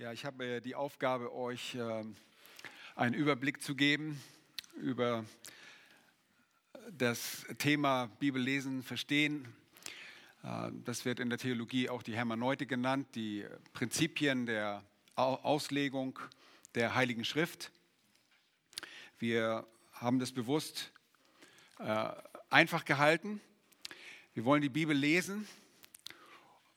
Ja, 0.00 0.12
ich 0.12 0.24
habe 0.24 0.46
äh, 0.46 0.60
die 0.60 0.76
Aufgabe, 0.76 1.34
euch 1.34 1.74
äh, 1.74 2.04
einen 2.94 3.14
Überblick 3.14 3.60
zu 3.60 3.74
geben 3.74 4.22
über 4.76 5.24
das 6.96 7.44
Thema 7.58 8.06
Bibel 8.20 8.40
lesen, 8.40 8.84
verstehen. 8.84 9.52
Äh, 10.44 10.70
das 10.84 11.04
wird 11.04 11.18
in 11.18 11.30
der 11.30 11.38
Theologie 11.40 11.88
auch 11.88 12.04
die 12.04 12.14
Hermeneute 12.14 12.64
genannt, 12.64 13.08
die 13.16 13.44
Prinzipien 13.72 14.46
der 14.46 14.84
Auslegung 15.16 16.16
der 16.76 16.94
Heiligen 16.94 17.24
Schrift. 17.24 17.72
Wir 19.18 19.66
haben 19.94 20.20
das 20.20 20.30
bewusst 20.30 20.92
einfach 22.50 22.84
gehalten. 22.84 23.40
Wir 24.34 24.44
wollen 24.44 24.62
die 24.62 24.68
Bibel 24.68 24.96
lesen 24.96 25.48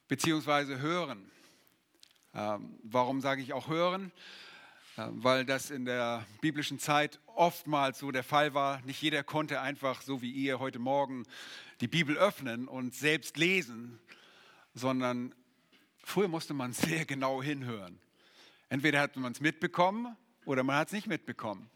bzw. 0.07 0.77
hören. 0.77 1.31
Ähm, 2.33 2.79
warum 2.83 3.21
sage 3.21 3.41
ich 3.41 3.53
auch 3.53 3.67
hören? 3.67 4.11
Ähm, 4.97 5.23
weil 5.23 5.45
das 5.45 5.71
in 5.71 5.85
der 5.85 6.25
biblischen 6.41 6.79
Zeit 6.79 7.19
oftmals 7.27 7.99
so 7.99 8.11
der 8.11 8.23
Fall 8.23 8.53
war. 8.53 8.81
Nicht 8.81 9.01
jeder 9.01 9.23
konnte 9.23 9.61
einfach, 9.61 10.01
so 10.01 10.21
wie 10.21 10.31
ihr 10.31 10.59
heute 10.59 10.79
Morgen, 10.79 11.25
die 11.81 11.87
Bibel 11.87 12.17
öffnen 12.17 12.67
und 12.67 12.93
selbst 12.93 13.37
lesen, 13.37 13.99
sondern 14.73 15.33
früher 16.03 16.27
musste 16.27 16.53
man 16.53 16.73
sehr 16.73 17.05
genau 17.05 17.41
hinhören. 17.41 17.99
Entweder 18.69 19.01
hat 19.01 19.15
man 19.17 19.33
es 19.33 19.41
mitbekommen 19.41 20.15
oder 20.45 20.63
man 20.63 20.77
hat 20.77 20.87
es 20.87 20.93
nicht 20.93 21.07
mitbekommen. 21.07 21.69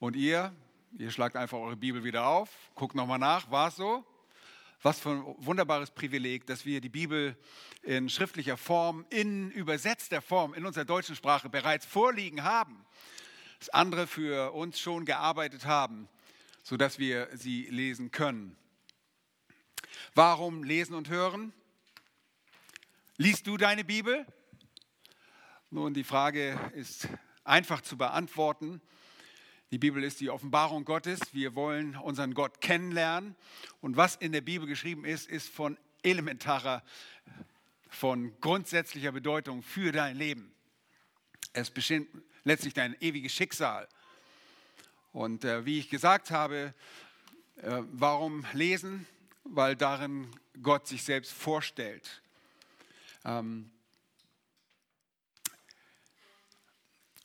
Und 0.00 0.16
ihr, 0.16 0.52
ihr 0.96 1.10
schlagt 1.10 1.36
einfach 1.36 1.58
eure 1.58 1.76
Bibel 1.76 2.04
wieder 2.04 2.26
auf, 2.26 2.50
guckt 2.74 2.94
nochmal 2.94 3.18
nach, 3.18 3.50
war 3.50 3.68
es 3.68 3.76
so? 3.76 4.04
Was 4.82 5.00
für 5.00 5.10
ein 5.10 5.24
wunderbares 5.38 5.90
Privileg, 5.90 6.46
dass 6.46 6.64
wir 6.64 6.80
die 6.80 6.88
Bibel 6.88 7.36
in 7.82 8.08
schriftlicher 8.08 8.56
Form, 8.56 9.04
in 9.10 9.50
übersetzter 9.50 10.22
Form 10.22 10.54
in 10.54 10.64
unserer 10.64 10.84
deutschen 10.84 11.16
Sprache 11.16 11.48
bereits 11.48 11.84
vorliegen 11.84 12.44
haben. 12.44 12.86
Dass 13.58 13.70
andere 13.70 14.06
für 14.06 14.52
uns 14.52 14.78
schon 14.78 15.04
gearbeitet 15.04 15.66
haben, 15.66 16.08
sodass 16.62 17.00
wir 17.00 17.28
sie 17.36 17.64
lesen 17.64 18.12
können. 18.12 18.56
Warum 20.14 20.62
lesen 20.62 20.94
und 20.94 21.08
hören? 21.08 21.52
Liest 23.16 23.48
du 23.48 23.56
deine 23.56 23.84
Bibel? 23.84 24.24
Nun, 25.70 25.92
die 25.92 26.04
Frage 26.04 26.56
ist 26.74 27.08
einfach 27.42 27.80
zu 27.80 27.98
beantworten. 27.98 28.80
Die 29.70 29.78
Bibel 29.78 30.02
ist 30.02 30.20
die 30.20 30.30
Offenbarung 30.30 30.86
Gottes. 30.86 31.20
Wir 31.32 31.54
wollen 31.54 31.94
unseren 31.96 32.32
Gott 32.32 32.62
kennenlernen. 32.62 33.36
Und 33.82 33.98
was 33.98 34.16
in 34.16 34.32
der 34.32 34.40
Bibel 34.40 34.66
geschrieben 34.66 35.04
ist, 35.04 35.28
ist 35.28 35.48
von 35.50 35.76
elementarer, 36.02 36.82
von 37.90 38.32
grundsätzlicher 38.40 39.12
Bedeutung 39.12 39.62
für 39.62 39.92
dein 39.92 40.16
Leben. 40.16 40.50
Es 41.52 41.70
bestimmt 41.70 42.08
letztlich 42.44 42.72
dein 42.72 42.96
ewiges 43.02 43.32
Schicksal. 43.32 43.86
Und 45.12 45.44
äh, 45.44 45.66
wie 45.66 45.78
ich 45.78 45.90
gesagt 45.90 46.30
habe, 46.30 46.72
äh, 47.56 47.82
warum 47.92 48.46
lesen? 48.54 49.06
Weil 49.44 49.76
darin 49.76 50.30
Gott 50.62 50.86
sich 50.86 51.02
selbst 51.02 51.32
vorstellt. 51.32 52.22
Ähm 53.24 53.70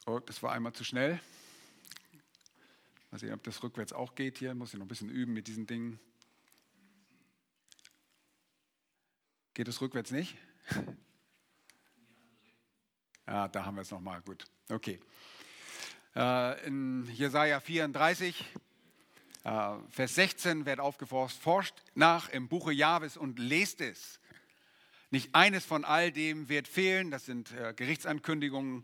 oh, 0.06 0.20
das 0.20 0.44
war 0.44 0.52
einmal 0.52 0.74
zu 0.74 0.84
schnell. 0.84 1.22
Mal 3.14 3.20
sehen, 3.20 3.34
ob 3.36 3.44
das 3.44 3.62
rückwärts 3.62 3.94
auch 3.94 4.16
geht 4.16 4.40
hier. 4.40 4.56
Muss 4.56 4.74
ich 4.74 4.80
noch 4.80 4.86
ein 4.86 4.88
bisschen 4.88 5.12
üben 5.12 5.34
mit 5.34 5.46
diesen 5.48 5.68
Dingen. 5.68 6.00
Geht 9.54 9.68
es 9.68 9.82
rückwärts 9.82 10.10
nicht? 10.10 10.36
Ja, 13.28 13.48
da 13.48 13.66
haben 13.66 13.76
wir 13.76 13.84
es 13.84 13.92
nochmal. 13.92 14.22
Gut. 14.22 14.46
Okay. 14.68 15.00
Äh, 16.16 16.66
in 16.66 17.06
Jesaja 17.14 17.60
34, 17.60 18.44
äh, 19.44 19.76
Vers 19.90 20.16
16 20.16 20.66
wird 20.66 20.80
aufgeforst: 20.80 21.38
forscht 21.38 21.76
nach 21.94 22.30
im 22.30 22.48
Buche 22.50 22.74
Jahwes 22.74 23.16
und 23.16 23.38
lest 23.38 23.80
es. 23.80 24.20
Nicht 25.12 25.36
eines 25.36 25.64
von 25.64 25.86
all 25.86 26.12
dem 26.12 26.50
wird 26.50 26.68
fehlen. 26.68 27.12
Das 27.12 27.26
sind 27.26 27.52
äh, 27.52 27.74
Gerichtsankündigungen 27.76 28.84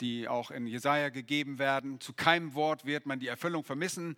die 0.00 0.28
auch 0.28 0.50
in 0.50 0.66
Jesaja 0.66 1.08
gegeben 1.08 1.58
werden. 1.58 2.00
Zu 2.00 2.12
keinem 2.12 2.54
Wort 2.54 2.84
wird 2.84 3.06
man 3.06 3.20
die 3.20 3.28
Erfüllung 3.28 3.64
vermissen, 3.64 4.16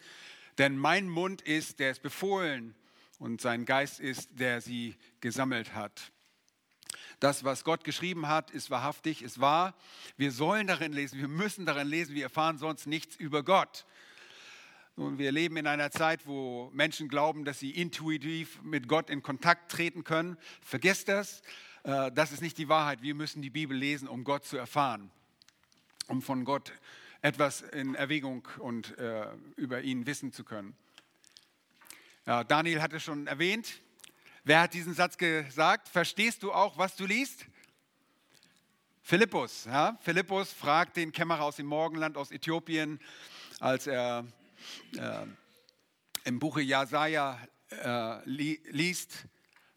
denn 0.59 0.77
mein 0.77 1.09
Mund 1.09 1.43
ist, 1.43 1.79
der 1.79 1.91
es 1.91 2.01
befohlen 2.01 2.75
und 3.19 3.41
sein 3.41 3.65
Geist 3.65 4.01
ist, 4.01 4.31
der 4.33 4.61
sie 4.61 4.97
gesammelt 5.21 5.75
hat. 5.75 6.13
Das, 7.21 7.45
was 7.45 7.63
Gott 7.63 7.85
geschrieben 7.85 8.27
hat, 8.27 8.51
ist 8.51 8.71
wahrhaftig, 8.71 9.23
ist 9.23 9.41
wahr. 9.41 9.77
Wir 10.17 10.33
sollen 10.33 10.67
darin 10.67 10.93
lesen, 10.93 11.21
wir 11.21 11.29
müssen 11.29 11.67
darin 11.67 11.87
lesen, 11.87 12.17
wir 12.17 12.25
erfahren 12.25 12.59
sonst 12.59 12.87
nichts 12.87 13.15
über 13.15 13.45
Gott. 13.45 13.87
Nun, 14.97 15.19
wir 15.19 15.33
leben 15.33 15.57
in 15.57 15.67
einer 15.67 15.91
Zeit, 15.91 16.27
wo 16.27 16.71
Menschen 16.75 17.09
glauben, 17.09 17.45
dass 17.45 17.61
sie 17.61 17.71
intuitiv 17.71 18.61
mit 18.63 18.89
Gott 18.89 19.09
in 19.09 19.23
Kontakt 19.23 19.71
treten 19.71 20.05
können. 20.05 20.37
Vergesst 20.61 21.09
das. 21.09 21.43
Äh, 21.85 22.13
das 22.13 22.33
ist 22.33 22.43
nicht 22.43 22.59
die 22.59 22.69
Wahrheit. 22.69 23.03
Wir 23.03 23.15
müssen 23.15 23.43
die 23.43 23.51
Bibel 23.51 23.77
lesen, 23.77 24.09
um 24.09 24.25
Gott 24.25 24.45
zu 24.45 24.57
erfahren, 24.57 25.11
um 26.09 26.23
von 26.23 26.45
Gott 26.45 26.73
etwas 27.21 27.63
in 27.63 27.95
Erwägung 27.95 28.49
und 28.59 28.99
äh, 28.99 29.27
über 29.57 29.83
ihn 29.83 30.07
wissen 30.07 30.33
zu 30.33 30.45
können. 30.45 30.77
Daniel 32.25 32.81
hatte 32.81 33.01
schon 33.01 33.27
erwähnt, 33.27 33.81
wer 34.45 34.61
hat 34.61 34.75
diesen 34.75 34.95
Satz 34.95 35.19
gesagt? 35.19 35.89
Verstehst 35.89 36.45
du 36.45 36.53
auch, 36.53 36.79
was 36.79 36.95
du 36.95 37.05
liest? 37.05 37.47
Philippus. 39.03 39.65
Ja? 39.65 39.99
Philippus 40.01 40.53
fragt 40.53 40.97
den 40.97 41.11
Kämmerer 41.11 41.43
aus 41.43 41.57
dem 41.57 41.67
Morgenland 41.67 42.17
aus 42.17 42.31
Äthiopien, 42.31 43.01
als 43.59 43.89
er 43.89 44.25
äh, 44.97 45.27
im 46.25 46.39
Buche 46.39 46.61
Jesaja 46.61 47.39
äh, 47.71 48.29
li 48.29 48.61
liest, 48.71 49.27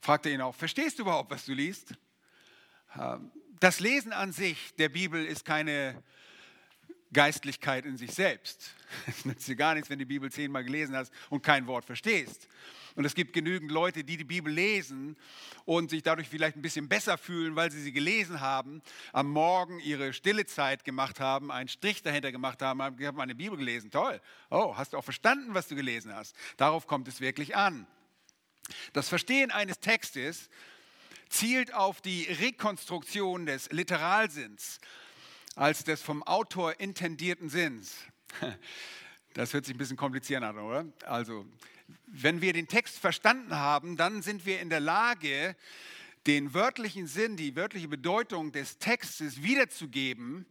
fragt 0.05 0.27
er 0.27 0.33
ihn 0.33 0.41
auch, 0.41 0.53
verstehst 0.53 0.99
du 0.99 1.01
überhaupt, 1.01 1.31
was 1.31 1.45
du 1.45 1.53
liest? 1.53 1.95
Ähm, 2.95 3.31
das 3.59 3.79
Lesen 3.79 4.13
an 4.13 4.31
sich 4.31 4.75
der 4.75 4.89
Bibel 4.89 5.25
ist 5.25 5.43
keine 5.43 6.03
Geistlichkeit 7.11 7.85
in 7.85 7.97
sich 7.97 8.11
selbst. 8.11 8.75
Es 9.07 9.25
nützt 9.25 9.47
dir 9.47 9.55
gar 9.55 9.73
nichts, 9.73 9.89
wenn 9.89 9.97
du 9.97 10.05
die 10.05 10.13
Bibel 10.13 10.31
zehnmal 10.31 10.63
gelesen 10.63 10.95
hast 10.95 11.11
und 11.29 11.41
kein 11.41 11.65
Wort 11.65 11.85
verstehst. 11.85 12.47
Und 12.93 13.03
es 13.03 13.15
gibt 13.15 13.33
genügend 13.33 13.71
Leute, 13.71 14.03
die 14.03 14.15
die 14.15 14.23
Bibel 14.23 14.53
lesen 14.53 15.17
und 15.65 15.89
sich 15.89 16.03
dadurch 16.03 16.29
vielleicht 16.29 16.55
ein 16.55 16.61
bisschen 16.61 16.87
besser 16.87 17.17
fühlen, 17.17 17.55
weil 17.55 17.71
sie 17.71 17.81
sie 17.81 17.91
gelesen 17.91 18.41
haben, 18.41 18.83
am 19.11 19.27
Morgen 19.31 19.79
ihre 19.79 20.13
stille 20.13 20.45
Zeit 20.45 20.83
gemacht 20.83 21.19
haben, 21.19 21.51
einen 21.51 21.67
Strich 21.67 22.03
dahinter 22.03 22.31
gemacht 22.31 22.61
haben, 22.61 22.81
haben 22.81 23.17
meine 23.17 23.35
Bibel 23.35 23.57
gelesen. 23.57 23.89
Toll. 23.89 24.21
Oh, 24.51 24.77
hast 24.77 24.93
du 24.93 24.97
auch 24.97 25.03
verstanden, 25.03 25.55
was 25.55 25.67
du 25.67 25.75
gelesen 25.75 26.13
hast? 26.13 26.35
Darauf 26.57 26.85
kommt 26.85 27.07
es 27.07 27.21
wirklich 27.21 27.55
an. 27.55 27.87
Das 28.93 29.09
Verstehen 29.09 29.51
eines 29.51 29.79
Textes 29.79 30.49
zielt 31.29 31.73
auf 31.73 32.01
die 32.01 32.23
Rekonstruktion 32.23 33.45
des 33.45 33.71
Literalsinns 33.71 34.79
als 35.55 35.83
des 35.83 36.01
vom 36.01 36.23
Autor 36.23 36.79
intendierten 36.79 37.49
Sinns. 37.49 37.95
Das 39.33 39.53
hört 39.53 39.65
sich 39.65 39.75
ein 39.75 39.77
bisschen 39.77 39.97
kompliziert 39.97 40.43
an, 40.43 40.57
oder? 40.57 40.85
Also, 41.05 41.45
wenn 42.07 42.41
wir 42.41 42.53
den 42.53 42.67
Text 42.67 42.99
verstanden 42.99 43.55
haben, 43.55 43.97
dann 43.97 44.21
sind 44.21 44.45
wir 44.45 44.59
in 44.61 44.69
der 44.69 44.79
Lage, 44.79 45.55
den 46.25 46.53
wörtlichen 46.53 47.07
Sinn, 47.07 47.37
die 47.37 47.55
wörtliche 47.55 47.87
Bedeutung 47.87 48.51
des 48.51 48.79
Textes 48.79 49.43
wiederzugeben, 49.43 50.45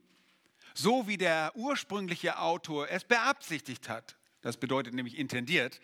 so 0.75 1.09
wie 1.09 1.17
der 1.17 1.53
ursprüngliche 1.55 2.39
Autor 2.39 2.89
es 2.91 3.05
beabsichtigt 3.05 3.89
hat. 3.89 4.17
Das 4.43 4.57
bedeutet 4.57 4.95
nämlich 4.95 5.19
intendiert. 5.19 5.81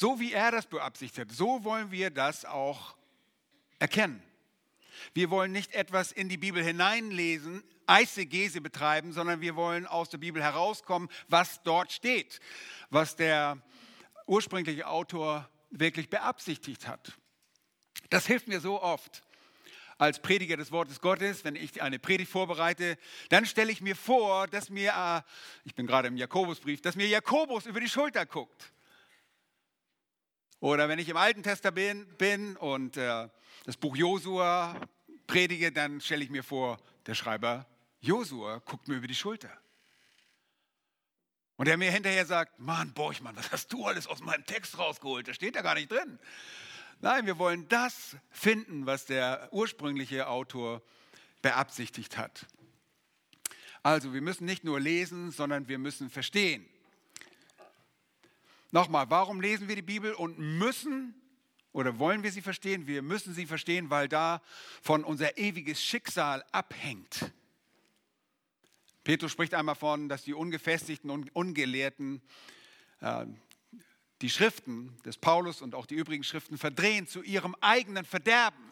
So 0.00 0.18
wie 0.18 0.32
er 0.32 0.50
das 0.50 0.64
beabsichtigt 0.64 1.28
hat, 1.28 1.36
so 1.36 1.62
wollen 1.62 1.90
wir 1.90 2.08
das 2.08 2.46
auch 2.46 2.96
erkennen. 3.78 4.22
Wir 5.12 5.28
wollen 5.28 5.52
nicht 5.52 5.74
etwas 5.74 6.10
in 6.10 6.30
die 6.30 6.38
Bibel 6.38 6.64
hineinlesen, 6.64 7.62
Eisegese 7.86 8.62
betreiben, 8.62 9.12
sondern 9.12 9.42
wir 9.42 9.56
wollen 9.56 9.86
aus 9.86 10.08
der 10.08 10.16
Bibel 10.16 10.42
herauskommen, 10.42 11.10
was 11.28 11.62
dort 11.64 11.92
steht, 11.92 12.40
was 12.88 13.14
der 13.14 13.58
ursprüngliche 14.26 14.86
Autor 14.88 15.46
wirklich 15.68 16.08
beabsichtigt 16.08 16.88
hat. 16.88 17.12
Das 18.08 18.26
hilft 18.26 18.48
mir 18.48 18.60
so 18.60 18.80
oft 18.80 19.22
als 19.98 20.22
Prediger 20.22 20.56
des 20.56 20.72
Wortes 20.72 21.02
Gottes, 21.02 21.44
wenn 21.44 21.56
ich 21.56 21.82
eine 21.82 21.98
Predigt 21.98 22.30
vorbereite, 22.30 22.96
dann 23.28 23.44
stelle 23.44 23.70
ich 23.70 23.82
mir 23.82 23.96
vor, 23.96 24.46
dass 24.46 24.70
mir, 24.70 24.94
äh, 24.96 25.20
ich 25.68 25.74
bin 25.74 25.86
gerade 25.86 26.08
im 26.08 26.16
Jakobusbrief, 26.16 26.80
dass 26.80 26.96
mir 26.96 27.06
Jakobus 27.06 27.66
über 27.66 27.80
die 27.80 27.88
Schulter 27.90 28.24
guckt. 28.24 28.72
Oder 30.60 30.88
wenn 30.88 30.98
ich 30.98 31.08
im 31.08 31.16
Alten 31.16 31.42
Testament 31.42 32.18
bin 32.18 32.56
und 32.56 32.96
äh, 32.96 33.28
das 33.64 33.76
Buch 33.76 33.96
Josua 33.96 34.78
predige, 35.26 35.72
dann 35.72 36.00
stelle 36.00 36.22
ich 36.22 36.30
mir 36.30 36.42
vor, 36.42 36.78
der 37.06 37.14
Schreiber 37.14 37.66
Josua 38.00 38.58
guckt 38.58 38.88
mir 38.88 38.96
über 38.96 39.06
die 39.06 39.14
Schulter. 39.14 39.50
Und 41.56 41.66
er 41.66 41.76
mir 41.76 41.90
hinterher 41.90 42.24
sagt, 42.24 42.58
Mann, 42.58 42.92
Borchmann, 42.94 43.36
was 43.36 43.52
hast 43.52 43.72
du 43.72 43.84
alles 43.84 44.06
aus 44.06 44.20
meinem 44.20 44.46
Text 44.46 44.78
rausgeholt? 44.78 45.28
Das 45.28 45.36
steht 45.36 45.56
da 45.56 45.62
gar 45.62 45.74
nicht 45.74 45.90
drin. 45.90 46.18
Nein, 47.00 47.26
wir 47.26 47.38
wollen 47.38 47.68
das 47.68 48.16
finden, 48.30 48.86
was 48.86 49.06
der 49.06 49.48
ursprüngliche 49.52 50.28
Autor 50.28 50.82
beabsichtigt 51.42 52.18
hat. 52.18 52.46
Also 53.82 54.12
wir 54.12 54.20
müssen 54.20 54.44
nicht 54.44 54.64
nur 54.64 54.80
lesen, 54.80 55.30
sondern 55.30 55.68
wir 55.68 55.78
müssen 55.78 56.10
verstehen. 56.10 56.66
Nochmal, 58.72 59.10
warum 59.10 59.40
lesen 59.40 59.68
wir 59.68 59.76
die 59.76 59.82
Bibel 59.82 60.12
und 60.14 60.38
müssen 60.38 61.14
oder 61.72 61.98
wollen 61.98 62.22
wir 62.22 62.30
sie 62.30 62.42
verstehen? 62.42 62.86
Wir 62.86 63.02
müssen 63.02 63.34
sie 63.34 63.46
verstehen, 63.46 63.90
weil 63.90 64.08
da 64.08 64.42
von 64.82 65.04
unser 65.04 65.38
ewiges 65.38 65.82
Schicksal 65.82 66.44
abhängt. 66.52 67.32
Petrus 69.02 69.32
spricht 69.32 69.54
einmal 69.54 69.74
von, 69.74 70.08
dass 70.08 70.22
die 70.22 70.34
Ungefestigten 70.34 71.10
und 71.10 71.34
Ungelehrten 71.34 72.22
äh, 73.00 73.26
die 74.20 74.30
Schriften 74.30 74.96
des 75.04 75.16
Paulus 75.16 75.62
und 75.62 75.74
auch 75.74 75.86
die 75.86 75.94
übrigen 75.94 76.24
Schriften 76.24 76.58
verdrehen 76.58 77.06
zu 77.06 77.22
ihrem 77.22 77.56
eigenen 77.60 78.04
Verderben. 78.04 78.70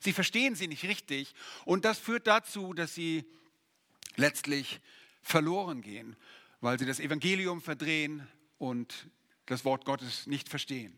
Sie 0.00 0.12
verstehen 0.12 0.54
sie 0.54 0.66
nicht 0.66 0.84
richtig 0.84 1.34
und 1.66 1.84
das 1.84 1.98
führt 1.98 2.26
dazu, 2.26 2.72
dass 2.72 2.94
sie 2.94 3.24
letztlich 4.16 4.80
verloren 5.22 5.82
gehen, 5.82 6.16
weil 6.60 6.78
sie 6.78 6.86
das 6.86 6.98
Evangelium 6.98 7.60
verdrehen 7.60 8.26
und 8.58 9.08
das 9.50 9.64
Wort 9.64 9.84
Gottes 9.84 10.28
nicht 10.28 10.48
verstehen. 10.48 10.96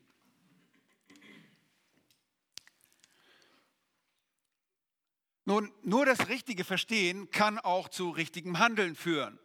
Nun, 5.47 5.73
nur 5.83 6.05
das 6.05 6.29
richtige 6.29 6.63
Verstehen 6.63 7.31
kann 7.31 7.59
auch 7.59 7.89
zu 7.89 8.11
richtigem 8.11 8.59
Handeln 8.59 8.95
führen. 8.95 9.39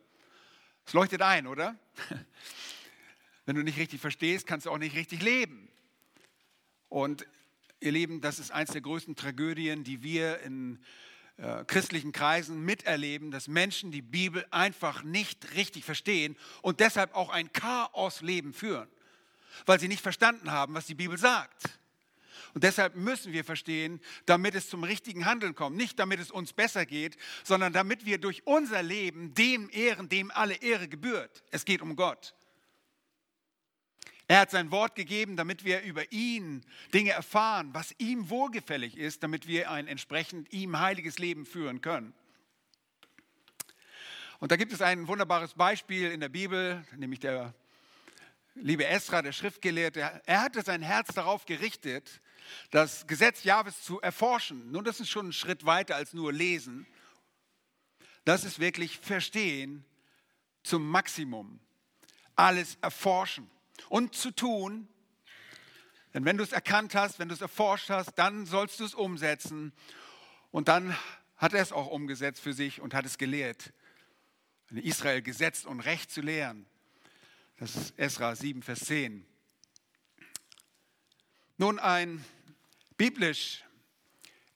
Es 0.85 0.91
leuchtet 0.91 1.21
ein, 1.21 1.47
oder? 1.47 1.79
Wenn 3.45 3.55
du 3.55 3.63
nicht 3.63 3.79
richtig 3.79 4.01
verstehst, 4.01 4.45
kannst 4.45 4.65
du 4.65 4.71
auch 4.71 4.77
nicht 4.77 4.95
richtig 4.95 5.21
leben. 5.21 5.69
Und 6.89 7.25
ihr 7.79 7.93
Lieben, 7.93 8.19
das 8.19 8.39
ist 8.39 8.51
eines 8.51 8.71
der 8.71 8.81
größten 8.81 9.15
Tragödien, 9.15 9.85
die 9.85 10.03
wir 10.03 10.41
in 10.41 10.83
äh, 11.37 11.63
christlichen 11.63 12.11
Kreisen 12.11 12.59
miterleben, 12.65 13.31
dass 13.31 13.47
Menschen 13.47 13.89
die 13.89 14.01
Bibel 14.01 14.45
einfach 14.51 15.03
nicht 15.03 15.55
richtig 15.55 15.85
verstehen 15.85 16.35
und 16.61 16.81
deshalb 16.81 17.15
auch 17.15 17.29
ein 17.29 17.53
Chaosleben 17.53 18.53
führen, 18.53 18.89
weil 19.65 19.79
sie 19.79 19.87
nicht 19.87 20.01
verstanden 20.01 20.51
haben, 20.51 20.73
was 20.73 20.85
die 20.85 20.95
Bibel 20.95 21.17
sagt. 21.17 21.77
Und 22.53 22.63
deshalb 22.63 22.95
müssen 22.95 23.33
wir 23.33 23.43
verstehen, 23.43 23.99
damit 24.25 24.55
es 24.55 24.69
zum 24.69 24.83
richtigen 24.83 25.25
Handeln 25.25 25.53
kommt. 25.53 25.77
Nicht 25.77 25.99
damit 25.99 26.19
es 26.19 26.31
uns 26.31 26.53
besser 26.53 26.85
geht, 26.85 27.17
sondern 27.43 27.73
damit 27.73 28.05
wir 28.05 28.17
durch 28.17 28.47
unser 28.47 28.81
Leben 28.81 29.33
dem 29.33 29.69
ehren, 29.71 30.09
dem 30.09 30.31
alle 30.31 30.55
Ehre 30.55 30.87
gebührt. 30.87 31.43
Es 31.51 31.65
geht 31.65 31.81
um 31.81 31.95
Gott. 31.95 32.33
Er 34.27 34.41
hat 34.41 34.51
sein 34.51 34.71
Wort 34.71 34.95
gegeben, 34.95 35.37
damit 35.37 35.63
wir 35.63 35.83
über 35.83 36.11
ihn 36.11 36.65
Dinge 36.93 37.11
erfahren, 37.11 37.69
was 37.73 37.95
ihm 37.97 38.29
wohlgefällig 38.29 38.97
ist, 38.97 39.23
damit 39.23 39.47
wir 39.47 39.71
ein 39.71 39.87
entsprechend 39.87 40.51
ihm 40.51 40.79
heiliges 40.79 41.17
Leben 41.17 41.45
führen 41.45 41.81
können. 41.81 42.13
Und 44.39 44.51
da 44.51 44.57
gibt 44.57 44.73
es 44.73 44.81
ein 44.81 45.07
wunderbares 45.07 45.53
Beispiel 45.53 46.11
in 46.11 46.19
der 46.19 46.29
Bibel, 46.29 46.85
nämlich 46.95 47.19
der 47.19 47.53
liebe 48.61 48.85
Esra, 48.85 49.21
der 49.21 49.31
Schriftgelehrte. 49.31 50.21
Er 50.25 50.41
hatte 50.41 50.61
sein 50.61 50.81
Herz 50.81 51.13
darauf 51.13 51.45
gerichtet, 51.45 52.21
das 52.71 53.07
Gesetz 53.07 53.43
Jahwes 53.43 53.83
zu 53.83 54.01
erforschen. 54.01 54.71
Nun, 54.71 54.83
das 54.83 54.99
ist 54.99 55.09
schon 55.09 55.29
ein 55.29 55.33
Schritt 55.33 55.65
weiter 55.65 55.95
als 55.95 56.13
nur 56.13 56.31
lesen. 56.31 56.87
Das 58.25 58.43
ist 58.43 58.59
wirklich 58.59 58.99
verstehen 58.99 59.85
zum 60.63 60.89
Maximum. 60.89 61.59
Alles 62.35 62.77
erforschen 62.81 63.49
und 63.89 64.15
zu 64.15 64.31
tun. 64.31 64.87
Denn 66.13 66.25
wenn 66.25 66.37
du 66.37 66.43
es 66.43 66.51
erkannt 66.51 66.95
hast, 66.95 67.19
wenn 67.19 67.29
du 67.29 67.35
es 67.35 67.41
erforscht 67.41 67.89
hast, 67.89 68.15
dann 68.15 68.45
sollst 68.45 68.79
du 68.79 68.85
es 68.85 68.93
umsetzen. 68.93 69.73
Und 70.51 70.67
dann 70.67 70.95
hat 71.35 71.53
er 71.53 71.61
es 71.61 71.71
auch 71.71 71.87
umgesetzt 71.87 72.41
für 72.41 72.53
sich 72.53 72.81
und 72.81 72.93
hat 72.93 73.05
es 73.05 73.17
gelehrt. 73.17 73.73
In 74.69 74.77
Israel 74.77 75.21
Gesetz 75.21 75.63
und 75.63 75.79
Recht 75.81 76.11
zu 76.11 76.21
lehren. 76.21 76.65
Das 77.59 77.75
ist 77.75 77.97
Esra 77.97 78.35
7, 78.35 78.61
Vers 78.61 78.81
10. 78.81 79.25
Nun 81.57 81.79
ein 81.79 82.23
biblisch 82.97 83.63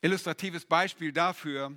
illustratives 0.02 0.66
Beispiel 0.66 1.12
dafür. 1.12 1.76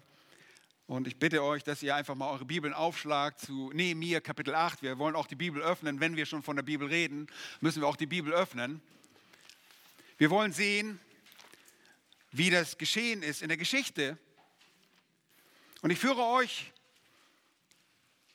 Und 0.86 1.06
ich 1.06 1.18
bitte 1.18 1.42
euch, 1.42 1.64
dass 1.64 1.82
ihr 1.82 1.94
einfach 1.94 2.14
mal 2.14 2.30
eure 2.30 2.44
Bibeln 2.44 2.74
aufschlagt 2.74 3.40
zu 3.40 3.70
Nehemiah 3.72 4.20
Kapitel 4.20 4.54
8. 4.54 4.82
Wir 4.82 4.98
wollen 4.98 5.16
auch 5.16 5.26
die 5.26 5.34
Bibel 5.34 5.62
öffnen. 5.62 5.98
Wenn 5.98 6.14
wir 6.14 6.26
schon 6.26 6.42
von 6.42 6.56
der 6.56 6.62
Bibel 6.62 6.88
reden, 6.88 7.26
müssen 7.62 7.80
wir 7.80 7.88
auch 7.88 7.96
die 7.96 8.04
Bibel 8.04 8.30
öffnen. 8.34 8.82
Wir 10.18 10.28
wollen 10.28 10.52
sehen, 10.52 11.00
wie 12.32 12.50
das 12.50 12.76
geschehen 12.76 13.22
ist 13.22 13.40
in 13.40 13.48
der 13.48 13.56
Geschichte. 13.56 14.18
Und 15.80 15.88
ich 15.88 15.98
führe 15.98 16.22
euch 16.22 16.70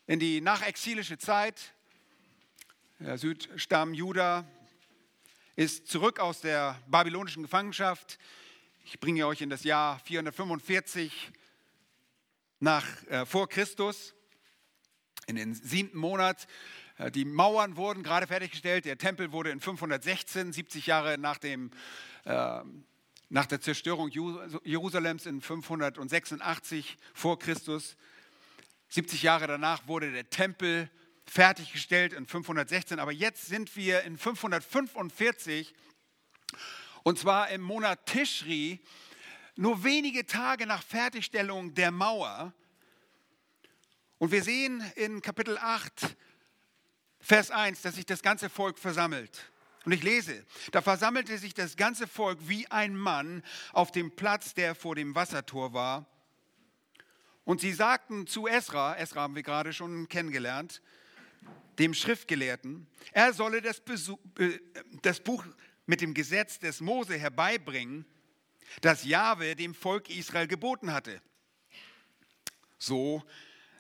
in 0.08 0.20
die 0.20 0.42
nachexilische 0.42 1.20
Zeit. 1.20 1.76
Der 3.02 3.18
Südstamm 3.18 3.94
Juda 3.94 4.46
ist 5.56 5.88
zurück 5.88 6.20
aus 6.20 6.42
der 6.42 6.78
babylonischen 6.88 7.44
Gefangenschaft. 7.44 8.20
Ich 8.84 9.00
bringe 9.00 9.26
euch 9.26 9.40
in 9.40 9.50
das 9.50 9.64
Jahr 9.64 10.00
445 10.00 11.32
nach, 12.60 12.86
äh, 13.08 13.26
vor 13.26 13.48
Christus, 13.48 14.14
in 15.28 15.38
den 15.38 15.54
siebten 15.54 15.98
Monat. 15.98 16.46
Äh, 16.98 17.10
die 17.10 17.24
Mauern 17.24 17.78
wurden 17.78 18.04
gerade 18.04 18.28
fertiggestellt. 18.28 18.84
Der 18.84 18.98
Tempel 18.98 19.32
wurde 19.32 19.52
in 19.52 19.62
516, 19.62 20.52
70 20.52 20.86
Jahre 20.86 21.18
nach, 21.18 21.38
dem, 21.38 21.72
äh, 22.26 22.60
nach 23.30 23.46
der 23.46 23.62
Zerstörung 23.62 24.12
Jerusalems 24.12 25.26
in 25.26 25.40
586 25.40 26.98
vor 27.14 27.40
Christus. 27.40 27.96
70 28.90 29.24
Jahre 29.24 29.48
danach 29.48 29.88
wurde 29.88 30.12
der 30.12 30.30
Tempel 30.30 30.92
fertiggestellt 31.30 32.14
in 32.14 32.26
516, 32.26 33.00
aber 33.00 33.12
jetzt 33.12 33.46
sind 33.46 33.76
wir 33.76 34.04
in 34.04 34.18
545 34.18 35.74
und 37.04 37.20
zwar 37.20 37.50
im 37.50 37.62
Monat 37.62 38.06
Tischri, 38.06 38.80
nur 39.56 39.84
wenige 39.84 40.26
Tage 40.26 40.66
nach 40.66 40.84
Fertigstellung 40.84 41.74
der 41.74 41.92
Mauer. 41.92 42.54
Und 44.18 44.32
wir 44.32 44.44
sehen 44.44 44.84
in 44.96 45.22
Kapitel 45.22 45.58
8, 45.58 46.18
Vers 47.20 47.52
1, 47.52 47.82
dass 47.82 47.96
sich 47.96 48.06
das 48.06 48.22
ganze 48.22 48.50
Volk 48.50 48.80
versammelt. 48.80 49.52
Und 49.86 49.94
ich 49.94 50.04
lese, 50.04 50.46
da 50.72 50.82
versammelte 50.82 51.38
sich 51.38 51.54
das 51.54 51.78
ganze 51.78 52.08
Volk 52.08 52.38
wie 52.42 52.68
ein 52.68 52.96
Mann 52.96 53.44
auf 53.72 53.92
dem 53.92 54.16
Platz, 54.16 54.54
der 54.54 54.76
vor 54.76 54.96
dem 54.96 55.16
Wassertor 55.16 55.74
war. 55.74 56.06
Und 57.46 57.62
sie 57.62 57.74
sagten 57.74 58.28
zu 58.28 58.48
Esra, 58.48 58.98
Esra 58.98 59.22
haben 59.22 59.36
wir 59.36 59.44
gerade 59.44 59.74
schon 59.74 60.08
kennengelernt, 60.08 60.82
dem 61.80 61.94
Schriftgelehrten, 61.94 62.88
er 63.12 63.34
solle 63.34 63.62
das, 63.62 63.80
Besuch, 63.80 64.20
äh, 64.38 64.60
das 65.02 65.20
Buch 65.22 65.46
mit 65.86 66.02
dem 66.02 66.14
Gesetz 66.14 66.60
des 66.60 66.82
Mose 66.82 67.18
herbeibringen, 67.18 68.06
das 68.82 69.04
Jahwe 69.04 69.56
dem 69.56 69.74
Volk 69.74 70.10
Israel 70.10 70.48
geboten 70.48 70.94
hatte. 70.94 71.22
So 72.78 73.24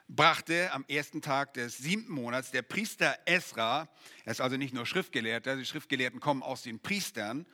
brachte 0.07 0.71
am 0.71 0.83
ersten 0.87 1.21
Tag 1.21 1.53
des 1.53 1.77
siebten 1.77 2.11
Monats 2.11 2.51
der 2.51 2.63
Priester 2.63 3.17
Esra, 3.25 3.87
er 4.25 4.31
ist 4.31 4.41
also 4.41 4.57
nicht 4.57 4.73
nur 4.73 4.85
Schriftgelehrter, 4.85 5.55
die 5.55 5.65
Schriftgelehrten 5.65 6.19
kommen 6.19 6.41
aus 6.41 6.63
den 6.63 6.79
Priestern, 6.79 7.45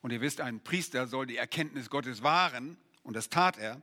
und 0.00 0.12
ihr 0.12 0.20
wisst, 0.20 0.40
ein 0.40 0.62
Priester 0.62 1.06
soll 1.08 1.26
die 1.26 1.36
Erkenntnis 1.36 1.90
Gottes 1.90 2.22
wahren, 2.22 2.78
und 3.02 3.14
das 3.14 3.28
tat 3.28 3.58
er. 3.58 3.82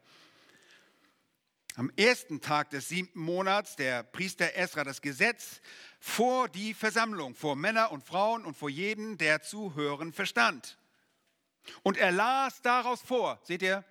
Am 1.77 1.91
ersten 1.97 2.39
Tag 2.39 2.69
des 2.69 2.87
siebten 2.87 3.19
Monats 3.19 3.75
der 3.75 4.03
Priester 4.03 4.55
Esra 4.55 4.85
das 4.85 5.01
Gesetz 5.01 5.59
vor 5.99 6.47
die 6.47 6.73
Versammlung, 6.73 7.35
vor 7.35 7.57
Männer 7.57 7.91
und 7.91 8.01
Frauen 8.01 8.45
und 8.45 8.55
vor 8.55 8.69
jeden, 8.69 9.17
der 9.17 9.41
zu 9.41 9.75
hören 9.75 10.13
verstand. 10.13 10.77
Und 11.83 11.97
er 11.97 12.13
las 12.13 12.61
daraus 12.61 13.01
vor. 13.01 13.41
Seht 13.43 13.61
ihr? 13.61 13.83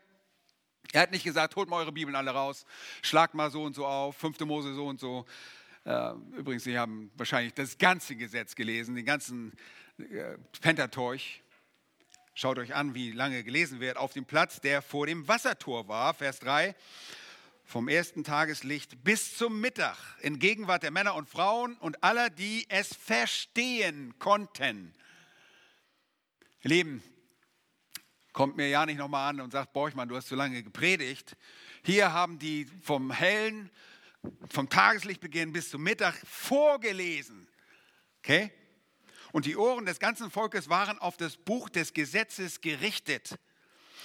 Er 0.93 1.03
hat 1.03 1.11
nicht 1.11 1.25
gesagt, 1.25 1.57
holt 1.57 1.69
mal 1.69 1.77
eure 1.77 1.93
Bibeln 1.93 2.17
alle 2.17 2.31
raus, 2.31 2.65
schlagt 3.03 3.35
mal 3.35 3.51
so 3.51 3.65
und 3.65 3.75
so 3.75 3.85
auf, 3.85 4.17
5. 4.17 4.41
Mose 4.41 4.73
so 4.73 4.87
und 4.87 4.99
so. 4.99 5.27
Äh, 5.85 6.13
übrigens, 6.39 6.65
Sie 6.65 6.79
haben 6.79 7.11
wahrscheinlich 7.17 7.53
das 7.53 7.77
ganze 7.77 8.17
Gesetz 8.17 8.55
gelesen, 8.55 8.95
den 8.95 9.05
ganzen 9.05 9.53
äh, 9.99 10.39
Pentateuch. 10.63 11.43
Schaut 12.33 12.59
euch 12.59 12.75
an, 12.75 12.95
wie 12.95 13.13
lange 13.13 13.45
gelesen 13.45 13.79
wird. 13.81 13.99
Auf 13.99 14.15
dem 14.15 14.25
Platz, 14.25 14.63
der 14.63 14.81
vor 14.81 15.07
dem 15.07 15.29
Wassertor 15.29 15.87
war, 15.87 16.15
Vers 16.15 16.39
3 16.39 16.75
vom 17.65 17.89
ersten 17.89 18.25
Tageslicht 18.25 19.03
bis 19.03 19.37
zum 19.37 19.61
Mittag 19.61 19.97
in 20.21 20.39
Gegenwart 20.39 20.83
der 20.83 20.91
Männer 20.91 21.15
und 21.15 21.29
Frauen 21.29 21.77
und 21.79 22.05
aller, 22.05 22.31
die 22.31 22.67
es 22.69 22.95
verstehen 22.95 24.15
konnten. 24.19 24.95
Ihr 26.63 26.71
Lieben, 26.71 27.03
kommt 28.33 28.57
mir 28.57 28.69
ja 28.69 28.85
nicht 28.85 28.99
nochmal 28.99 29.31
an 29.31 29.41
und 29.41 29.53
sagt, 29.53 29.73
Borchmann, 29.73 30.09
du 30.09 30.17
hast 30.17 30.29
zu 30.29 30.35
lange 30.35 30.63
gepredigt. 30.63 31.37
Hier 31.83 32.13
haben 32.13 32.39
die 32.39 32.67
vom 32.83 33.11
hellen, 33.11 33.71
vom 34.51 34.69
Tageslichtbeginn 34.69 35.53
bis 35.53 35.71
zum 35.71 35.83
Mittag 35.83 36.15
vorgelesen. 36.27 37.49
Okay? 38.19 38.51
Und 39.33 39.47
die 39.47 39.57
Ohren 39.57 39.87
des 39.87 39.99
ganzen 39.99 40.31
Volkes 40.31 40.69
waren 40.69 40.99
auf 40.99 41.17
das 41.17 41.37
Buch 41.37 41.69
des 41.69 41.93
Gesetzes 41.93 42.61
gerichtet. 42.61 43.37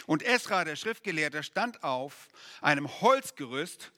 Und 0.06 0.24
Esra, 0.24 0.64
der 0.64 0.76
Schriftgelehrte, 0.76 1.44
stand 1.44 1.84
auf 1.84 2.28
einem 2.62 2.90
Holzgerüst, 3.02 3.92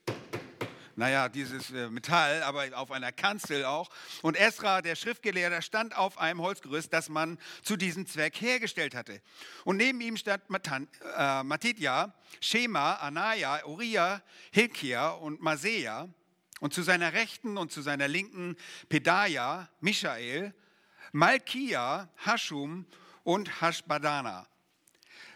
naja, 0.95 1.29
dieses 1.29 1.71
äh, 1.71 1.89
Metall, 1.89 2.43
aber 2.43 2.65
auf 2.77 2.91
einer 2.91 3.11
Kanzel 3.11 3.65
auch. 3.65 3.89
Und 4.21 4.35
Esra, 4.35 4.81
der 4.81 4.95
Schriftgelehrte, 4.95 5.61
stand 5.61 5.95
auf 5.95 6.17
einem 6.17 6.41
Holzgerüst, 6.41 6.91
das 6.93 7.09
man 7.09 7.39
zu 7.63 7.77
diesem 7.77 8.05
Zweck 8.05 8.39
hergestellt 8.39 8.93
hatte. 8.93 9.21
Und 9.63 9.77
neben 9.77 10.01
ihm 10.01 10.17
stand 10.17 10.49
Matan, 10.49 10.87
äh, 11.17 11.43
Matidja, 11.43 12.13
Shema, 12.39 12.93
Anaya, 12.95 13.65
Uriah, 13.65 14.21
Hilkia 14.51 15.09
und 15.09 15.41
Masea. 15.41 16.09
Und 16.59 16.73
zu 16.73 16.83
seiner 16.83 17.13
Rechten 17.13 17.57
und 17.57 17.71
zu 17.71 17.81
seiner 17.81 18.07
Linken 18.07 18.55
Pedaja, 18.87 19.67
Michael, 19.79 20.53
Malkia, 21.11 22.09
Hashum 22.23 22.85
und 23.23 23.61
Hashbadana, 23.61 24.47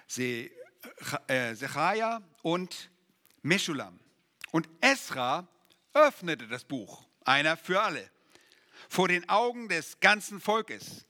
Sechaja 0.07 1.57
äh, 2.17 2.21
und 2.41 2.89
Meshulam. 3.41 3.99
Und 4.51 4.69
Esra 4.81 5.47
öffnete 5.93 6.47
das 6.47 6.63
Buch, 6.63 7.05
einer 7.23 7.57
für 7.57 7.81
alle, 7.81 8.09
vor 8.89 9.07
den 9.07 9.27
Augen 9.29 9.69
des 9.69 9.99
ganzen 9.99 10.39
Volkes. 10.39 11.05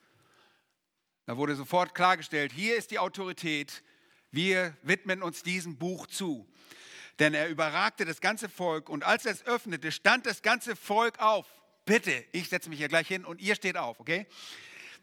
Da 1.26 1.38
wurde 1.38 1.56
sofort 1.56 1.96
klargestellt, 1.96 2.52
hier 2.52 2.76
ist 2.76 2.92
die 2.92 3.00
Autorität, 3.00 3.84
wir 4.32 4.76
widmen 4.84 5.24
uns 5.24 5.44
diesem 5.44 5.78
Buch 5.78 6.08
zu. 6.08 6.48
Denn 7.20 7.34
er 7.34 7.48
überragte 7.48 8.04
das 8.04 8.20
ganze 8.20 8.50
Volk 8.50 8.90
und 8.90 9.04
als 9.04 9.26
er 9.26 9.32
es 9.32 9.46
öffnete, 9.46 9.92
stand 9.92 10.26
das 10.26 10.42
ganze 10.42 10.76
Volk 10.76 11.20
auf. 11.20 11.48
Bitte, 11.86 12.26
ich 12.32 12.50
setze 12.50 12.70
mich 12.70 12.80
hier 12.80 12.90
gleich 12.90 13.08
hin 13.08 13.26
und 13.26 13.42
ihr 13.42 13.56
steht 13.56 13.78
auf, 13.78 14.00
okay? 14.00 14.28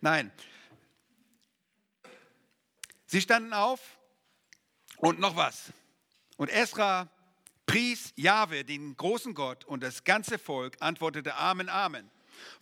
Nein. 0.00 0.30
Sie 3.12 3.20
standen 3.20 3.52
auf 3.52 3.98
und 4.96 5.20
noch 5.20 5.36
was. 5.36 5.70
Und 6.38 6.48
Esra 6.48 7.10
pries 7.66 8.14
Jahwe, 8.16 8.64
den 8.64 8.96
großen 8.96 9.34
Gott, 9.34 9.66
und 9.66 9.82
das 9.82 10.04
ganze 10.04 10.38
Volk 10.38 10.78
antwortete 10.80 11.34
Amen, 11.34 11.68
Amen. 11.68 12.10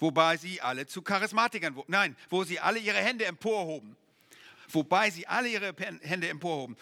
Wobei 0.00 0.36
sie 0.38 0.60
alle 0.60 0.88
zu 0.88 1.02
Charismatikern 1.02 1.76
wurden. 1.76 1.92
Nein, 1.92 2.16
wo 2.30 2.42
sie 2.42 2.58
alle 2.58 2.80
ihre 2.80 2.96
Hände 2.98 3.26
emporhoben. 3.26 3.96
Wobei 4.70 5.10
sie 5.10 5.24
alle 5.28 5.46
ihre 5.46 5.72
Hände 6.00 6.28
emporhoben. 6.28 6.76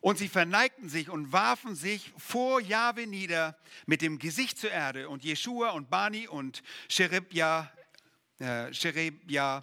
Und 0.00 0.18
sie 0.18 0.28
verneigten 0.28 0.88
sich 0.88 1.08
und 1.08 1.30
warfen 1.30 1.76
sich 1.76 2.12
vor 2.18 2.60
Jahwe 2.60 3.06
nieder 3.06 3.56
mit 3.86 4.02
dem 4.02 4.18
Gesicht 4.18 4.58
zur 4.58 4.72
Erde. 4.72 5.08
Und 5.08 5.22
Jeschua 5.22 5.70
und 5.70 5.90
Bani 5.90 6.26
und 6.26 6.64
Sherebja, 6.88 7.70
äh, 8.40 8.74
Sherebja 8.74 9.62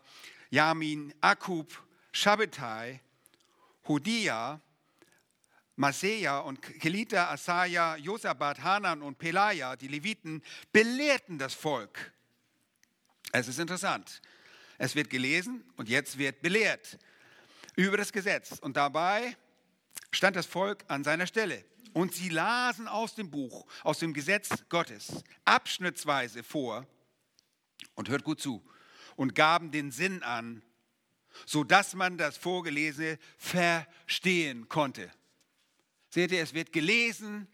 Yamin, 0.49 1.13
Akub, 1.19 1.83
Shabbatai, 2.13 3.01
Hodia, 3.87 4.61
Maseja 5.75 6.39
und 6.39 6.61
Kelita, 6.61 7.31
Asaja, 7.31 7.95
Josabat, 7.97 8.61
Hanan 8.61 9.01
und 9.01 9.17
Pelaja, 9.17 9.75
die 9.75 9.87
Leviten, 9.87 10.43
belehrten 10.71 11.37
das 11.37 11.53
Volk. 11.53 12.13
Es 13.31 13.47
ist 13.47 13.59
interessant. 13.59 14.21
Es 14.77 14.95
wird 14.95 15.09
gelesen 15.09 15.63
und 15.75 15.89
jetzt 15.89 16.17
wird 16.17 16.41
belehrt 16.41 16.99
über 17.75 17.97
das 17.97 18.11
Gesetz. 18.11 18.59
Und 18.59 18.77
dabei 18.77 19.35
stand 20.11 20.35
das 20.35 20.45
Volk 20.45 20.83
an 20.87 21.03
seiner 21.03 21.27
Stelle. 21.27 21.65
Und 21.93 22.13
sie 22.13 22.29
lasen 22.29 22.87
aus 22.87 23.15
dem 23.15 23.29
Buch, 23.29 23.67
aus 23.83 23.99
dem 23.99 24.13
Gesetz 24.13 24.49
Gottes, 24.69 25.23
abschnittsweise 25.45 26.43
vor 26.43 26.87
und 27.95 28.09
hört 28.09 28.23
gut 28.23 28.41
zu 28.41 28.63
und 29.15 29.35
gaben 29.35 29.71
den 29.71 29.91
Sinn 29.91 30.23
an, 30.23 30.63
sodass 31.45 31.95
man 31.95 32.17
das 32.17 32.37
Vorgelesene 32.37 33.17
verstehen 33.37 34.69
konnte. 34.69 35.11
Seht 36.09 36.31
ihr, 36.31 36.41
es 36.41 36.53
wird 36.53 36.71
gelesen 36.71 37.47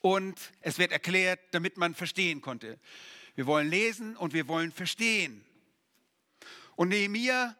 und 0.00 0.38
es 0.60 0.78
wird 0.78 0.92
erklärt, 0.92 1.40
damit 1.52 1.76
man 1.76 1.94
verstehen 1.94 2.40
konnte. 2.40 2.78
Wir 3.34 3.46
wollen 3.46 3.68
lesen 3.68 4.16
und 4.16 4.32
wir 4.34 4.48
wollen 4.48 4.72
verstehen. 4.72 5.44
Und 6.76 6.88
Nehemiah 6.88 7.56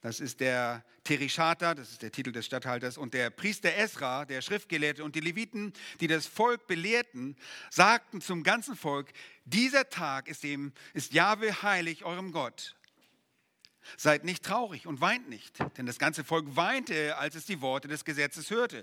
das 0.00 0.18
ist 0.18 0.40
der 0.40 0.82
Terishata, 1.04 1.74
das 1.74 1.90
ist 1.90 2.02
der 2.02 2.12
Titel 2.12 2.32
des 2.32 2.46
Statthalters, 2.46 2.96
und 2.96 3.12
der 3.12 3.28
Priester 3.28 3.74
Esra, 3.74 4.24
der 4.24 4.40
Schriftgelehrte 4.40 5.04
und 5.04 5.14
die 5.14 5.20
Leviten, 5.20 5.74
die 6.00 6.06
das 6.06 6.26
Volk 6.26 6.66
belehrten, 6.66 7.36
sagten 7.70 8.22
zum 8.22 8.42
ganzen 8.42 8.76
Volk, 8.76 9.12
dieser 9.44 9.90
Tag 9.90 10.28
ist, 10.28 10.42
dem, 10.42 10.72
ist 10.94 11.12
Jahwe 11.12 11.62
heilig, 11.62 12.04
eurem 12.04 12.32
Gott. 12.32 12.76
Seid 13.96 14.24
nicht 14.24 14.44
traurig 14.44 14.86
und 14.86 15.00
weint 15.00 15.28
nicht, 15.28 15.58
denn 15.76 15.86
das 15.86 15.98
ganze 15.98 16.24
Volk 16.24 16.56
weinte, 16.56 17.16
als 17.16 17.34
es 17.34 17.46
die 17.46 17.60
Worte 17.60 17.88
des 17.88 18.04
Gesetzes 18.04 18.50
hörte. 18.50 18.80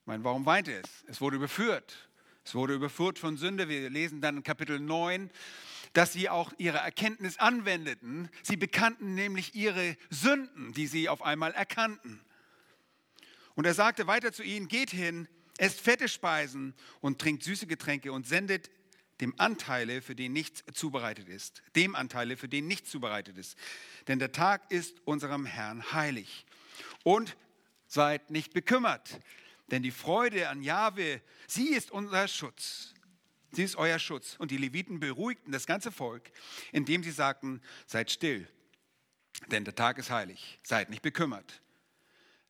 Ich 0.00 0.06
meine, 0.06 0.24
warum 0.24 0.46
weinte 0.46 0.72
es? 0.72 1.04
Es 1.06 1.20
wurde 1.20 1.36
überführt. 1.36 2.08
Es 2.44 2.54
wurde 2.54 2.74
überführt 2.74 3.18
von 3.18 3.36
Sünde. 3.36 3.68
Wir 3.68 3.90
lesen 3.90 4.22
dann 4.22 4.38
in 4.38 4.42
Kapitel 4.42 4.80
9, 4.80 5.30
dass 5.92 6.14
sie 6.14 6.30
auch 6.30 6.52
ihre 6.56 6.78
Erkenntnis 6.78 7.38
anwendeten. 7.38 8.30
Sie 8.42 8.56
bekannten 8.56 9.14
nämlich 9.14 9.54
ihre 9.54 9.96
Sünden, 10.08 10.72
die 10.72 10.86
sie 10.86 11.08
auf 11.10 11.22
einmal 11.22 11.52
erkannten. 11.52 12.20
Und 13.54 13.66
er 13.66 13.74
sagte 13.74 14.06
weiter 14.06 14.32
zu 14.32 14.42
ihnen, 14.42 14.68
geht 14.68 14.90
hin, 14.90 15.28
esst 15.58 15.80
fette 15.80 16.08
Speisen 16.08 16.74
und 17.00 17.20
trinkt 17.20 17.42
süße 17.42 17.66
Getränke 17.66 18.12
und 18.12 18.26
sendet 18.26 18.70
dem 19.20 19.34
Anteile, 19.38 20.02
für 20.02 20.14
den 20.14 20.32
nichts 20.32 20.62
zubereitet 20.72 21.28
ist. 21.28 21.62
Dem 21.76 21.94
Anteile, 21.94 22.36
für 22.36 22.48
den 22.48 22.66
nichts 22.66 22.90
zubereitet 22.90 23.36
ist. 23.36 23.56
Denn 24.06 24.18
der 24.18 24.32
Tag 24.32 24.70
ist 24.70 25.00
unserem 25.04 25.44
Herrn 25.46 25.92
heilig. 25.92 26.46
Und 27.02 27.36
seid 27.86 28.30
nicht 28.30 28.52
bekümmert, 28.52 29.18
denn 29.70 29.82
die 29.82 29.90
Freude 29.90 30.48
an 30.48 30.62
Jahwe, 30.62 31.20
sie 31.46 31.68
ist 31.68 31.90
unser 31.90 32.28
Schutz. 32.28 32.94
Sie 33.52 33.62
ist 33.62 33.76
euer 33.76 33.98
Schutz. 33.98 34.36
Und 34.38 34.50
die 34.50 34.56
Leviten 34.56 35.00
beruhigten 35.00 35.52
das 35.52 35.66
ganze 35.66 35.90
Volk, 35.90 36.30
indem 36.72 37.02
sie 37.02 37.10
sagten, 37.10 37.62
seid 37.86 38.10
still, 38.10 38.46
denn 39.50 39.64
der 39.64 39.74
Tag 39.74 39.98
ist 39.98 40.10
heilig, 40.10 40.58
seid 40.62 40.90
nicht 40.90 41.02
bekümmert. 41.02 41.62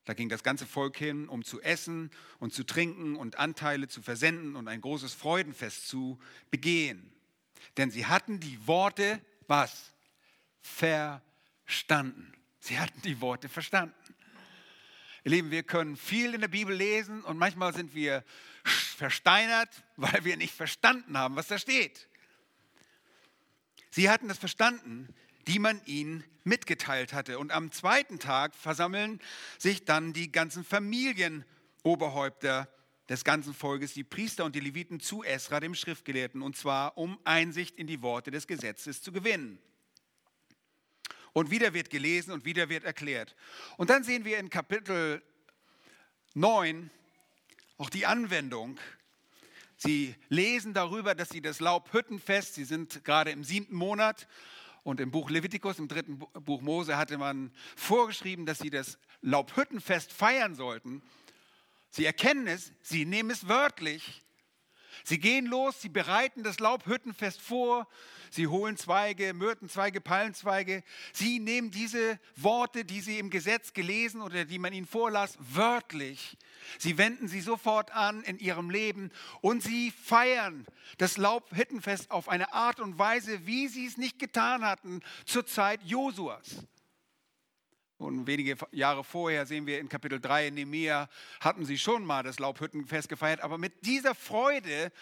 Da 0.08 0.14
ging 0.14 0.30
das 0.30 0.42
ganze 0.42 0.64
Volk 0.64 0.96
hin, 0.96 1.28
um 1.28 1.44
zu 1.44 1.60
essen 1.60 2.10
und 2.38 2.54
zu 2.54 2.64
trinken 2.64 3.14
und 3.14 3.36
Anteile 3.36 3.88
zu 3.88 4.00
versenden 4.00 4.56
und 4.56 4.66
ein 4.66 4.80
großes 4.80 5.12
Freudenfest 5.12 5.86
zu 5.86 6.18
begehen. 6.50 7.12
Denn 7.76 7.90
sie 7.90 8.06
hatten 8.06 8.40
die 8.40 8.66
Worte, 8.66 9.20
was? 9.48 9.92
Verstanden. 10.62 12.32
Sie 12.58 12.78
hatten 12.78 13.02
die 13.02 13.20
Worte 13.20 13.50
verstanden. 13.50 13.94
Ihr 15.24 15.32
Lieben, 15.32 15.50
wir 15.50 15.62
können 15.62 15.94
viel 15.94 16.32
in 16.32 16.40
der 16.40 16.48
Bibel 16.48 16.74
lesen 16.74 17.22
und 17.24 17.36
manchmal 17.36 17.74
sind 17.74 17.94
wir 17.94 18.24
versteinert, 18.64 19.68
weil 19.96 20.24
wir 20.24 20.38
nicht 20.38 20.54
verstanden 20.54 21.18
haben, 21.18 21.36
was 21.36 21.48
da 21.48 21.58
steht. 21.58 22.08
Sie 23.90 24.08
hatten 24.08 24.26
das 24.26 24.38
verstanden, 24.38 25.14
die 25.48 25.58
man 25.58 25.80
ihnen 25.86 26.24
mitgeteilt 26.44 27.12
hatte. 27.12 27.38
Und 27.38 27.52
am 27.52 27.72
zweiten 27.72 28.18
Tag 28.18 28.54
versammeln 28.54 29.20
sich 29.58 29.84
dann 29.84 30.12
die 30.12 30.30
ganzen 30.30 30.64
Familienoberhäupter 30.64 32.68
des 33.08 33.24
ganzen 33.24 33.54
Volkes, 33.54 33.94
die 33.94 34.04
Priester 34.04 34.44
und 34.44 34.54
die 34.54 34.60
Leviten 34.60 35.00
zu 35.00 35.24
Esra, 35.24 35.60
dem 35.60 35.74
Schriftgelehrten, 35.74 36.42
und 36.42 36.56
zwar 36.56 36.98
um 36.98 37.18
Einsicht 37.24 37.76
in 37.76 37.86
die 37.86 38.02
Worte 38.02 38.30
des 38.30 38.46
Gesetzes 38.46 39.00
zu 39.00 39.12
gewinnen. 39.12 39.58
Und 41.32 41.50
wieder 41.50 41.72
wird 41.72 41.88
gelesen 41.88 42.32
und 42.32 42.44
wieder 42.44 42.68
wird 42.68 42.84
erklärt. 42.84 43.34
Und 43.78 43.88
dann 43.88 44.04
sehen 44.04 44.26
wir 44.26 44.38
in 44.38 44.50
Kapitel 44.50 45.22
9, 46.34 46.90
auch 47.78 47.88
die 47.88 48.04
Anwendung. 48.04 48.78
Sie 49.76 50.14
lesen 50.28 50.74
darüber, 50.74 51.14
dass 51.14 51.30
sie 51.30 51.40
das 51.40 51.60
Laubhüttenfest, 51.60 52.54
sie 52.54 52.64
sind 52.64 53.04
gerade 53.04 53.30
im 53.30 53.44
siebten 53.44 53.76
Monat 53.76 54.26
und 54.82 55.00
im 55.00 55.10
Buch 55.10 55.30
Levitikus, 55.30 55.78
im 55.78 55.88
dritten 55.88 56.18
Buch 56.18 56.60
Mose, 56.60 56.96
hatte 56.96 57.18
man 57.18 57.52
vorgeschrieben, 57.76 58.46
dass 58.46 58.58
sie 58.58 58.70
das 58.70 58.98
Laubhüttenfest 59.20 60.12
feiern 60.12 60.54
sollten. 60.54 61.02
Sie 61.90 62.04
erkennen 62.04 62.46
es, 62.46 62.72
sie 62.82 63.04
nehmen 63.04 63.30
es 63.30 63.48
wörtlich. 63.48 64.22
Sie 65.04 65.18
gehen 65.18 65.46
los, 65.46 65.80
sie 65.80 65.88
bereiten 65.88 66.42
das 66.42 66.60
Laubhüttenfest 66.60 67.40
vor, 67.40 67.86
sie 68.30 68.46
holen 68.46 68.76
Zweige, 68.76 69.34
Myrtenzweige, 69.34 70.00
Palmzweige. 70.00 70.82
Sie 71.12 71.38
nehmen 71.38 71.70
diese 71.70 72.18
Worte, 72.36 72.84
die 72.84 73.00
sie 73.00 73.18
im 73.18 73.30
Gesetz 73.30 73.72
gelesen 73.72 74.20
oder 74.20 74.44
die 74.44 74.58
man 74.58 74.72
ihnen 74.72 74.86
vorlas, 74.86 75.36
wörtlich. 75.40 76.36
Sie 76.78 76.98
wenden 76.98 77.28
sie 77.28 77.40
sofort 77.40 77.90
an 77.92 78.22
in 78.24 78.38
ihrem 78.38 78.70
Leben 78.70 79.10
und 79.40 79.62
sie 79.62 79.90
feiern 79.90 80.66
das 80.98 81.16
Laubhüttenfest 81.16 82.10
auf 82.10 82.28
eine 82.28 82.52
Art 82.52 82.80
und 82.80 82.98
Weise, 82.98 83.46
wie 83.46 83.68
sie 83.68 83.86
es 83.86 83.96
nicht 83.96 84.18
getan 84.18 84.64
hatten 84.64 85.00
zur 85.24 85.46
Zeit 85.46 85.82
Josuas. 85.84 86.66
Und 87.98 88.28
wenige 88.28 88.56
Jahre 88.70 89.02
vorher 89.02 89.44
sehen 89.44 89.66
wir 89.66 89.80
in 89.80 89.88
Kapitel 89.88 90.20
3 90.20 90.48
in 90.48 90.54
Nehemiah, 90.54 91.08
hatten 91.40 91.64
sie 91.64 91.76
schon 91.76 92.04
mal 92.04 92.22
das 92.22 92.38
Laubhüttenfest 92.38 93.08
gefeiert, 93.08 93.40
aber 93.40 93.58
mit 93.58 93.84
dieser 93.84 94.14
Freude 94.14 94.92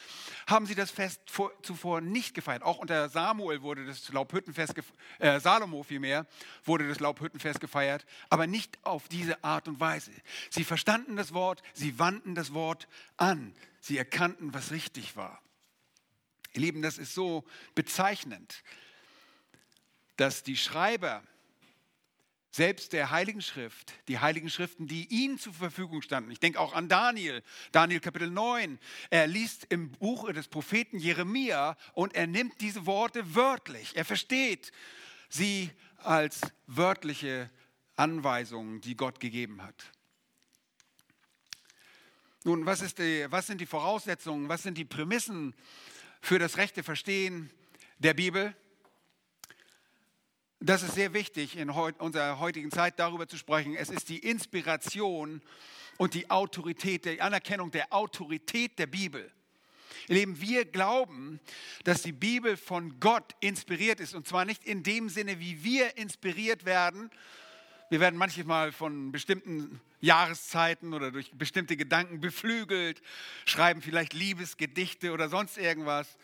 haben 0.47 0.65
sie 0.65 0.75
das 0.75 0.91
Fest 0.91 1.21
vor, 1.31 1.53
zuvor 1.63 2.01
nicht 2.01 2.33
gefeiert. 2.35 2.63
Auch 2.63 2.79
unter 2.79 3.11
Samuel 3.11 3.61
wurde 3.61 3.85
das 3.85 4.11
Laubhüttenfest, 4.11 4.77
äh, 5.19 5.39
Salomo 5.41 5.83
vielmehr, 5.83 6.27
wurde 6.65 6.89
das 6.89 6.99
Laubhüttenfest 6.99 7.61
gefeiert, 7.61 8.07
aber 8.31 8.47
nicht 8.47 8.79
auf 8.83 9.09
diese 9.09 9.45
Art 9.45 9.69
und 9.69 9.79
Weise. 9.79 10.13
Sie 10.49 10.65
verstanden 10.65 11.17
das 11.17 11.35
Wort, 11.35 11.63
sie 11.75 11.99
wandten 11.99 12.35
das 12.35 12.55
Wort 12.55 12.89
an, 13.19 13.55
sie 13.79 13.99
erkannten, 13.99 14.55
was 14.55 14.71
richtig 14.71 15.17
war. 15.17 15.43
Ihr 16.55 16.63
Lieben, 16.63 16.81
das 16.81 16.97
ist 16.97 17.15
so 17.15 17.45
bezeichnend, 17.75 18.63
dass 20.17 20.43
die 20.43 20.57
Schreiber 20.57 21.23
selbst 22.57 22.95
der 22.95 23.11
Heiligen 23.11 23.43
Schrift, 23.43 23.93
die 24.09 24.19
Heiligen 24.19 24.49
Schriften, 24.49 24.87
die 24.87 25.07
ihnen 25.09 25.39
zur 25.39 25.53
Verfügung 25.53 26.01
standen. 26.01 26.31
Ich 26.31 26.41
denke 26.41 26.59
auch 26.59 26.73
an 26.73 26.89
Daniel, 26.89 27.43
Daniel 27.71 28.01
Kapitel 28.01 28.31
9. 28.31 28.79
Er 29.11 29.27
liest 29.27 29.67
im 29.69 29.93
Buch 29.93 30.33
des 30.33 30.49
Propheten 30.49 30.99
Jeremia 30.99 31.77
und 31.93 32.15
er 32.15 32.27
nimmt 32.27 32.63
diese 32.63 32.87
Worte 32.87 33.35
wörtlich. 33.35 33.95
Er 33.95 34.07
versteht 34.07 34.73
sie 35.29 35.71
als 35.99 36.41
wörtliche 36.67 37.51
Anweisungen, 37.95 38.81
die 38.81 38.97
Gott 38.97 39.21
gegeben 39.21 39.63
hat. 39.63 39.93
Nun, 42.45 42.65
was, 42.65 42.95
die, 42.95 43.27
was 43.29 43.49
sind 43.49 43.61
die 43.61 43.67
Voraussetzungen, 43.67 44.49
was 44.49 44.63
sind 44.63 44.79
die 44.79 44.85
Prämissen 44.87 45.55
für 46.23 46.39
das 46.39 46.57
rechte 46.57 46.83
Verstehen 46.83 47.51
der 47.99 48.15
Bibel? 48.15 48.57
Das 50.67 50.83
ist 50.83 50.97
sehr 50.97 51.15
wichtig 51.15 51.57
in 51.57 51.71
unserer 51.71 52.41
heutigen 52.41 52.73
Zeit 52.73 52.99
darüber 52.99 53.29
zu 53.29 53.37
sprechen. 53.37 53.77
Es 53.77 53.89
ist 53.89 54.09
die 54.09 54.19
Inspiration 54.19 55.41
und 55.97 56.15
die 56.15 56.29
Autorität, 56.29 57.05
die 57.05 57.21
Anerkennung 57.21 57.71
der 57.71 57.93
Autorität 57.93 58.77
der 58.81 58.89
Bibel. 58.89 59.31
Ihr 60.09 60.41
wir 60.41 60.65
glauben, 60.65 61.39
dass 61.85 62.03
die 62.03 62.11
Bibel 62.11 62.57
von 62.57 62.99
Gott 62.99 63.37
inspiriert 63.39 64.01
ist. 64.01 64.13
Und 64.13 64.27
zwar 64.27 64.45
nicht 64.45 64.65
in 64.65 64.83
dem 64.83 65.09
Sinne, 65.09 65.39
wie 65.39 65.63
wir 65.63 65.97
inspiriert 65.97 66.65
werden. 66.65 67.11
Wir 67.89 68.01
werden 68.01 68.17
manchmal 68.17 68.73
von 68.73 69.13
bestimmten 69.13 69.81
Jahreszeiten 70.01 70.95
oder 70.95 71.13
durch 71.13 71.31
bestimmte 71.31 71.77
Gedanken 71.77 72.21
beflügelt, 72.21 73.03
schreiben 73.45 73.83
vielleicht 73.83 74.15
Liebesgedichte 74.15 75.13
oder 75.13 75.29
sonst 75.29 75.59
irgendwas. 75.59 76.19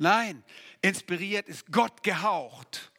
Nein, 0.00 0.42
inspiriert 0.82 1.48
ist 1.48 1.70
Gott 1.70 2.02
gehaucht. 2.02 2.90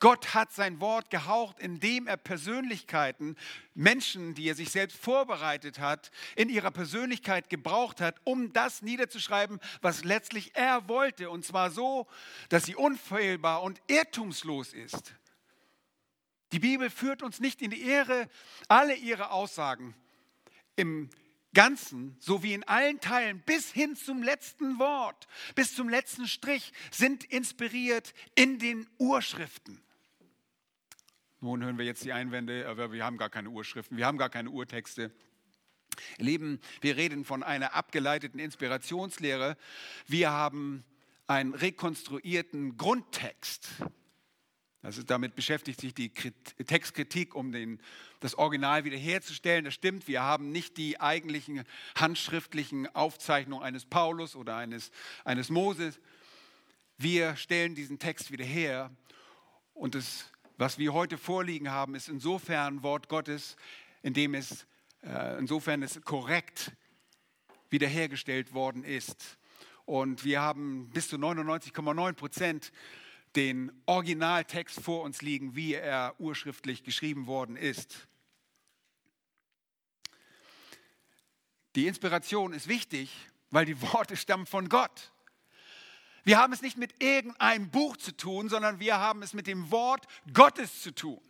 Gott 0.00 0.34
hat 0.34 0.52
sein 0.52 0.80
Wort 0.80 1.10
gehaucht, 1.10 1.58
indem 1.60 2.06
er 2.06 2.16
Persönlichkeiten, 2.16 3.36
Menschen, 3.74 4.34
die 4.34 4.48
er 4.48 4.54
sich 4.54 4.70
selbst 4.70 4.96
vorbereitet 4.96 5.78
hat, 5.78 6.10
in 6.36 6.48
ihrer 6.48 6.70
Persönlichkeit 6.70 7.48
gebraucht 7.48 8.00
hat, 8.00 8.16
um 8.24 8.52
das 8.52 8.82
niederzuschreiben, 8.82 9.60
was 9.80 10.04
letztlich 10.04 10.54
er 10.54 10.88
wollte. 10.88 11.30
Und 11.30 11.44
zwar 11.44 11.70
so, 11.70 12.06
dass 12.48 12.64
sie 12.64 12.76
unfehlbar 12.76 13.62
und 13.62 13.80
irrtumslos 13.86 14.72
ist. 14.72 15.14
Die 16.52 16.60
Bibel 16.60 16.90
führt 16.90 17.22
uns 17.22 17.40
nicht 17.40 17.62
in 17.62 17.70
die 17.70 17.82
Ehre. 17.82 18.28
Alle 18.68 18.94
ihre 18.94 19.30
Aussagen 19.30 19.94
im 20.76 21.08
Ganzen 21.54 22.16
sowie 22.20 22.52
in 22.52 22.64
allen 22.64 23.00
Teilen 23.00 23.40
bis 23.40 23.72
hin 23.72 23.96
zum 23.96 24.22
letzten 24.22 24.78
Wort, 24.78 25.26
bis 25.54 25.74
zum 25.74 25.88
letzten 25.88 26.26
Strich 26.26 26.72
sind 26.90 27.24
inspiriert 27.24 28.12
in 28.34 28.58
den 28.58 28.86
Urschriften. 28.98 29.80
Nun 31.40 31.62
hören 31.62 31.78
wir 31.78 31.84
jetzt 31.84 32.04
die 32.04 32.12
Einwände, 32.12 32.66
aber 32.68 32.92
wir 32.92 33.04
haben 33.04 33.18
gar 33.18 33.30
keine 33.30 33.50
Urschriften, 33.50 33.96
wir 33.96 34.06
haben 34.06 34.18
gar 34.18 34.30
keine 34.30 34.50
Urtexte. 34.50 35.12
Lieben, 36.18 36.60
wir 36.80 36.96
reden 36.96 37.24
von 37.24 37.42
einer 37.42 37.74
abgeleiteten 37.74 38.40
Inspirationslehre. 38.40 39.56
Wir 40.06 40.30
haben 40.30 40.84
einen 41.26 41.54
rekonstruierten 41.54 42.76
Grundtext. 42.76 43.68
Das 44.84 44.98
ist, 44.98 45.08
damit 45.08 45.34
beschäftigt 45.34 45.80
sich 45.80 45.94
die 45.94 46.10
Textkritik, 46.10 47.34
um 47.34 47.52
den, 47.52 47.80
das 48.20 48.34
Original 48.34 48.84
wiederherzustellen. 48.84 49.64
Das 49.64 49.72
stimmt, 49.72 50.06
wir 50.06 50.22
haben 50.22 50.52
nicht 50.52 50.76
die 50.76 51.00
eigentlichen 51.00 51.64
handschriftlichen 51.96 52.94
Aufzeichnungen 52.94 53.64
eines 53.64 53.86
Paulus 53.86 54.36
oder 54.36 54.56
eines, 54.56 54.90
eines 55.24 55.48
Moses. 55.48 55.98
Wir 56.98 57.34
stellen 57.36 57.74
diesen 57.74 57.98
Text 57.98 58.30
wieder 58.30 58.44
her 58.44 58.90
und 59.72 59.94
es 59.94 60.30
was 60.56 60.78
wir 60.78 60.92
heute 60.92 61.18
vorliegen 61.18 61.70
haben, 61.72 61.96
ist 61.96 62.08
insofern 62.08 62.84
Wort 62.84 63.08
Gottes, 63.08 63.56
indem 64.02 64.34
es 64.34 64.66
äh, 65.02 65.36
insofern 65.36 65.82
es 65.82 66.00
korrekt 66.02 66.70
wiederhergestellt 67.70 68.54
worden 68.54 68.84
ist. 68.84 69.36
Und 69.84 70.24
wir 70.24 70.40
haben 70.40 70.90
bis 70.90 71.08
zu 71.08 71.16
99,9 71.16 72.12
Prozent 72.12 72.72
den 73.36 73.72
Originaltext 73.86 74.80
vor 74.80 75.02
uns 75.02 75.22
liegen, 75.22 75.54
wie 75.56 75.74
er 75.74 76.14
urschriftlich 76.18 76.84
geschrieben 76.84 77.26
worden 77.26 77.56
ist. 77.56 78.08
Die 81.74 81.86
Inspiration 81.86 82.52
ist 82.52 82.68
wichtig, 82.68 83.10
weil 83.50 83.64
die 83.64 83.80
Worte 83.82 84.16
stammen 84.16 84.46
von 84.46 84.68
Gott. 84.68 85.12
Wir 86.22 86.38
haben 86.38 86.52
es 86.52 86.62
nicht 86.62 86.78
mit 86.78 87.02
irgendeinem 87.02 87.70
Buch 87.70 87.96
zu 87.96 88.16
tun, 88.16 88.48
sondern 88.48 88.80
wir 88.80 88.98
haben 88.98 89.22
es 89.22 89.34
mit 89.34 89.46
dem 89.46 89.70
Wort 89.70 90.06
Gottes 90.32 90.80
zu 90.80 90.94
tun. 90.94 91.20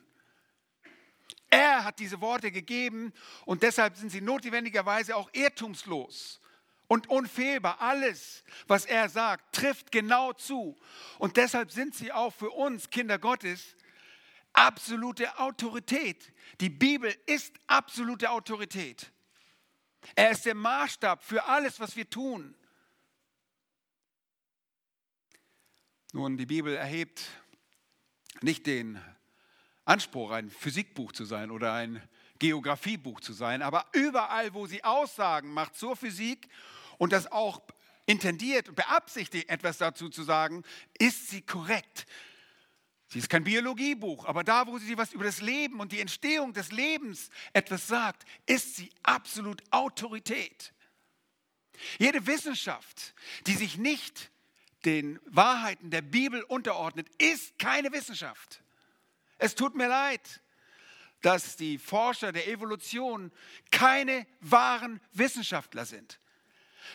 Er 1.51 1.85
hat 1.85 1.99
diese 1.99 2.21
Worte 2.21 2.53
gegeben 2.53 3.13
und 3.45 3.63
deshalb 3.63 3.97
sind 3.97 4.11
sie 4.11 4.21
notwendigerweise 4.21 5.17
auch 5.17 5.31
irrtumslos 5.33 6.41
und 6.89 7.09
unfehlbar. 7.09 7.81
Alles, 7.81 8.45
was 8.67 8.85
er 8.85 9.09
sagt, 9.09 9.55
trifft 9.55 9.93
genau 9.93 10.33
zu. 10.33 10.77
Und 11.19 11.37
deshalb 11.37 11.71
sind 11.71 11.95
sie 11.95 12.13
auch 12.13 12.33
für 12.33 12.51
uns, 12.51 12.91
Kinder 12.91 13.19
Gottes, 13.19 13.77
absolute 14.53 15.39
Autorität. 15.39 16.33
Die 16.61 16.71
Bibel 16.71 17.15
ist 17.27 17.55
absolute 17.67 18.31
Autorität. 18.31 19.11
Er 20.15 20.31
ist 20.31 20.45
der 20.45 20.55
Maßstab 20.55 21.25
für 21.25 21.45
alles, 21.45 21.81
was 21.81 21.97
wir 21.97 22.09
tun. 22.09 22.55
Nun, 26.13 26.37
die 26.37 26.47
Bibel 26.47 26.75
erhebt 26.77 27.23
nicht 28.41 28.67
den 28.67 29.01
Anspruch, 29.85 30.31
ein 30.31 30.51
Physikbuch 30.51 31.13
zu 31.13 31.25
sein 31.25 31.51
oder 31.51 31.73
ein 31.73 32.01
Geografiebuch 32.45 33.21
zu 33.21 33.33
sein, 33.33 33.63
aber 33.63 33.87
überall, 33.93 34.53
wo 34.53 34.67
sie 34.67 34.85
Aussagen 34.85 35.51
macht 35.55 35.77
zur 35.77 35.97
Physik 35.97 36.47
und 36.99 37.11
das 37.15 37.33
auch 37.33 37.63
intendiert 38.05 38.69
und 38.69 38.75
beabsichtigt, 38.75 39.49
etwas 39.49 39.79
dazu 39.79 40.11
zu 40.11 40.25
sagen, 40.25 40.63
ist 40.99 41.31
sie 41.31 41.41
korrekt. 41.41 42.05
Sie 43.09 43.19
ist 43.19 43.31
kein 43.31 43.45
Biologiebuch, 43.45 44.27
aber 44.27 44.45
da, 44.45 44.67
wo 44.67 44.77
sie 44.77 44.99
was 44.99 45.15
über 45.15 45.25
das 45.25 45.41
Leben 45.41 45.81
und 45.81 45.91
die 45.93 46.01
Entstehung 46.01 46.53
des 46.53 46.71
Lebens 46.71 47.31
etwas 47.55 47.87
sagt, 47.87 48.27
ist 48.45 48.77
sie 48.77 48.91
absolut 49.03 49.63
Autorität. 49.71 50.75
Jede 51.99 52.27
Wissenschaft, 52.27 53.15
die 53.47 53.55
sich 53.55 53.79
nicht 53.79 54.31
den 54.85 55.19
Wahrheiten 55.25 55.89
der 55.89 56.03
Bibel 56.03 56.43
unterordnet, 56.43 57.09
ist 57.17 57.59
keine 57.59 57.91
Wissenschaft. 57.91 58.63
Es 59.39 59.55
tut 59.55 59.75
mir 59.75 59.89
leid, 59.89 60.43
dass 61.25 61.57
die 61.57 61.79
Forscher 61.79 62.33
der 62.33 62.49
Evolution 62.49 63.33
keine 63.71 64.27
wahren 64.41 65.01
Wissenschaftler 65.13 65.87
sind. 65.87 66.21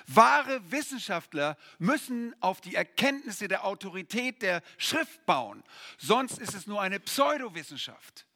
Wahre 0.06 0.62
Wissenschaftler 0.72 1.58
müssen 1.80 2.36
auf 2.40 2.62
die 2.62 2.76
Erkenntnisse 2.76 3.48
der 3.48 3.66
Autorität 3.66 4.44
der 4.44 4.62
Schrift 4.78 5.26
bauen, 5.26 5.64
sonst 5.98 6.38
ist 6.38 6.54
es 6.54 6.68
nur 6.68 6.80
eine 6.80 7.00
Pseudowissenschaft. 7.00 8.28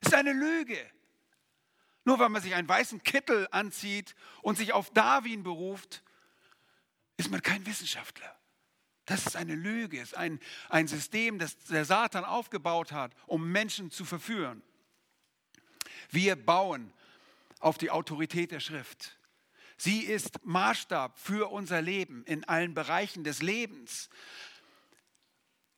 Es 0.00 0.08
ist 0.08 0.14
eine 0.14 0.32
Lüge. 0.32 0.78
Nur 2.04 2.20
weil 2.20 2.28
man 2.28 2.40
sich 2.40 2.54
einen 2.54 2.68
weißen 2.68 3.02
Kittel 3.02 3.48
anzieht 3.50 4.14
und 4.42 4.56
sich 4.56 4.72
auf 4.72 4.90
Darwin 4.90 5.42
beruft, 5.42 6.04
ist 7.16 7.32
man 7.32 7.42
kein 7.42 7.66
Wissenschaftler. 7.66 8.32
Das 9.06 9.26
ist 9.26 9.34
eine 9.34 9.56
Lüge, 9.56 10.00
ist 10.00 10.16
ein, 10.16 10.38
ein 10.68 10.86
System, 10.86 11.40
das 11.40 11.58
der 11.64 11.84
Satan 11.84 12.24
aufgebaut 12.24 12.92
hat, 12.92 13.12
um 13.26 13.50
Menschen 13.50 13.90
zu 13.90 14.04
verführen. 14.04 14.62
Wir 16.10 16.36
bauen 16.36 16.92
auf 17.60 17.78
die 17.78 17.90
Autorität 17.90 18.52
der 18.52 18.60
Schrift. 18.60 19.16
Sie 19.76 20.00
ist 20.00 20.44
Maßstab 20.44 21.18
für 21.18 21.50
unser 21.50 21.82
Leben 21.82 22.24
in 22.24 22.44
allen 22.44 22.74
Bereichen 22.74 23.24
des 23.24 23.42
Lebens. 23.42 24.08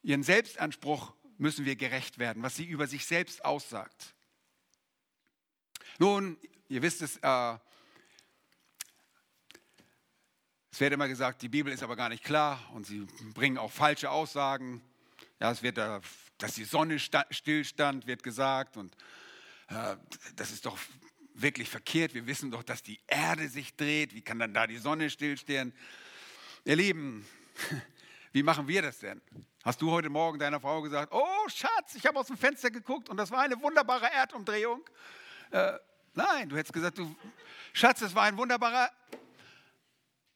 Ihren 0.02 0.22
Selbstanspruch 0.22 1.14
müssen 1.36 1.64
wir 1.64 1.76
gerecht 1.76 2.18
werden, 2.18 2.42
was 2.42 2.56
sie 2.56 2.64
über 2.64 2.86
sich 2.86 3.06
selbst 3.06 3.44
aussagt. 3.44 4.14
Nun, 5.98 6.38
ihr 6.68 6.82
wisst 6.82 7.02
es, 7.02 7.16
äh, 7.16 7.58
es 10.70 10.80
wird 10.80 10.92
immer 10.92 11.08
gesagt, 11.08 11.42
die 11.42 11.48
Bibel 11.48 11.72
ist 11.72 11.82
aber 11.82 11.96
gar 11.96 12.08
nicht 12.08 12.22
klar 12.22 12.62
und 12.72 12.86
sie 12.86 13.06
bringen 13.34 13.58
auch 13.58 13.72
falsche 13.72 14.10
Aussagen. 14.10 14.80
Ja, 15.40 15.50
es 15.50 15.62
wird 15.62 15.76
da, 15.76 16.00
dass 16.38 16.54
die 16.54 16.64
Sonne 16.64 16.98
stillstand, 17.00 18.06
wird 18.06 18.22
gesagt. 18.22 18.76
Und 18.76 18.94
äh, 18.94 18.96
das 20.36 20.50
ist 20.50 20.66
doch 20.66 20.78
wirklich 21.34 21.68
verkehrt. 21.68 22.14
Wir 22.14 22.26
wissen 22.26 22.50
doch, 22.50 22.62
dass 22.62 22.82
die 22.82 23.00
Erde 23.06 23.48
sich 23.48 23.76
dreht. 23.76 24.14
Wie 24.14 24.22
kann 24.22 24.38
dann 24.38 24.54
da 24.54 24.66
die 24.66 24.78
Sonne 24.78 25.10
stillstehen? 25.10 25.72
Ihr 26.64 26.76
Lieben, 26.76 27.26
wie 28.32 28.42
machen 28.42 28.66
wir 28.66 28.82
das 28.82 28.98
denn? 28.98 29.20
Hast 29.64 29.82
du 29.82 29.90
heute 29.90 30.08
Morgen 30.08 30.38
deiner 30.38 30.60
Frau 30.60 30.80
gesagt, 30.82 31.12
oh 31.12 31.48
Schatz, 31.48 31.94
ich 31.94 32.06
habe 32.06 32.18
aus 32.18 32.28
dem 32.28 32.38
Fenster 32.38 32.70
geguckt 32.70 33.08
und 33.08 33.16
das 33.16 33.30
war 33.30 33.40
eine 33.40 33.60
wunderbare 33.60 34.10
Erdumdrehung? 34.10 34.82
Äh, 35.50 35.74
nein, 36.14 36.48
du 36.48 36.56
hättest 36.56 36.72
gesagt, 36.72 36.98
du, 36.98 37.14
Schatz, 37.72 38.00
das 38.00 38.14
war 38.14 38.24
ein 38.24 38.36
wunderbarer 38.36 38.90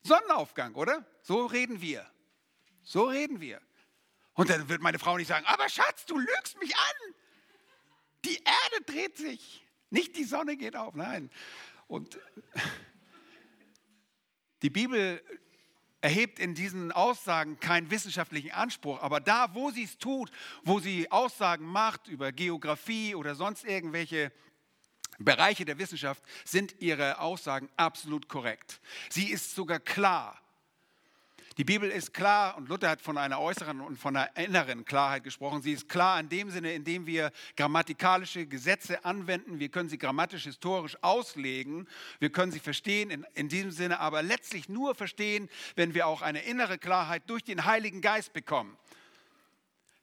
Sonnenaufgang, 0.02 0.74
oder? 0.74 1.04
So 1.22 1.46
reden 1.46 1.80
wir. 1.80 2.06
So 2.82 3.04
reden 3.04 3.40
wir. 3.40 3.60
Und 4.34 4.50
dann 4.50 4.68
wird 4.68 4.82
meine 4.82 4.98
Frau 4.98 5.16
nicht 5.16 5.28
sagen, 5.28 5.46
aber 5.46 5.68
Schatz, 5.68 6.04
du 6.06 6.18
lügst 6.18 6.58
mich 6.60 6.76
an. 6.76 7.14
Die 8.24 8.36
Erde 8.36 8.84
dreht 8.86 9.16
sich, 9.16 9.64
nicht 9.90 10.16
die 10.16 10.24
Sonne 10.24 10.56
geht 10.56 10.76
auf. 10.76 10.94
Nein. 10.94 11.30
Und 11.86 12.18
die 14.62 14.70
Bibel 14.70 15.22
erhebt 16.02 16.38
in 16.38 16.54
diesen 16.54 16.92
Aussagen 16.92 17.60
keinen 17.60 17.90
wissenschaftlichen 17.90 18.50
Anspruch, 18.50 19.00
aber 19.00 19.20
da, 19.20 19.54
wo 19.54 19.70
sie 19.70 19.84
es 19.84 19.98
tut, 19.98 20.30
wo 20.64 20.80
sie 20.80 21.10
Aussagen 21.10 21.64
macht 21.64 22.08
über 22.08 22.32
Geografie 22.32 23.14
oder 23.14 23.34
sonst 23.34 23.64
irgendwelche 23.64 24.32
Bereiche 25.18 25.64
der 25.64 25.78
Wissenschaft, 25.78 26.22
sind 26.44 26.80
ihre 26.80 27.20
Aussagen 27.20 27.70
absolut 27.76 28.28
korrekt. 28.28 28.80
Sie 29.10 29.30
ist 29.30 29.54
sogar 29.54 29.78
klar. 29.78 30.41
Die 31.58 31.64
Bibel 31.64 31.90
ist 31.90 32.14
klar 32.14 32.56
und 32.56 32.70
Luther 32.70 32.88
hat 32.88 33.02
von 33.02 33.18
einer 33.18 33.38
äußeren 33.38 33.82
und 33.82 33.98
von 33.98 34.16
einer 34.16 34.34
inneren 34.38 34.86
Klarheit 34.86 35.22
gesprochen. 35.22 35.60
Sie 35.60 35.72
ist 35.72 35.86
klar 35.86 36.18
in 36.18 36.30
dem 36.30 36.50
Sinne, 36.50 36.72
in 36.72 36.82
dem 36.82 37.04
wir 37.06 37.30
grammatikalische 37.56 38.46
Gesetze 38.46 39.04
anwenden. 39.04 39.58
Wir 39.58 39.68
können 39.68 39.90
sie 39.90 39.98
grammatisch 39.98 40.44
historisch 40.44 40.96
auslegen. 41.02 41.86
Wir 42.20 42.30
können 42.30 42.52
sie 42.52 42.58
verstehen 42.58 43.10
in, 43.10 43.26
in 43.34 43.48
diesem 43.48 43.70
Sinne, 43.70 44.00
aber 44.00 44.22
letztlich 44.22 44.70
nur 44.70 44.94
verstehen, 44.94 45.50
wenn 45.76 45.92
wir 45.92 46.06
auch 46.06 46.22
eine 46.22 46.42
innere 46.42 46.78
Klarheit 46.78 47.24
durch 47.26 47.44
den 47.44 47.66
Heiligen 47.66 48.00
Geist 48.00 48.32
bekommen. 48.32 48.78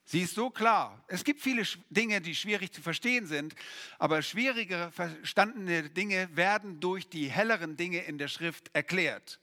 Sie 0.05 0.21
ist 0.21 0.35
so 0.35 0.51
klar. 0.51 1.03
Es 1.07 1.23
gibt 1.23 1.41
viele 1.41 1.63
Dinge, 1.89 2.21
die 2.21 2.35
schwierig 2.35 2.71
zu 2.73 2.81
verstehen 2.81 3.25
sind, 3.25 3.55
aber 3.97 4.21
schwierige 4.21 4.91
verstandene 4.91 5.89
Dinge 5.89 6.29
werden 6.35 6.79
durch 6.79 7.09
die 7.09 7.29
helleren 7.29 7.75
Dinge 7.75 7.99
in 8.03 8.19
der 8.19 8.27
Schrift 8.27 8.69
erklärt. 8.73 9.39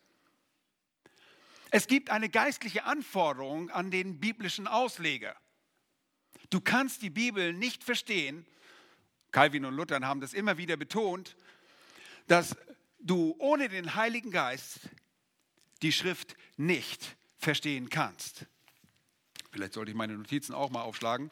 Es 1.71 1.87
gibt 1.87 2.11
eine 2.11 2.29
geistliche 2.29 2.85
Anforderung 2.85 3.71
an 3.71 3.91
den 3.91 4.21
biblischen 4.21 4.67
Ausleger. 4.67 5.37
Du 6.51 6.61
kannst 6.61 7.03
die 7.03 7.11
Bibel 7.11 7.53
nicht 7.53 7.83
verstehen, 7.83 8.47
Calvin 9.33 9.65
und 9.65 9.75
Luther 9.75 10.01
haben 10.01 10.21
das 10.21 10.33
immer 10.33 10.57
wieder 10.57 10.77
betont, 10.77 11.37
dass 12.29 12.57
du 13.01 13.35
ohne 13.39 13.69
den 13.69 13.95
Heiligen 13.95 14.31
Geist 14.31 14.81
die 15.83 15.93
Schrift 15.93 16.37
nicht 16.57 17.17
verstehen 17.37 17.91
kannst. 17.91 18.47
Vielleicht 19.51 19.75
sollte 19.75 19.91
ich 19.91 19.97
meine 19.97 20.15
Notizen 20.17 20.55
auch 20.55 20.71
mal 20.71 20.83
aufschlagen. 20.83 21.31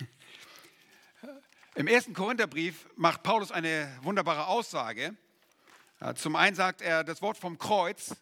Im 1.74 1.86
ersten 1.86 2.14
Korintherbrief 2.14 2.88
macht 2.96 3.22
Paulus 3.22 3.50
eine 3.50 3.96
wunderbare 4.02 4.46
Aussage. 4.46 5.16
Zum 6.16 6.36
einen 6.36 6.56
sagt 6.56 6.82
er, 6.82 7.04
das 7.04 7.22
Wort 7.22 7.38
vom 7.38 7.58
Kreuz 7.58 8.16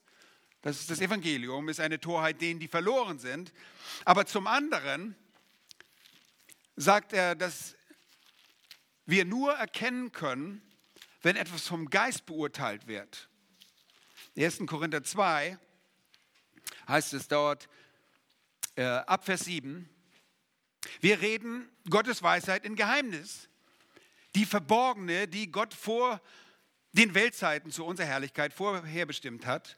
das 0.62 0.81
ist 0.81 0.90
das 0.90 1.01
Evangelium, 1.01 1.68
ist 1.68 1.81
eine 1.81 2.01
Torheit 2.01 2.40
denen, 2.40 2.61
die 2.61 2.68
verloren 2.68 3.18
sind. 3.18 3.53
Aber 4.05 4.27
zum 4.27 4.46
anderen 4.46 5.16
sagt 6.77 7.12
er, 7.12 7.35
dass 7.35 7.77
wir 9.07 9.25
nur 9.25 9.55
erkennen 9.55 10.12
können, 10.12 10.62
wenn 11.23 11.37
etwas 11.37 11.66
vom 11.66 11.88
Geist 11.88 12.27
beurteilt 12.27 12.87
wird. 12.87 13.29
1. 14.37 14.61
Korinther 14.66 15.03
2 15.03 15.59
heißt 16.88 17.14
es 17.14 17.29
dort 17.29 17.68
äh, 18.77 18.85
ab 18.85 19.25
Vers 19.25 19.44
7, 19.44 19.88
wir 21.01 21.20
reden 21.20 21.68
Gottes 21.88 22.23
Weisheit 22.23 22.64
in 22.64 22.77
Geheimnis, 22.77 23.49
die 24.35 24.46
verborgene, 24.46 25.27
die 25.27 25.51
Gott 25.51 25.75
vor 25.75 26.23
den 26.92 27.14
Weltzeiten 27.14 27.70
zu 27.70 27.85
unserer 27.85 28.07
Herrlichkeit 28.07 28.53
vorherbestimmt 28.53 29.46
hat 29.46 29.77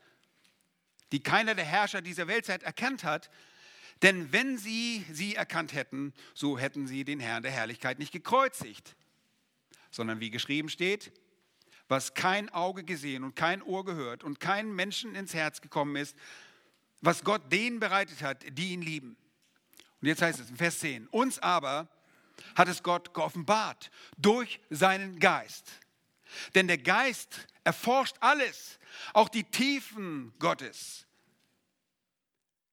die 1.12 1.22
keiner 1.22 1.54
der 1.54 1.64
Herrscher 1.64 2.02
dieser 2.02 2.26
Weltzeit 2.26 2.62
erkannt 2.62 3.04
hat. 3.04 3.30
Denn 4.02 4.32
wenn 4.32 4.58
sie 4.58 5.04
sie 5.12 5.36
erkannt 5.36 5.74
hätten, 5.74 6.12
so 6.34 6.58
hätten 6.58 6.86
sie 6.86 7.04
den 7.04 7.20
Herrn 7.20 7.42
der 7.42 7.52
Herrlichkeit 7.52 7.98
nicht 7.98 8.12
gekreuzigt, 8.12 8.96
sondern 9.90 10.18
wie 10.18 10.30
geschrieben 10.30 10.68
steht, 10.68 11.12
was 11.86 12.14
kein 12.14 12.48
Auge 12.48 12.82
gesehen 12.82 13.22
und 13.22 13.36
kein 13.36 13.62
Ohr 13.62 13.84
gehört 13.84 14.24
und 14.24 14.40
keinem 14.40 14.74
Menschen 14.74 15.14
ins 15.14 15.34
Herz 15.34 15.60
gekommen 15.60 15.96
ist, 15.96 16.16
was 17.00 17.22
Gott 17.22 17.52
denen 17.52 17.78
bereitet 17.78 18.22
hat, 18.22 18.44
die 18.50 18.72
ihn 18.72 18.82
lieben. 18.82 19.16
Und 20.00 20.08
jetzt 20.08 20.22
heißt 20.22 20.40
es 20.40 20.50
in 20.50 20.56
Vers 20.56 20.78
10, 20.78 21.06
uns 21.08 21.38
aber 21.38 21.88
hat 22.56 22.68
es 22.68 22.82
Gott 22.82 23.14
geoffenbart 23.14 23.90
durch 24.16 24.60
seinen 24.70 25.18
Geist. 25.18 25.70
Denn 26.54 26.66
der 26.66 26.78
Geist 26.78 27.46
erforscht 27.64 28.16
alles, 28.20 28.78
auch 29.12 29.28
die 29.28 29.44
Tiefen 29.44 30.32
Gottes. 30.38 31.06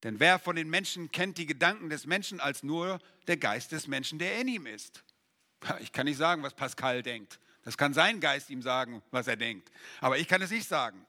Denn 0.02 0.18
wer 0.18 0.38
von 0.38 0.56
den 0.56 0.70
Menschen 0.70 1.10
kennt 1.10 1.38
die 1.38 1.46
Gedanken 1.46 1.90
des 1.90 2.06
Menschen 2.06 2.40
als 2.40 2.62
nur 2.62 2.98
der 3.26 3.36
Geist 3.36 3.72
des 3.72 3.86
Menschen, 3.86 4.18
der 4.18 4.40
in 4.40 4.48
ihm 4.48 4.66
ist? 4.66 5.04
Ich 5.80 5.92
kann 5.92 6.06
nicht 6.06 6.16
sagen, 6.16 6.42
was 6.42 6.54
Pascal 6.54 7.02
denkt. 7.02 7.38
Das 7.64 7.76
kann 7.76 7.92
sein 7.92 8.20
Geist 8.20 8.48
ihm 8.48 8.62
sagen, 8.62 9.02
was 9.10 9.26
er 9.26 9.36
denkt. 9.36 9.70
Aber 10.00 10.18
ich 10.18 10.26
kann 10.26 10.40
es 10.40 10.50
nicht 10.50 10.66
sagen. 10.66 11.06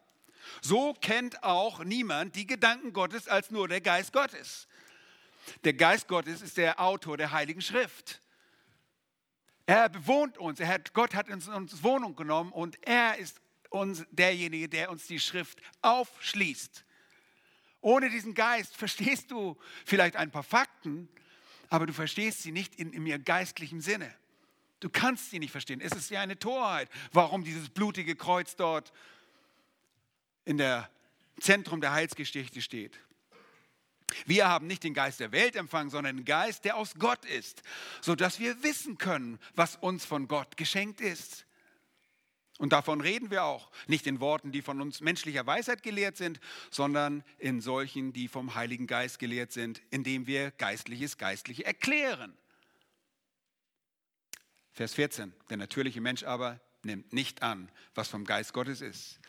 So 0.61 0.93
kennt 0.93 1.43
auch 1.43 1.83
niemand 1.83 2.35
die 2.35 2.45
Gedanken 2.45 2.91
Gottes 2.91 3.27
als 3.27 3.51
nur 3.51 3.67
der 3.67 3.79
Geist 3.79 4.11
Gottes. 4.11 4.67
Der 5.63 5.73
Geist 5.73 6.07
Gottes 6.07 6.41
ist 6.41 6.57
der 6.57 6.79
Autor 6.79 7.15
der 7.15 7.31
Heiligen 7.31 7.61
Schrift. 7.61 8.21
Er 9.65 9.87
bewohnt 9.87 10.37
uns. 10.37 10.59
Er 10.59 10.67
hat, 10.67 10.93
Gott 10.93 11.15
hat 11.15 11.29
uns, 11.29 11.47
uns 11.47 11.81
Wohnung 11.83 12.15
genommen 12.15 12.51
und 12.51 12.77
er 12.85 13.17
ist 13.17 13.39
uns 13.71 14.05
derjenige, 14.11 14.69
der 14.69 14.91
uns 14.91 15.07
die 15.07 15.19
Schrift 15.19 15.59
aufschließt. 15.81 16.85
Ohne 17.79 18.09
diesen 18.09 18.35
Geist 18.35 18.75
verstehst 18.75 19.31
du 19.31 19.57
vielleicht 19.85 20.15
ein 20.15 20.29
paar 20.29 20.43
Fakten, 20.43 21.09
aber 21.69 21.87
du 21.87 21.93
verstehst 21.93 22.43
sie 22.43 22.51
nicht 22.51 22.75
in, 22.75 22.93
in 22.93 23.07
ihrem 23.07 23.23
geistlichen 23.23 23.81
Sinne. 23.81 24.13
Du 24.81 24.89
kannst 24.89 25.31
sie 25.31 25.39
nicht 25.39 25.51
verstehen. 25.51 25.79
Es 25.79 25.93
ist 25.93 26.09
ja 26.11 26.21
eine 26.21 26.37
Torheit, 26.37 26.89
warum 27.11 27.43
dieses 27.43 27.69
blutige 27.69 28.15
Kreuz 28.15 28.55
dort 28.55 28.91
in 30.43 30.57
der 30.57 30.89
Zentrum 31.39 31.81
der 31.81 31.93
Heilsgeschichte 31.93 32.61
steht. 32.61 32.99
Wir 34.25 34.49
haben 34.49 34.67
nicht 34.67 34.83
den 34.83 34.93
Geist 34.93 35.19
der 35.21 35.31
Welt 35.31 35.55
empfangen, 35.55 35.89
sondern 35.89 36.17
den 36.17 36.25
Geist, 36.25 36.65
der 36.65 36.75
aus 36.75 36.95
Gott 36.95 37.23
ist, 37.25 37.63
sodass 38.01 38.39
wir 38.39 38.61
wissen 38.63 38.97
können, 38.97 39.39
was 39.55 39.77
uns 39.77 40.03
von 40.03 40.27
Gott 40.27 40.57
geschenkt 40.57 40.99
ist. 40.99 41.45
Und 42.61 42.73
davon 42.73 43.01
reden 43.01 43.31
wir 43.31 43.43
auch. 43.43 43.71
Nicht 43.87 44.05
in 44.05 44.19
Worten, 44.19 44.51
die 44.51 44.61
von 44.61 44.81
uns 44.81 45.01
menschlicher 45.01 45.47
Weisheit 45.47 45.81
gelehrt 45.81 46.15
sind, 46.15 46.39
sondern 46.69 47.23
in 47.39 47.59
solchen, 47.59 48.13
die 48.13 48.27
vom 48.27 48.53
Heiligen 48.53 48.85
Geist 48.85 49.17
gelehrt 49.17 49.51
sind, 49.51 49.81
indem 49.89 50.27
wir 50.27 50.51
Geistliches 50.51 51.17
Geistliche 51.17 51.65
erklären. 51.65 52.37
Vers 54.73 54.93
14. 54.93 55.33
Der 55.49 55.57
natürliche 55.57 56.01
Mensch 56.01 56.23
aber 56.23 56.59
nimmt 56.83 57.11
nicht 57.13 57.41
an, 57.41 57.67
was 57.95 58.09
vom 58.09 58.25
Geist 58.25 58.53
Gottes 58.53 58.81
ist. 58.81 59.19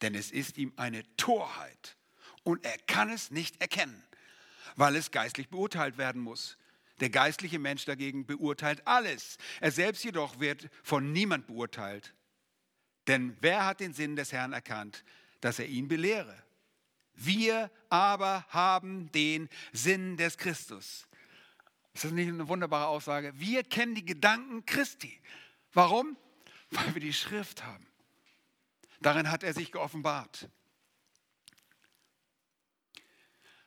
Denn 0.00 0.16
es 0.16 0.32
ist 0.32 0.58
ihm 0.58 0.72
eine 0.74 1.04
Torheit 1.16 1.96
und 2.42 2.64
er 2.64 2.76
kann 2.88 3.10
es 3.10 3.30
nicht 3.30 3.60
erkennen, 3.60 4.02
weil 4.74 4.96
es 4.96 5.12
geistlich 5.12 5.50
beurteilt 5.50 5.98
werden 5.98 6.20
muss. 6.20 6.56
Der 6.98 7.10
geistliche 7.10 7.60
Mensch 7.60 7.84
dagegen 7.84 8.26
beurteilt 8.26 8.84
alles. 8.88 9.38
Er 9.60 9.70
selbst 9.70 10.02
jedoch 10.02 10.40
wird 10.40 10.68
von 10.82 11.12
niemand 11.12 11.46
beurteilt. 11.46 12.12
Denn 13.06 13.36
wer 13.40 13.66
hat 13.66 13.80
den 13.80 13.94
Sinn 13.94 14.16
des 14.16 14.32
Herrn 14.32 14.52
erkannt, 14.52 15.04
dass 15.40 15.58
er 15.58 15.66
ihn 15.66 15.88
belehre? 15.88 16.42
Wir 17.14 17.70
aber 17.88 18.46
haben 18.48 19.10
den 19.12 19.48
Sinn 19.72 20.16
des 20.16 20.38
Christus. 20.38 21.06
Ist 21.94 22.04
das 22.04 22.12
nicht 22.12 22.28
eine 22.28 22.48
wunderbare 22.48 22.86
Aussage? 22.86 23.32
Wir 23.36 23.64
kennen 23.64 23.94
die 23.94 24.04
Gedanken 24.04 24.64
Christi. 24.64 25.20
Warum? 25.72 26.16
Weil 26.70 26.94
wir 26.94 27.00
die 27.02 27.12
Schrift 27.12 27.64
haben. 27.64 27.86
Darin 29.00 29.30
hat 29.30 29.42
er 29.42 29.52
sich 29.52 29.72
geoffenbart. 29.72 30.48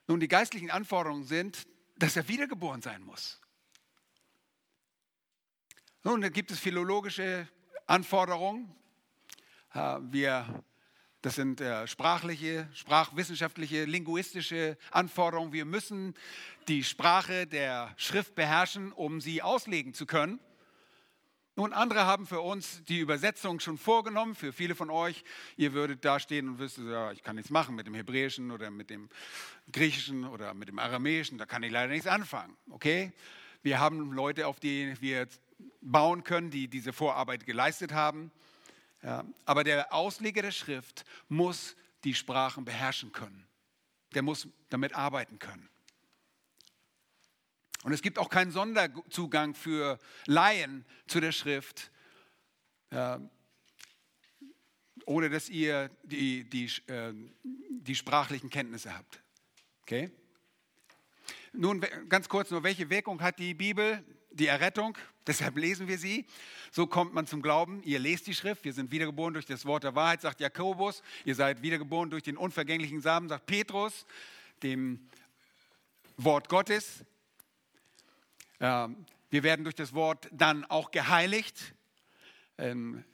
Nun, 0.07 0.19
die 0.19 0.27
geistlichen 0.27 0.71
Anforderungen 0.71 1.25
sind, 1.25 1.67
dass 1.97 2.15
er 2.15 2.27
wiedergeboren 2.27 2.81
sein 2.81 3.03
muss. 3.03 3.39
Nun, 6.03 6.21
da 6.21 6.29
gibt 6.29 6.51
es 6.51 6.59
philologische 6.59 7.47
Anforderungen, 7.87 8.75
wir, 9.75 10.63
Das 11.21 11.35
sind 11.35 11.59
äh, 11.59 11.87
sprachliche, 11.87 12.69
sprachwissenschaftliche, 12.75 13.85
linguistische 13.85 14.77
Anforderungen. 14.91 15.53
Wir 15.53 15.65
müssen 15.65 16.13
die 16.67 16.83
Sprache 16.83 17.47
der 17.47 17.93
Schrift 17.97 18.35
beherrschen, 18.35 18.91
um 18.91 19.19
sie 19.19 19.41
auslegen 19.41 19.95
zu 19.95 20.05
können. 20.05 20.39
Nun, 21.55 21.73
andere 21.73 22.05
haben 22.05 22.27
für 22.27 22.41
uns 22.41 22.83
die 22.85 22.99
Übersetzung 22.99 23.59
schon 23.59 23.77
vorgenommen. 23.77 24.35
Für 24.35 24.53
viele 24.53 24.75
von 24.75 24.89
euch, 24.89 25.23
ihr 25.57 25.73
würdet 25.73 26.05
da 26.05 26.19
stehen 26.19 26.47
und 26.47 26.59
wüsstet, 26.59 26.87
ja, 26.87 27.11
ich 27.11 27.23
kann 27.23 27.37
nichts 27.37 27.49
machen 27.49 27.75
mit 27.75 27.87
dem 27.87 27.95
Hebräischen 27.95 28.51
oder 28.51 28.69
mit 28.69 28.89
dem 28.89 29.09
Griechischen 29.71 30.25
oder 30.25 30.53
mit 30.53 30.67
dem 30.67 30.79
Aramäischen. 30.79 31.37
Da 31.37 31.45
kann 31.45 31.63
ich 31.63 31.71
leider 31.71 31.91
nichts 31.91 32.07
anfangen. 32.07 32.55
Okay? 32.69 33.11
Wir 33.63 33.79
haben 33.79 34.11
Leute, 34.11 34.47
auf 34.47 34.59
die 34.59 34.93
wir 35.01 35.27
bauen 35.81 36.23
können, 36.23 36.51
die 36.51 36.67
diese 36.67 36.93
Vorarbeit 36.93 37.45
geleistet 37.45 37.93
haben. 37.93 38.31
Ja, 39.05 39.23
aber 39.45 39.63
der 39.63 39.93
Ausleger 39.93 40.41
der 40.41 40.51
Schrift 40.51 41.05
muss 41.29 41.75
die 42.03 42.15
Sprachen 42.15 42.65
beherrschen 42.65 43.11
können. 43.11 43.47
Der 44.15 44.23
muss 44.23 44.47
damit 44.69 44.95
arbeiten 44.95 45.37
können. 45.37 45.69
Und 47.83 47.93
es 47.93 48.01
gibt 48.01 48.17
auch 48.17 48.29
keinen 48.29 48.49
Sonderzugang 48.49 49.53
für 49.53 49.99
Laien 50.25 50.85
zu 51.05 51.19
der 51.19 51.31
Schrift, 51.31 51.91
äh, 52.89 53.19
ohne 55.05 55.29
dass 55.29 55.49
ihr 55.49 55.91
die, 56.01 56.49
die, 56.49 56.65
äh, 56.87 57.13
die 57.43 57.93
sprachlichen 57.93 58.49
Kenntnisse 58.49 58.97
habt. 58.97 59.21
Okay? 59.83 60.09
Nun 61.53 61.79
ganz 62.09 62.27
kurz 62.27 62.49
nur, 62.49 62.63
welche 62.63 62.89
Wirkung 62.89 63.21
hat 63.21 63.37
die 63.37 63.53
Bibel? 63.53 64.03
Die 64.35 64.47
Errettung, 64.47 64.97
deshalb 65.25 65.55
lesen 65.55 65.87
wir 65.87 65.97
sie. 65.97 66.25
So 66.69 66.87
kommt 66.87 67.13
man 67.13 67.25
zum 67.25 67.41
Glauben. 67.41 67.81
Ihr 67.83 67.99
lest 67.99 68.27
die 68.27 68.35
Schrift. 68.35 68.65
Wir 68.65 68.73
sind 68.73 68.91
wiedergeboren 68.91 69.33
durch 69.33 69.45
das 69.45 69.65
Wort 69.65 69.85
der 69.85 69.95
Wahrheit, 69.95 70.19
sagt 70.19 70.41
Jakobus. 70.41 71.03
Ihr 71.23 71.35
seid 71.35 71.61
wiedergeboren 71.61 72.09
durch 72.09 72.23
den 72.23 72.35
unvergänglichen 72.35 72.99
Samen, 72.99 73.29
sagt 73.29 73.45
Petrus, 73.45 74.05
dem 74.61 75.07
Wort 76.17 76.49
Gottes. 76.49 77.05
Ähm, 78.59 79.05
wir 79.29 79.43
werden 79.43 79.63
durch 79.63 79.75
das 79.75 79.93
Wort 79.93 80.27
dann 80.33 80.65
auch 80.65 80.91
geheiligt. 80.91 81.73
In 82.57 83.05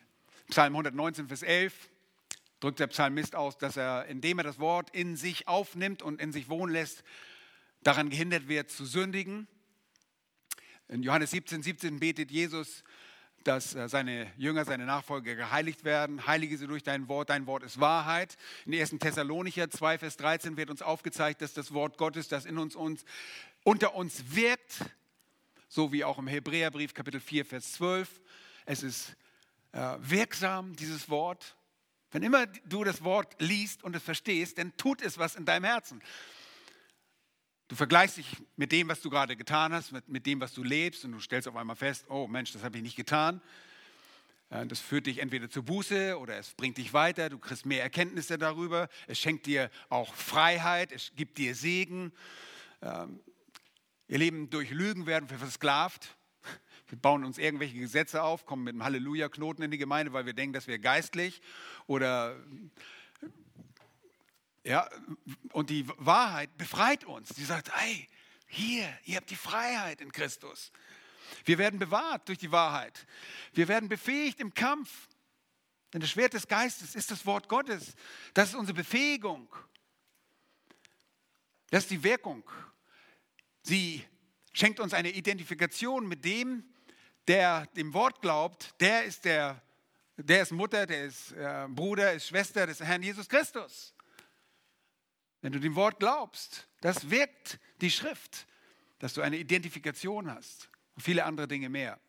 Psalm 0.49 0.73
119, 0.73 1.27
Vers 1.27 1.43
11 1.43 1.89
drückt 2.61 2.79
der 2.79 2.87
Psalmist 2.87 3.35
aus, 3.35 3.59
dass 3.59 3.77
er, 3.77 4.05
indem 4.07 4.39
er 4.39 4.43
das 4.43 4.57
Wort 4.57 4.89
in 4.89 5.15
sich 5.15 5.47
aufnimmt 5.47 6.01
und 6.01 6.19
in 6.19 6.31
sich 6.31 6.49
wohnen 6.49 6.73
lässt, 6.73 7.03
daran 7.83 8.09
gehindert 8.09 8.47
wird 8.47 8.71
zu 8.71 8.85
sündigen. 8.85 9.47
In 10.91 11.03
Johannes 11.03 11.31
17, 11.31 11.63
17 11.63 11.99
betet 12.01 12.31
Jesus, 12.31 12.83
dass 13.45 13.75
äh, 13.75 13.87
seine 13.87 14.29
Jünger, 14.35 14.65
seine 14.65 14.85
Nachfolger 14.85 15.35
geheiligt 15.35 15.85
werden. 15.85 16.27
Heilige 16.27 16.57
sie 16.57 16.67
durch 16.67 16.83
dein 16.83 17.07
Wort, 17.07 17.29
dein 17.29 17.47
Wort 17.47 17.63
ist 17.63 17.79
Wahrheit. 17.79 18.35
In 18.65 18.73
1. 18.73 18.95
Thessalonicher 18.99 19.69
2, 19.69 19.99
Vers 19.99 20.17
13 20.17 20.57
wird 20.57 20.69
uns 20.69 20.81
aufgezeigt, 20.81 21.41
dass 21.41 21.53
das 21.53 21.73
Wort 21.73 21.97
Gottes, 21.97 22.27
das 22.27 22.43
in 22.43 22.57
uns, 22.57 22.75
uns 22.75 23.05
unter 23.63 23.95
uns 23.95 24.35
wirkt, 24.35 24.79
so 25.69 25.93
wie 25.93 26.03
auch 26.03 26.19
im 26.19 26.27
Hebräerbrief 26.27 26.93
Kapitel 26.93 27.21
4, 27.21 27.45
Vers 27.45 27.71
12. 27.71 28.19
Es 28.65 28.83
ist 28.83 29.15
äh, 29.71 29.95
wirksam, 30.01 30.75
dieses 30.75 31.09
Wort. 31.09 31.55
Wenn 32.11 32.21
immer 32.21 32.47
du 32.65 32.83
das 32.83 33.01
Wort 33.01 33.33
liest 33.39 33.81
und 33.81 33.95
es 33.95 34.03
verstehst, 34.03 34.57
dann 34.57 34.75
tut 34.75 35.01
es 35.01 35.17
was 35.17 35.37
in 35.37 35.45
deinem 35.45 35.63
Herzen. 35.63 36.01
Du 37.71 37.77
vergleichst 37.77 38.17
dich 38.17 38.27
mit 38.57 38.73
dem, 38.73 38.89
was 38.89 38.99
du 38.99 39.09
gerade 39.09 39.37
getan 39.37 39.71
hast, 39.71 39.93
mit, 39.93 40.09
mit 40.09 40.25
dem, 40.25 40.41
was 40.41 40.51
du 40.51 40.61
lebst 40.61 41.05
und 41.05 41.13
du 41.13 41.21
stellst 41.21 41.47
auf 41.47 41.55
einmal 41.55 41.77
fest, 41.77 42.03
oh 42.09 42.27
Mensch, 42.27 42.51
das 42.51 42.65
habe 42.65 42.75
ich 42.75 42.83
nicht 42.83 42.97
getan. 42.97 43.39
Äh, 44.49 44.65
das 44.65 44.81
führt 44.81 45.07
dich 45.07 45.19
entweder 45.19 45.49
zur 45.49 45.63
Buße 45.63 46.19
oder 46.19 46.37
es 46.37 46.53
bringt 46.53 46.77
dich 46.77 46.91
weiter, 46.91 47.29
du 47.29 47.39
kriegst 47.39 47.65
mehr 47.65 47.81
Erkenntnisse 47.81 48.37
darüber, 48.37 48.89
es 49.07 49.19
schenkt 49.19 49.45
dir 49.45 49.71
auch 49.87 50.13
Freiheit, 50.13 50.91
es 50.91 51.13
gibt 51.15 51.37
dir 51.37 51.55
Segen. 51.55 52.11
Ähm, 52.81 53.21
Ihr 54.09 54.17
Leben 54.17 54.49
durch 54.49 54.71
Lügen 54.71 55.05
werden 55.05 55.29
wir 55.29 55.37
versklavt. 55.37 56.17
Wir 56.89 56.97
bauen 56.97 57.23
uns 57.23 57.37
irgendwelche 57.37 57.79
Gesetze 57.79 58.21
auf, 58.21 58.45
kommen 58.45 58.65
mit 58.65 58.73
einem 58.73 58.83
Halleluja-Knoten 58.83 59.63
in 59.63 59.71
die 59.71 59.77
Gemeinde, 59.77 60.11
weil 60.11 60.25
wir 60.25 60.33
denken, 60.33 60.51
dass 60.51 60.67
wir 60.67 60.77
geistlich 60.77 61.41
oder 61.87 62.35
ja, 64.63 64.89
und 65.53 65.69
die 65.69 65.87
Wahrheit 65.97 66.55
befreit 66.57 67.03
uns. 67.03 67.29
Die 67.29 67.43
sagt, 67.43 67.75
hey, 67.75 68.07
hier, 68.47 68.87
ihr 69.05 69.17
habt 69.17 69.29
die 69.29 69.35
Freiheit 69.35 70.01
in 70.01 70.11
Christus. 70.11 70.71
Wir 71.45 71.57
werden 71.57 71.79
bewahrt 71.79 72.27
durch 72.27 72.37
die 72.37 72.51
Wahrheit. 72.51 73.07
Wir 73.53 73.67
werden 73.67 73.89
befähigt 73.89 74.39
im 74.39 74.53
Kampf. 74.53 75.07
Denn 75.93 76.01
das 76.01 76.09
Schwert 76.09 76.33
des 76.33 76.47
Geistes 76.47 76.95
ist 76.95 77.11
das 77.11 77.25
Wort 77.25 77.49
Gottes. 77.49 77.95
Das 78.33 78.49
ist 78.49 78.55
unsere 78.55 78.75
Befähigung. 78.75 79.53
Das 81.69 81.83
ist 81.83 81.91
die 81.91 82.03
Wirkung. 82.03 82.43
Sie 83.63 84.05
schenkt 84.53 84.79
uns 84.79 84.93
eine 84.93 85.11
Identifikation 85.11 86.07
mit 86.07 86.23
dem, 86.23 86.63
der 87.27 87.65
dem 87.67 87.93
Wort 87.93 88.21
glaubt. 88.21 88.73
Der 88.79 89.03
ist, 89.03 89.25
der, 89.25 89.61
der 90.17 90.43
ist 90.43 90.51
Mutter, 90.51 90.85
der 90.85 91.05
ist 91.05 91.31
äh, 91.31 91.67
Bruder, 91.69 92.13
ist 92.13 92.27
Schwester 92.27 92.67
des 92.67 92.79
Herrn 92.79 93.03
Jesus 93.03 93.27
Christus. 93.27 93.93
Wenn 95.41 95.51
du 95.51 95.59
dem 95.59 95.75
Wort 95.75 95.99
glaubst, 95.99 96.67
das 96.81 97.09
wirkt 97.09 97.59
die 97.81 97.91
Schrift, 97.91 98.47
dass 98.99 99.13
du 99.13 99.21
eine 99.21 99.37
Identifikation 99.37 100.31
hast 100.31 100.69
und 100.95 101.01
viele 101.01 101.25
andere 101.25 101.47
Dinge 101.47 101.69
mehr. 101.69 101.99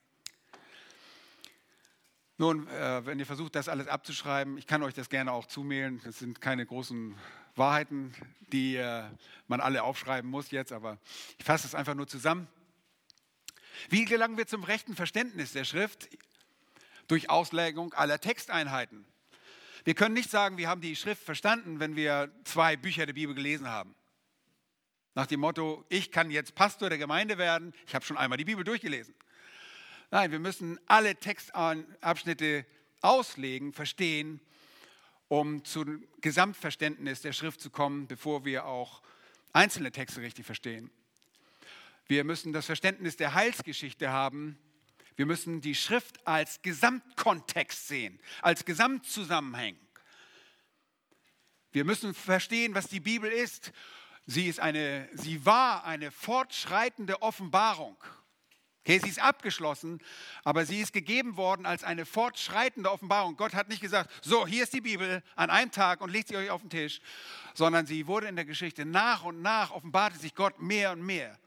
Nun, 2.38 2.66
äh, 2.68 3.06
wenn 3.06 3.18
ihr 3.18 3.26
versucht, 3.26 3.54
das 3.54 3.68
alles 3.68 3.88
abzuschreiben, 3.88 4.58
ich 4.58 4.66
kann 4.66 4.82
euch 4.82 4.94
das 4.94 5.08
gerne 5.08 5.32
auch 5.32 5.46
zumailen. 5.46 6.00
Das 6.04 6.18
sind 6.18 6.40
keine 6.40 6.66
großen 6.66 7.16
Wahrheiten, 7.54 8.14
die 8.52 8.76
äh, 8.76 9.04
man 9.46 9.60
alle 9.60 9.82
aufschreiben 9.82 10.30
muss 10.30 10.50
jetzt, 10.50 10.72
aber 10.72 10.98
ich 11.38 11.44
fasse 11.44 11.66
es 11.66 11.74
einfach 11.74 11.94
nur 11.94 12.06
zusammen. 12.06 12.48
Wie 13.88 14.04
gelangen 14.04 14.36
wir 14.36 14.46
zum 14.46 14.64
rechten 14.64 14.96
Verständnis 14.96 15.52
der 15.52 15.64
Schrift? 15.64 16.08
Durch 17.08 17.30
Auslegung 17.30 17.92
aller 17.94 18.20
Texteinheiten. 18.20 19.04
Wir 19.84 19.94
können 19.94 20.14
nicht 20.14 20.30
sagen, 20.30 20.56
wir 20.58 20.68
haben 20.68 20.80
die 20.80 20.96
Schrift 20.96 21.22
verstanden, 21.22 21.80
wenn 21.80 21.96
wir 21.96 22.30
zwei 22.44 22.76
Bücher 22.76 23.06
der 23.06 23.14
Bibel 23.14 23.34
gelesen 23.34 23.68
haben. 23.68 23.94
Nach 25.14 25.26
dem 25.26 25.40
Motto, 25.40 25.84
ich 25.88 26.10
kann 26.10 26.30
jetzt 26.30 26.54
Pastor 26.54 26.88
der 26.88 26.98
Gemeinde 26.98 27.36
werden, 27.36 27.74
ich 27.86 27.94
habe 27.94 28.04
schon 28.04 28.16
einmal 28.16 28.38
die 28.38 28.44
Bibel 28.44 28.64
durchgelesen. 28.64 29.14
Nein, 30.10 30.30
wir 30.30 30.38
müssen 30.38 30.78
alle 30.86 31.16
Textabschnitte 31.16 32.64
auslegen, 33.00 33.72
verstehen 33.72 34.40
um 35.32 35.64
zum 35.64 36.04
Gesamtverständnis 36.20 37.22
der 37.22 37.32
Schrift 37.32 37.58
zu 37.58 37.70
kommen, 37.70 38.06
bevor 38.06 38.44
wir 38.44 38.66
auch 38.66 39.00
einzelne 39.54 39.90
Texte 39.90 40.20
richtig 40.20 40.44
verstehen. 40.44 40.90
Wir 42.06 42.22
müssen 42.24 42.52
das 42.52 42.66
Verständnis 42.66 43.16
der 43.16 43.32
Heilsgeschichte 43.32 44.10
haben. 44.10 44.58
Wir 45.16 45.26
müssen 45.26 45.60
die 45.60 45.74
Schrift 45.74 46.26
als 46.26 46.62
Gesamtkontext 46.62 47.88
sehen, 47.88 48.18
als 48.40 48.64
Gesamtzusammenhang. 48.64 49.76
Wir 51.72 51.84
müssen 51.84 52.14
verstehen, 52.14 52.74
was 52.74 52.88
die 52.88 53.00
Bibel 53.00 53.30
ist. 53.30 53.72
Sie, 54.26 54.46
ist 54.46 54.60
eine, 54.60 55.08
sie 55.14 55.44
war 55.44 55.84
eine 55.84 56.10
fortschreitende 56.10 57.22
Offenbarung. 57.22 57.96
Okay, 58.84 58.98
sie 58.98 59.10
ist 59.10 59.22
abgeschlossen, 59.22 60.00
aber 60.42 60.66
sie 60.66 60.80
ist 60.80 60.92
gegeben 60.92 61.36
worden 61.36 61.66
als 61.66 61.84
eine 61.84 62.04
fortschreitende 62.04 62.90
Offenbarung. 62.90 63.36
Gott 63.36 63.54
hat 63.54 63.68
nicht 63.68 63.80
gesagt, 63.80 64.10
so, 64.22 64.44
hier 64.44 64.64
ist 64.64 64.72
die 64.72 64.80
Bibel 64.80 65.22
an 65.36 65.50
einem 65.50 65.70
Tag 65.70 66.00
und 66.00 66.10
legt 66.10 66.28
sie 66.28 66.36
euch 66.36 66.50
auf 66.50 66.62
den 66.62 66.70
Tisch, 66.70 67.00
sondern 67.54 67.86
sie 67.86 68.08
wurde 68.08 68.26
in 68.26 68.34
der 68.34 68.44
Geschichte 68.44 68.84
nach 68.84 69.22
und 69.22 69.40
nach 69.40 69.70
offenbarte 69.70 70.18
sich 70.18 70.34
Gott 70.34 70.60
mehr 70.60 70.90
und 70.92 71.02
mehr. 71.02 71.38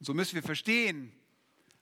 Und 0.00 0.06
so 0.06 0.14
müssen 0.14 0.34
wir 0.34 0.42
verstehen, 0.42 1.12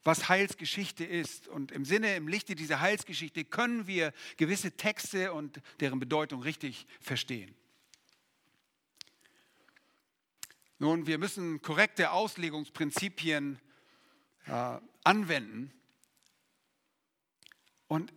was 0.03 0.29
Heilsgeschichte 0.29 1.05
ist. 1.05 1.49
Und 1.49 1.73
im 1.73 1.85
Sinne, 1.85 2.17
im 2.17 2.29
Lichte 2.29 2.55
dieser 2.55 2.81
Heilsgeschichte 2.81 3.45
können 3.45 3.87
wir 3.87 4.13
gewisse 4.37 4.73
Texte 4.73 5.33
und 5.33 5.61
deren 5.81 6.01
Bedeutung 6.01 6.43
richtig 6.43 6.87
verstehen. 7.01 7.55
Nun, 10.79 11.07
wir 11.07 11.19
müssen 11.19 11.61
korrekte 11.61 12.11
Auslegungsprinzipien 12.11 13.61
äh, 14.47 14.79
anwenden. 15.05 15.73
Und 17.87 18.13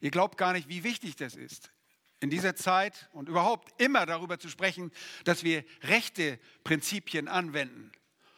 ihr 0.00 0.10
glaubt 0.10 0.36
gar 0.36 0.52
nicht, 0.52 0.68
wie 0.68 0.82
wichtig 0.82 1.14
das 1.14 1.36
ist, 1.36 1.70
in 2.18 2.30
dieser 2.30 2.56
Zeit 2.56 3.08
und 3.12 3.28
überhaupt 3.28 3.80
immer 3.80 4.04
darüber 4.04 4.40
zu 4.40 4.48
sprechen, 4.48 4.90
dass 5.22 5.44
wir 5.44 5.64
rechte 5.82 6.40
Prinzipien 6.64 7.28
anwenden 7.28 7.92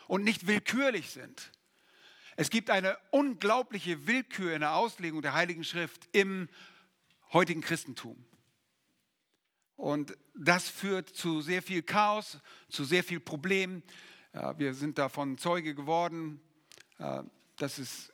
und 0.08 0.22
nicht 0.22 0.46
willkürlich 0.46 1.10
sind. 1.10 1.52
Es 2.36 2.50
gibt 2.50 2.70
eine 2.70 2.96
unglaubliche 3.10 4.06
Willkür 4.06 4.54
in 4.54 4.60
der 4.60 4.74
Auslegung 4.74 5.22
der 5.22 5.34
Heiligen 5.34 5.64
Schrift 5.64 6.08
im 6.12 6.48
heutigen 7.32 7.60
Christentum. 7.60 8.24
Und 9.76 10.16
das 10.34 10.68
führt 10.68 11.08
zu 11.08 11.40
sehr 11.40 11.62
viel 11.62 11.82
Chaos, 11.82 12.38
zu 12.68 12.84
sehr 12.84 13.04
viel 13.04 13.20
Problemen. 13.20 13.82
Wir 14.56 14.74
sind 14.74 14.98
davon 14.98 15.38
Zeuge 15.38 15.74
geworden 15.74 16.40
äh, 16.98 17.22
dass 17.56 17.78
es 17.78 18.12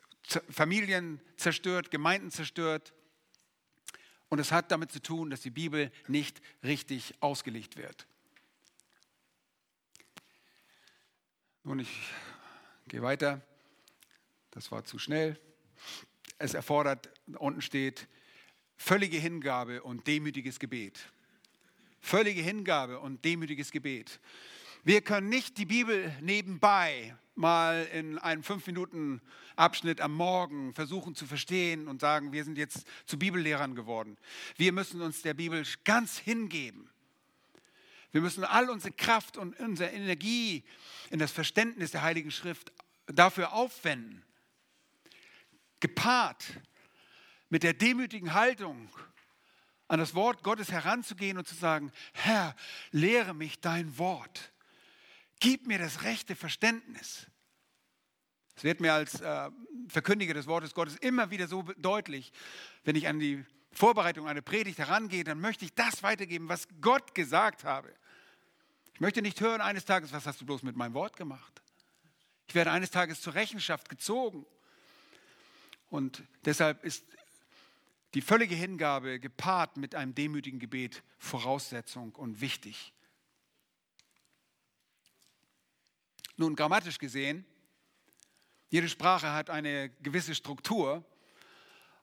Familien 0.49 1.19
zerstört, 1.35 1.91
Gemeinden 1.91 2.31
zerstört. 2.31 2.93
Und 4.29 4.39
es 4.39 4.51
hat 4.51 4.71
damit 4.71 4.91
zu 4.91 5.01
tun, 5.01 5.29
dass 5.29 5.41
die 5.41 5.49
Bibel 5.49 5.91
nicht 6.07 6.41
richtig 6.63 7.13
ausgelegt 7.19 7.77
wird. 7.77 8.07
Nun, 11.63 11.79
ich 11.79 12.09
gehe 12.87 13.01
weiter. 13.01 13.41
Das 14.53 14.71
war 14.71 14.83
zu 14.83 14.99
schnell. 14.99 15.39
Es 16.37 16.53
erfordert, 16.53 17.09
unten 17.39 17.61
steht, 17.61 18.07
völlige 18.77 19.17
Hingabe 19.17 19.81
und 19.81 20.05
demütiges 20.05 20.59
Gebet. 20.59 20.99
Völlige 22.01 22.41
Hingabe 22.41 22.99
und 22.99 23.25
demütiges 23.25 23.71
Gebet. 23.71 24.19
Wir 24.83 25.01
können 25.01 25.29
nicht 25.29 25.57
die 25.57 25.65
Bibel 25.65 26.15
nebenbei 26.21 27.15
mal 27.33 27.87
in 27.93 28.19
einem 28.19 28.43
fünf 28.43 28.67
Minuten 28.67 29.21
Abschnitt 29.55 30.01
am 30.01 30.13
Morgen 30.13 30.73
versuchen 30.75 31.15
zu 31.15 31.25
verstehen 31.25 31.87
und 31.87 32.01
sagen, 32.01 32.31
wir 32.31 32.43
sind 32.43 32.59
jetzt 32.59 32.85
zu 33.07 33.17
Bibellehrern 33.17 33.73
geworden. 33.73 34.17
Wir 34.57 34.71
müssen 34.71 35.01
uns 35.01 35.23
der 35.23 35.33
Bibel 35.33 35.63
ganz 35.83 36.19
hingeben. 36.19 36.89
Wir 38.11 38.21
müssen 38.21 38.43
all 38.43 38.69
unsere 38.69 38.93
Kraft 38.93 39.37
und 39.37 39.59
unsere 39.59 39.89
Energie 39.89 40.63
in 41.09 41.17
das 41.17 41.31
Verständnis 41.31 41.89
der 41.89 42.03
Heiligen 42.03 42.29
Schrift 42.29 42.71
dafür 43.07 43.53
aufwenden. 43.53 44.23
Gepaart 45.83 46.45
mit 47.49 47.63
der 47.63 47.73
demütigen 47.73 48.33
Haltung, 48.33 48.89
an 49.89 49.99
das 49.99 50.15
Wort 50.15 50.41
Gottes 50.41 50.71
heranzugehen 50.71 51.37
und 51.37 51.45
zu 51.45 51.55
sagen, 51.55 51.91
Herr, 52.13 52.55
lehre 52.91 53.33
mich 53.33 53.59
dein 53.59 53.97
Wort. 53.97 54.53
Gib 55.41 55.67
mir 55.67 55.77
das 55.77 56.03
rechte 56.03 56.37
Verständnis. 56.37 57.27
Es 58.55 58.63
wird 58.63 58.79
mir 58.79 58.93
als 58.93 59.19
äh, 59.19 59.51
Verkündiger 59.89 60.33
des 60.33 60.47
Wortes 60.47 60.73
Gottes 60.73 60.95
immer 60.95 61.31
wieder 61.31 61.49
so 61.49 61.63
deutlich, 61.77 62.31
wenn 62.85 62.95
ich 62.95 63.09
an 63.09 63.19
die 63.19 63.43
Vorbereitung 63.73 64.25
einer 64.25 64.41
Predigt 64.41 64.79
herangehe, 64.79 65.25
dann 65.25 65.41
möchte 65.41 65.65
ich 65.65 65.73
das 65.75 66.01
weitergeben, 66.01 66.47
was 66.47 66.69
Gott 66.79 67.13
gesagt 67.13 67.65
habe. 67.65 67.93
Ich 68.93 69.01
möchte 69.01 69.21
nicht 69.21 69.41
hören 69.41 69.59
eines 69.59 69.83
Tages, 69.83 70.13
was 70.13 70.25
hast 70.25 70.39
du 70.39 70.45
bloß 70.45 70.63
mit 70.63 70.77
meinem 70.77 70.93
Wort 70.93 71.17
gemacht? 71.17 71.61
Ich 72.47 72.55
werde 72.55 72.71
eines 72.71 72.89
Tages 72.89 73.19
zur 73.19 73.33
Rechenschaft 73.33 73.89
gezogen. 73.89 74.45
Und 75.93 76.23
deshalb 76.43 76.83
ist 76.83 77.05
die 78.15 78.21
völlige 78.21 78.55
Hingabe 78.55 79.19
gepaart 79.19 79.77
mit 79.77 79.93
einem 79.93 80.15
demütigen 80.15 80.57
Gebet 80.57 81.03
Voraussetzung 81.19 82.15
und 82.15 82.41
wichtig. 82.41 82.93
Nun, 86.35 86.55
grammatisch 86.55 86.97
gesehen, 86.97 87.45
jede 88.71 88.89
Sprache 88.89 89.33
hat 89.33 89.51
eine 89.51 89.91
gewisse 90.01 90.33
Struktur 90.33 91.05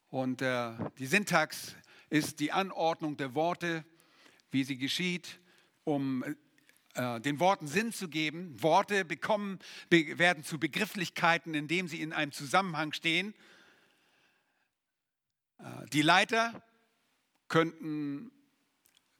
und 0.08 0.40
äh, 0.40 0.70
die 0.98 1.06
Syntax 1.06 1.74
ist 2.10 2.38
die 2.38 2.52
Anordnung 2.52 3.16
der 3.16 3.34
Worte, 3.34 3.84
wie 4.52 4.62
sie 4.62 4.78
geschieht, 4.78 5.40
um 5.82 6.22
äh, 6.94 7.20
den 7.22 7.40
Worten 7.40 7.66
Sinn 7.66 7.92
zu 7.92 8.06
geben. 8.08 8.54
Worte 8.62 9.04
bekommen, 9.04 9.58
be 9.88 10.16
werden 10.16 10.44
zu 10.44 10.60
Begrifflichkeiten, 10.60 11.54
indem 11.54 11.88
sie 11.88 12.00
in 12.00 12.12
einem 12.12 12.30
Zusammenhang 12.30 12.92
stehen. 12.92 13.34
Äh, 15.62 15.86
die 15.92 16.02
Leiter 16.02 16.62
könnten, 17.48 18.30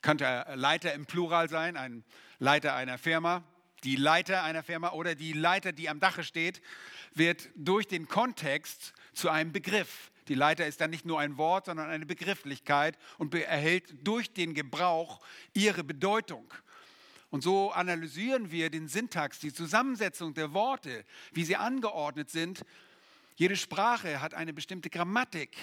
könnte 0.03 0.47
Leiter 0.55 0.95
im 0.95 1.07
Plural 1.07 1.49
sein, 1.49 1.77
ein 1.77 2.05
Leiter 2.39 2.75
einer 2.75 2.99
Firma 2.99 3.45
die 3.85 3.97
Leiter 3.97 4.43
einer 4.43 4.63
Firma 4.63 4.93
oder 4.93 5.15
die 5.15 5.33
Leiter, 5.33 5.73
die 5.73 5.89
am 5.89 6.01
Dache 6.01 6.25
steht, 6.25 6.61
wird 7.15 7.49
durch 7.55 7.89
den 7.89 8.09
Kontext 8.09 8.93
zu 9.13 9.31
einem 9.31 9.53
Begriff. 9.53 10.11
Die 10.29 10.35
Leiter 10.35 10.67
ist 10.67 10.81
dann 10.81 10.91
nicht 10.91 11.07
nur 11.07 11.19
ein 11.19 11.39
Wort, 11.39 11.67
sondern 11.67 11.91
eine 11.91 12.07
Begrifflichkeit 12.07 12.97
und 13.19 13.35
erhält 13.35 14.07
durch 14.07 14.33
den 14.33 14.55
Gebrauch 14.55 15.21
ihre 15.55 15.83
Bedeutung. 15.83 16.53
Und 17.31 17.43
so 17.43 17.71
analysieren 17.73 18.51
wir 18.51 18.71
den 18.71 18.89
Syntax, 18.89 19.39
die 19.39 19.53
Zusammensetzung 19.53 20.35
der 20.35 20.53
Worte, 20.53 21.05
wie 21.33 21.45
sie 21.45 21.57
angeordnet 21.57 22.31
sind. 22.31 22.65
Jede 23.37 23.57
Sprache 23.57 24.21
hat 24.21 24.35
eine 24.35 24.53
bestimmte 24.53 24.91
Grammatik 24.91 25.57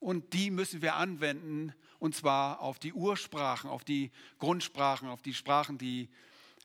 und 0.00 0.32
die 0.32 0.50
müssen 0.50 0.82
wir 0.82 0.96
anwenden, 0.96 1.74
und 1.98 2.14
zwar 2.16 2.60
auf 2.60 2.78
die 2.78 2.94
Ursprachen, 2.94 3.68
auf 3.70 3.84
die 3.84 4.10
Grundsprachen, 4.38 5.08
auf 5.08 5.22
die 5.22 5.34
Sprachen, 5.34 5.76
die 5.76 6.08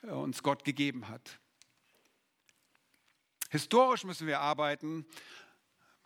äh, 0.02 0.08
uns 0.08 0.42
Gott 0.42 0.64
gegeben 0.64 1.10
hat. 1.10 1.40
Historisch 3.50 4.06
müssen 4.06 4.26
wir 4.26 4.40
arbeiten, 4.40 5.06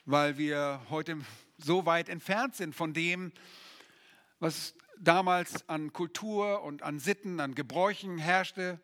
weil 0.06 0.38
wir 0.38 0.82
heute 0.90 1.20
so 1.58 1.86
weit 1.86 2.10
entfernt 2.10 2.56
sind 2.56 2.76
von 2.76 2.94
dem, 2.94 3.32
was 4.40 4.74
damals 4.98 5.68
an 5.70 5.94
Kultur 5.94 6.64
und 6.64 6.82
an 6.82 7.00
Sitten, 7.00 7.40
an 7.40 7.54
Gebräuchen 7.54 8.18
herrschte. 8.18 8.80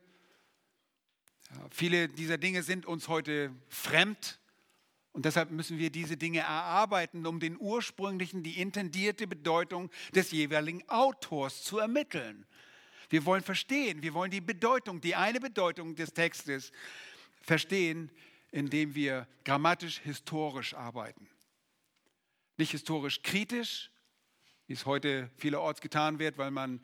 Ja, 1.49 1.67
viele 1.71 2.09
dieser 2.09 2.37
Dinge 2.37 2.61
sind 2.61 2.85
uns 2.85 3.07
heute 3.07 3.51
fremd 3.69 4.39
und 5.15 5.23
deshalb 5.23 5.49
müssen 5.49 5.77
wir 5.79 5.91
diese 5.91 6.17
Dinge 6.17 6.39
erarbeiten, 6.39 7.25
um 7.25 7.39
den 7.39 7.57
ursprünglichen, 7.57 8.43
die 8.43 8.59
intendierte 8.59 9.27
Bedeutung 9.27 9.89
des 10.13 10.31
jeweiligen 10.31 10.87
Autors 10.89 11.63
zu 11.63 11.79
ermitteln. 11.79 12.45
Wir 13.07 13.25
wollen 13.25 13.41
verstehen, 13.41 14.03
wir 14.03 14.13
wollen 14.13 14.29
die 14.29 14.41
Bedeutung, 14.41 14.99
die 14.99 15.15
eine 15.15 15.39
Bedeutung 15.39 15.95
des 15.95 16.13
Textes 16.13 16.73
verstehen, 17.41 18.11
indem 18.51 18.93
wir 18.93 19.25
grammatisch 19.45 19.99
historisch 19.99 20.73
arbeiten. 20.73 21.29
Nicht 22.57 22.71
historisch 22.71 23.21
kritisch, 23.21 23.91
wie 24.67 24.73
es 24.73 24.85
heute 24.85 25.31
vielerorts 25.37 25.79
getan 25.79 26.19
wird, 26.19 26.37
weil 26.37 26.51
man 26.51 26.83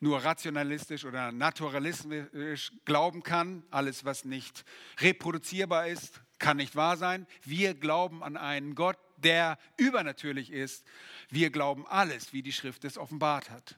nur 0.00 0.24
rationalistisch 0.24 1.04
oder 1.04 1.30
naturalistisch 1.30 2.72
glauben 2.84 3.22
kann. 3.22 3.62
Alles, 3.70 4.04
was 4.04 4.24
nicht 4.24 4.64
reproduzierbar 4.98 5.86
ist, 5.86 6.20
kann 6.38 6.56
nicht 6.56 6.76
wahr 6.76 6.96
sein. 6.96 7.26
Wir 7.44 7.74
glauben 7.74 8.22
an 8.22 8.36
einen 8.36 8.74
Gott, 8.74 8.98
der 9.16 9.58
übernatürlich 9.76 10.52
ist. 10.52 10.84
Wir 11.30 11.50
glauben 11.50 11.86
alles, 11.86 12.32
wie 12.32 12.42
die 12.42 12.52
Schrift 12.52 12.84
es 12.84 12.98
offenbart 12.98 13.50
hat. 13.50 13.76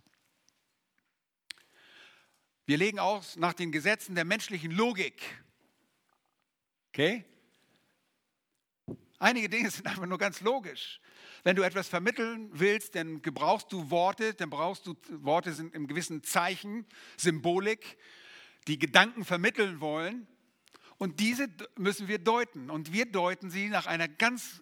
Wir 2.66 2.76
legen 2.76 2.98
aus 2.98 3.36
nach 3.36 3.54
den 3.54 3.72
Gesetzen 3.72 4.14
der 4.14 4.24
menschlichen 4.24 4.70
Logik. 4.70 5.22
Okay? 6.92 7.24
Einige 9.18 9.48
Dinge 9.48 9.70
sind 9.70 9.86
einfach 9.86 10.06
nur 10.06 10.18
ganz 10.18 10.40
logisch. 10.40 11.00
Wenn 11.42 11.56
du 11.56 11.62
etwas 11.62 11.88
vermitteln 11.88 12.50
willst, 12.52 12.94
dann 12.94 13.22
gebrauchst 13.22 13.72
du 13.72 13.90
Worte, 13.90 14.34
dann 14.34 14.50
brauchst 14.50 14.86
du 14.86 14.94
Worte 15.10 15.52
sind 15.52 15.74
im 15.74 15.86
gewissen 15.86 16.22
Zeichen, 16.22 16.86
Symbolik, 17.16 17.98
die 18.66 18.78
Gedanken 18.78 19.24
vermitteln 19.24 19.80
wollen. 19.80 20.26
Und 21.00 21.18
diese 21.18 21.48
müssen 21.76 22.08
wir 22.08 22.18
deuten. 22.18 22.68
Und 22.68 22.92
wir 22.92 23.06
deuten 23.06 23.50
sie 23.50 23.70
nach 23.70 23.86
einer 23.86 24.06
ganz 24.06 24.60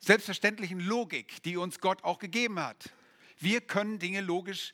selbstverständlichen 0.00 0.80
Logik, 0.80 1.44
die 1.44 1.56
uns 1.56 1.78
Gott 1.78 2.02
auch 2.02 2.18
gegeben 2.18 2.58
hat. 2.58 2.92
Wir 3.38 3.60
können 3.60 4.00
Dinge 4.00 4.20
logisch 4.20 4.72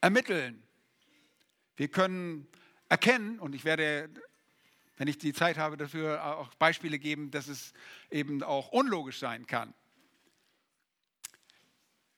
ermitteln. 0.00 0.60
Wir 1.76 1.86
können 1.86 2.48
erkennen, 2.88 3.38
und 3.38 3.54
ich 3.54 3.64
werde, 3.64 4.10
wenn 4.96 5.06
ich 5.06 5.18
die 5.18 5.32
Zeit 5.32 5.56
habe, 5.56 5.76
dafür 5.76 6.24
auch 6.24 6.52
Beispiele 6.54 6.98
geben, 6.98 7.30
dass 7.30 7.46
es 7.46 7.72
eben 8.10 8.42
auch 8.42 8.72
unlogisch 8.72 9.20
sein 9.20 9.46
kann. 9.46 9.72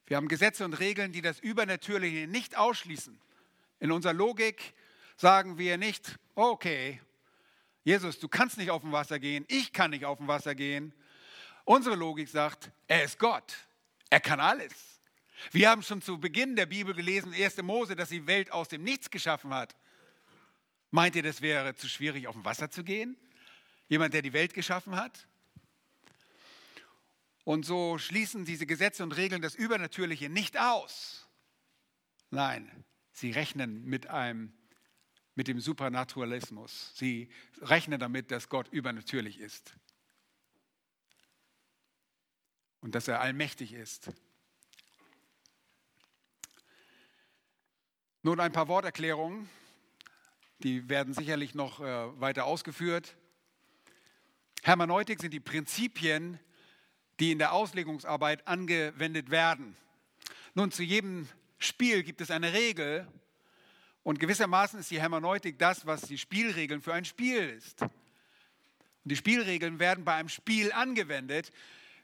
Wir 0.07 0.17
haben 0.17 0.29
Gesetze 0.29 0.65
und 0.65 0.73
Regeln, 0.73 1.13
die 1.13 1.21
das 1.21 1.39
Übernatürliche 1.39 2.27
nicht 2.27 2.57
ausschließen. 2.57 3.21
In 3.79 3.93
unserer 3.93 4.15
Logik 4.15 4.73
sagen 5.19 5.59
wir 5.59 5.77
nicht, 5.77 6.19
okay, 6.35 6.99
Jesus, 7.85 8.19
du 8.19 8.29
kannst 8.29 8.59
nicht 8.59 8.71
auf 8.71 8.83
dem 8.83 8.93
Wasser 8.93 9.19
gehen, 9.19 9.45
ich 9.49 9.73
kann 9.73 9.91
nicht 9.91 10.05
auf 10.05 10.19
dem 10.19 10.29
Wasser 10.29 10.55
gehen. 10.55 10.95
Unsere 11.65 11.97
Logik 11.97 12.29
sagt, 12.29 12.71
er 12.87 13.05
ist 13.05 13.19
Gott, 13.19 13.57
er 14.11 14.21
kann 14.21 14.41
alles. 14.41 14.73
Wir 15.51 15.71
haben 15.71 15.83
schon 15.83 16.01
zu 16.01 16.19
Beginn 16.19 16.55
der 16.55 16.67
Bibel 16.67 16.95
gelesen, 16.95 17.35
1. 17.35 17.63
Mose, 17.63 17.97
dass 17.97 18.11
die 18.11 18.27
Welt 18.27 18.53
aus 18.53 18.69
dem 18.69 18.85
Nichts 18.85 19.11
geschaffen 19.11 19.53
hat. 19.53 19.75
Meint 20.91 21.17
ihr, 21.17 21.23
das 21.23 21.41
wäre 21.41 21.75
zu 21.75 21.89
schwierig, 21.89 22.29
auf 22.29 22.35
dem 22.35 22.45
Wasser 22.45 22.71
zu 22.71 22.85
gehen? 22.85 23.17
Jemand, 23.89 24.15
der 24.15 24.23
die 24.23 24.33
Welt 24.33 24.55
geschaffen 24.55 24.95
hat? 24.95 25.27
Und 27.45 27.67
so 27.67 27.99
schließen 27.99 28.45
diese 28.45 28.67
Gesetze 28.67 29.03
und 29.03 29.17
Regeln 29.17 29.43
das 29.43 29.57
Übernatürliche 29.57 30.29
nicht 30.29 30.59
aus. 30.59 31.29
Nein, 32.31 32.85
sie 33.11 33.33
rechnen 33.33 33.85
mit 33.85 34.07
einem 34.07 34.53
mit 35.35 35.49
dem 35.49 35.61
Supernaturalismus. 35.61 36.93
Sie 36.95 37.29
rechnen 37.61 37.99
damit, 37.99 38.31
dass 38.31 38.49
Gott 38.49 38.69
übernatürlich 38.69 39.39
ist 39.41 39.75
und 42.81 42.95
dass 42.95 43.09
er 43.09 43.21
allmächtig 43.21 43.73
ist. 43.73 44.11
Nun 48.23 48.39
ein 48.41 48.53
paar 48.53 48.69
Worterklärungen, 48.69 49.49
die 50.59 50.89
werden 50.89 51.13
sicherlich 51.15 51.55
noch 51.55 51.81
äh, 51.81 52.21
weiter 52.21 52.45
ausgeführt. 52.45 53.17
Hermeneutik 54.63 55.21
sind 55.21 55.33
die 55.33 55.41
Prinzipien, 55.41 56.39
die 57.19 57.33
in 57.33 57.39
der 57.39 57.53
Auslegungsarbeit 57.53 58.47
angewendet 58.47 59.31
werden. 59.31 59.77
Nun, 60.55 60.71
zu 60.71 60.83
jedem 60.83 61.29
Spiel 61.59 62.03
gibt 62.03 62.21
es 62.21 62.31
eine 62.31 62.53
Regel 62.53 63.09
und 64.03 64.19
gewissermaßen 64.19 64.81
ist 64.81 64.91
die 64.91 65.01
Hermeneutik 65.01 65.59
das, 65.59 65.87
was 65.87 66.03
die 66.03 66.19
Spielregeln 66.19 66.81
für 66.81 66.93
ein 66.93 67.05
Spiel 67.05 67.39
ist. 67.39 67.83
Und 67.83 67.91
die 69.05 69.17
Spielregeln 69.17 69.79
werden 69.79 70.05
bei 70.05 70.15
einem 70.15 70.29
Spiel 70.29 70.73
angewendet. 70.73 71.53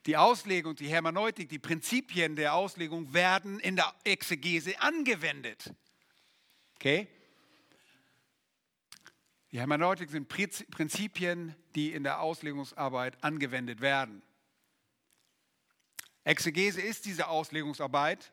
Die 0.06 0.16
Auslegung, 0.16 0.76
die 0.76 0.88
Hermeneutik, 0.88 1.48
die 1.48 1.58
Prinzipien 1.58 2.36
der 2.36 2.54
Auslegung 2.54 3.12
werden 3.12 3.58
in 3.60 3.76
der 3.76 3.92
Exegese 4.04 4.80
angewendet. 4.80 5.72
Okay? 6.76 7.08
Die 9.50 9.58
Hermeneutik 9.58 10.10
sind 10.10 10.28
Prinzipien, 10.28 11.54
die 11.74 11.92
in 11.92 12.04
der 12.04 12.20
Auslegungsarbeit 12.20 13.22
angewendet 13.24 13.80
werden. 13.80 14.22
Exegese 16.22 16.80
ist 16.80 17.06
diese 17.06 17.28
Auslegungsarbeit. 17.28 18.30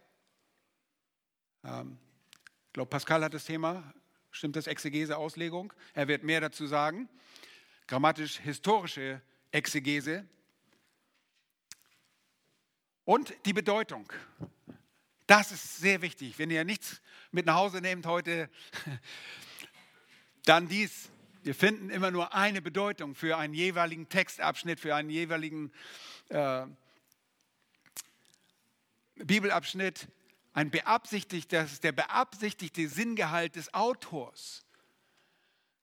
Ähm, 1.64 1.98
glaube, 2.76 2.90
Pascal 2.90 3.24
hat 3.24 3.34
das 3.34 3.46
Thema. 3.46 3.94
Stimmt 4.32 4.58
das 4.58 4.68
Exegese, 4.68 5.16
Auslegung? 5.16 5.72
Er 5.94 6.10
wird 6.10 6.24
mehr 6.24 6.42
dazu 6.42 6.68
sagen. 6.68 7.08
Grammatisch-historische 7.88 9.22
Exegese. 9.52 10.26
Und 13.06 13.34
die 13.46 13.54
Bedeutung. 13.54 14.12
Das 15.26 15.54
ist 15.54 15.78
sehr 15.78 16.02
wichtig. 16.02 16.38
Wenn 16.38 16.52
ihr 16.52 16.66
nichts 16.66 17.02
mit 17.32 17.46
nach 17.46 17.56
Hause 17.56 17.80
nehmt 17.80 18.06
heute, 18.08 18.50
dann 20.44 20.68
dies. 20.68 21.10
Wir 21.44 21.56
finden 21.56 21.90
immer 21.90 22.12
nur 22.12 22.34
eine 22.34 22.62
Bedeutung 22.62 23.16
für 23.16 23.38
einen 23.38 23.54
jeweiligen 23.54 24.10
Textabschnitt, 24.10 24.82
für 24.82 24.94
einen 24.94 25.10
jeweiligen 25.10 25.72
äh, 26.28 26.66
Bibelabschnitt 29.16 30.10
ein 30.56 30.72
beabsichtigter, 30.72 31.64
das 31.64 31.74
ist 31.74 31.84
der 31.84 31.92
beabsichtigte 31.92 32.88
Sinngehalt 32.88 33.58
des 33.58 33.74
Autors. 33.74 34.66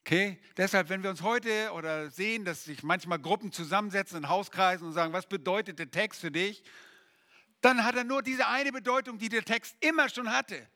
Okay, 0.00 0.40
deshalb, 0.56 0.88
wenn 0.88 1.02
wir 1.02 1.10
uns 1.10 1.20
heute 1.20 1.72
oder 1.72 2.10
sehen, 2.10 2.46
dass 2.46 2.64
sich 2.64 2.82
manchmal 2.82 3.18
Gruppen 3.18 3.52
zusammensetzen 3.52 4.16
in 4.16 4.28
Hauskreisen 4.30 4.86
und 4.86 4.94
sagen, 4.94 5.12
was 5.12 5.26
bedeutet 5.26 5.78
der 5.78 5.90
Text 5.90 6.22
für 6.22 6.30
dich, 6.30 6.64
dann 7.60 7.84
hat 7.84 7.94
er 7.96 8.04
nur 8.04 8.22
diese 8.22 8.48
eine 8.48 8.72
Bedeutung, 8.72 9.18
die 9.18 9.28
der 9.28 9.44
Text 9.44 9.76
immer 9.80 10.08
schon 10.08 10.32
hatte. 10.32 10.66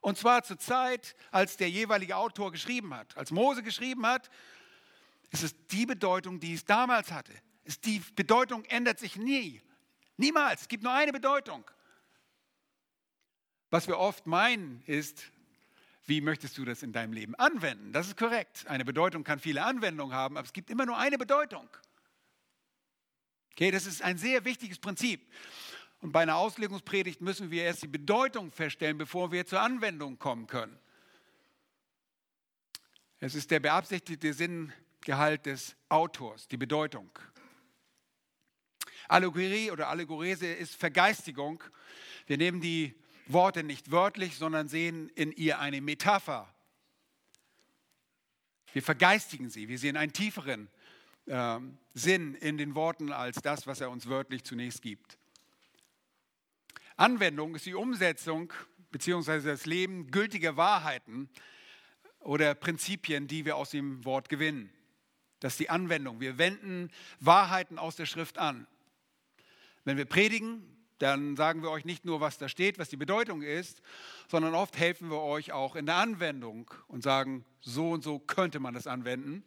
Und 0.00 0.16
zwar 0.16 0.44
zur 0.44 0.58
Zeit, 0.58 1.16
als 1.32 1.56
der 1.56 1.68
jeweilige 1.68 2.16
Autor 2.16 2.52
geschrieben 2.52 2.94
hat. 2.94 3.16
Als 3.16 3.32
Mose 3.32 3.64
geschrieben 3.64 4.06
hat, 4.06 4.30
ist 5.30 5.42
es 5.42 5.66
die 5.66 5.84
Bedeutung, 5.84 6.38
die 6.38 6.54
es 6.54 6.64
damals 6.64 7.10
hatte. 7.10 7.32
die 7.84 8.00
Bedeutung 8.14 8.64
ändert 8.66 9.00
sich 9.00 9.16
nie. 9.16 9.60
Niemals. 10.16 10.62
Es 10.62 10.68
gibt 10.68 10.84
nur 10.84 10.92
eine 10.92 11.12
Bedeutung. 11.12 11.68
Was 13.70 13.86
wir 13.86 13.98
oft 13.98 14.26
meinen 14.26 14.82
ist, 14.86 15.30
wie 16.06 16.20
möchtest 16.20 16.58
du 16.58 16.64
das 16.64 16.82
in 16.82 16.92
deinem 16.92 17.12
Leben 17.12 17.36
anwenden? 17.36 17.92
Das 17.92 18.08
ist 18.08 18.16
korrekt. 18.16 18.66
Eine 18.66 18.84
Bedeutung 18.84 19.22
kann 19.22 19.38
viele 19.38 19.64
Anwendungen 19.64 20.14
haben, 20.14 20.36
aber 20.36 20.44
es 20.44 20.52
gibt 20.52 20.70
immer 20.70 20.84
nur 20.84 20.98
eine 20.98 21.18
Bedeutung. 21.18 21.68
Okay, 23.52 23.70
das 23.70 23.86
ist 23.86 24.02
ein 24.02 24.18
sehr 24.18 24.44
wichtiges 24.44 24.78
Prinzip. 24.78 25.32
Und 26.00 26.12
bei 26.12 26.22
einer 26.22 26.36
Auslegungspredigt 26.36 27.20
müssen 27.20 27.50
wir 27.50 27.62
erst 27.62 27.82
die 27.82 27.88
Bedeutung 27.88 28.50
feststellen, 28.50 28.98
bevor 28.98 29.30
wir 29.30 29.46
zur 29.46 29.60
Anwendung 29.60 30.18
kommen 30.18 30.46
können. 30.46 30.76
Es 33.20 33.34
ist 33.34 33.50
der 33.50 33.60
beabsichtigte 33.60 34.32
Sinngehalt 34.32 35.44
des 35.46 35.76
Autors, 35.90 36.48
die 36.48 36.56
Bedeutung. 36.56 37.10
Allegorie 39.08 39.70
oder 39.70 39.88
Allegorese 39.88 40.46
ist 40.46 40.74
Vergeistigung. 40.74 41.62
Wir 42.26 42.38
nehmen 42.38 42.60
die 42.60 42.94
Worte 43.32 43.62
nicht 43.62 43.90
wörtlich, 43.90 44.36
sondern 44.36 44.68
sehen 44.68 45.08
in 45.14 45.32
ihr 45.32 45.58
eine 45.58 45.80
Metapher. 45.80 46.52
Wir 48.72 48.82
vergeistigen 48.82 49.50
sie, 49.50 49.68
wir 49.68 49.78
sehen 49.78 49.96
einen 49.96 50.12
tieferen 50.12 50.68
äh, 51.26 51.58
Sinn 51.94 52.34
in 52.34 52.56
den 52.58 52.74
Worten 52.74 53.12
als 53.12 53.42
das, 53.42 53.66
was 53.66 53.80
er 53.80 53.90
uns 53.90 54.08
wörtlich 54.08 54.44
zunächst 54.44 54.82
gibt. 54.82 55.18
Anwendung 56.96 57.54
ist 57.54 57.66
die 57.66 57.74
Umsetzung 57.74 58.52
bzw. 58.90 59.40
das 59.40 59.66
Leben 59.66 60.10
gültiger 60.10 60.56
Wahrheiten 60.56 61.28
oder 62.20 62.54
Prinzipien, 62.54 63.26
die 63.26 63.44
wir 63.44 63.56
aus 63.56 63.70
dem 63.70 64.04
Wort 64.04 64.28
gewinnen. 64.28 64.70
Das 65.40 65.54
ist 65.54 65.60
die 65.60 65.70
Anwendung. 65.70 66.20
Wir 66.20 66.36
wenden 66.36 66.90
Wahrheiten 67.18 67.78
aus 67.78 67.96
der 67.96 68.06
Schrift 68.06 68.36
an. 68.36 68.66
Wenn 69.84 69.96
wir 69.96 70.04
predigen, 70.04 70.62
dann 71.00 71.34
sagen 71.36 71.62
wir 71.62 71.70
euch 71.70 71.84
nicht 71.84 72.04
nur, 72.04 72.20
was 72.20 72.38
da 72.38 72.48
steht, 72.48 72.78
was 72.78 72.90
die 72.90 72.96
Bedeutung 72.96 73.42
ist, 73.42 73.82
sondern 74.28 74.54
oft 74.54 74.76
helfen 74.78 75.10
wir 75.10 75.20
euch 75.20 75.52
auch 75.52 75.74
in 75.76 75.86
der 75.86 75.96
Anwendung 75.96 76.70
und 76.88 77.02
sagen, 77.02 77.44
so 77.60 77.90
und 77.90 78.04
so 78.04 78.18
könnte 78.18 78.60
man 78.60 78.74
das 78.74 78.86
anwenden. 78.86 79.42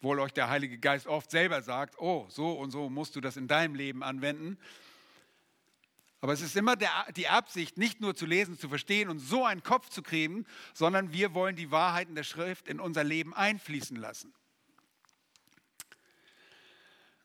Wohl 0.00 0.20
euch 0.20 0.32
der 0.32 0.48
Heilige 0.48 0.78
Geist 0.78 1.06
oft 1.06 1.30
selber 1.30 1.60
sagt, 1.62 1.98
oh, 1.98 2.26
so 2.28 2.52
und 2.52 2.70
so 2.70 2.88
musst 2.88 3.16
du 3.16 3.20
das 3.20 3.36
in 3.36 3.48
deinem 3.48 3.74
Leben 3.74 4.02
anwenden. 4.02 4.58
Aber 6.20 6.32
es 6.32 6.40
ist 6.40 6.54
immer 6.54 6.76
der, 6.76 6.90
die 7.16 7.28
Absicht, 7.28 7.76
nicht 7.76 8.00
nur 8.00 8.14
zu 8.14 8.26
lesen, 8.26 8.58
zu 8.58 8.68
verstehen 8.68 9.08
und 9.08 9.18
so 9.18 9.44
einen 9.44 9.62
Kopf 9.62 9.88
zu 9.88 10.02
kriegen, 10.02 10.46
sondern 10.74 11.12
wir 11.12 11.34
wollen 11.34 11.56
die 11.56 11.70
Wahrheiten 11.70 12.14
der 12.14 12.24
Schrift 12.24 12.68
in 12.68 12.78
unser 12.78 13.04
Leben 13.04 13.34
einfließen 13.34 13.96
lassen. 13.96 14.32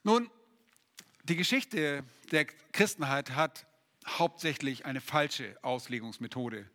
Nun, 0.04 0.30
die 1.28 1.36
Geschichte 1.36 2.04
der 2.32 2.46
Christenheit 2.72 3.32
hat 3.32 3.66
hauptsächlich 4.06 4.86
eine 4.86 5.02
falsche 5.02 5.58
Auslegungsmethode 5.64 6.70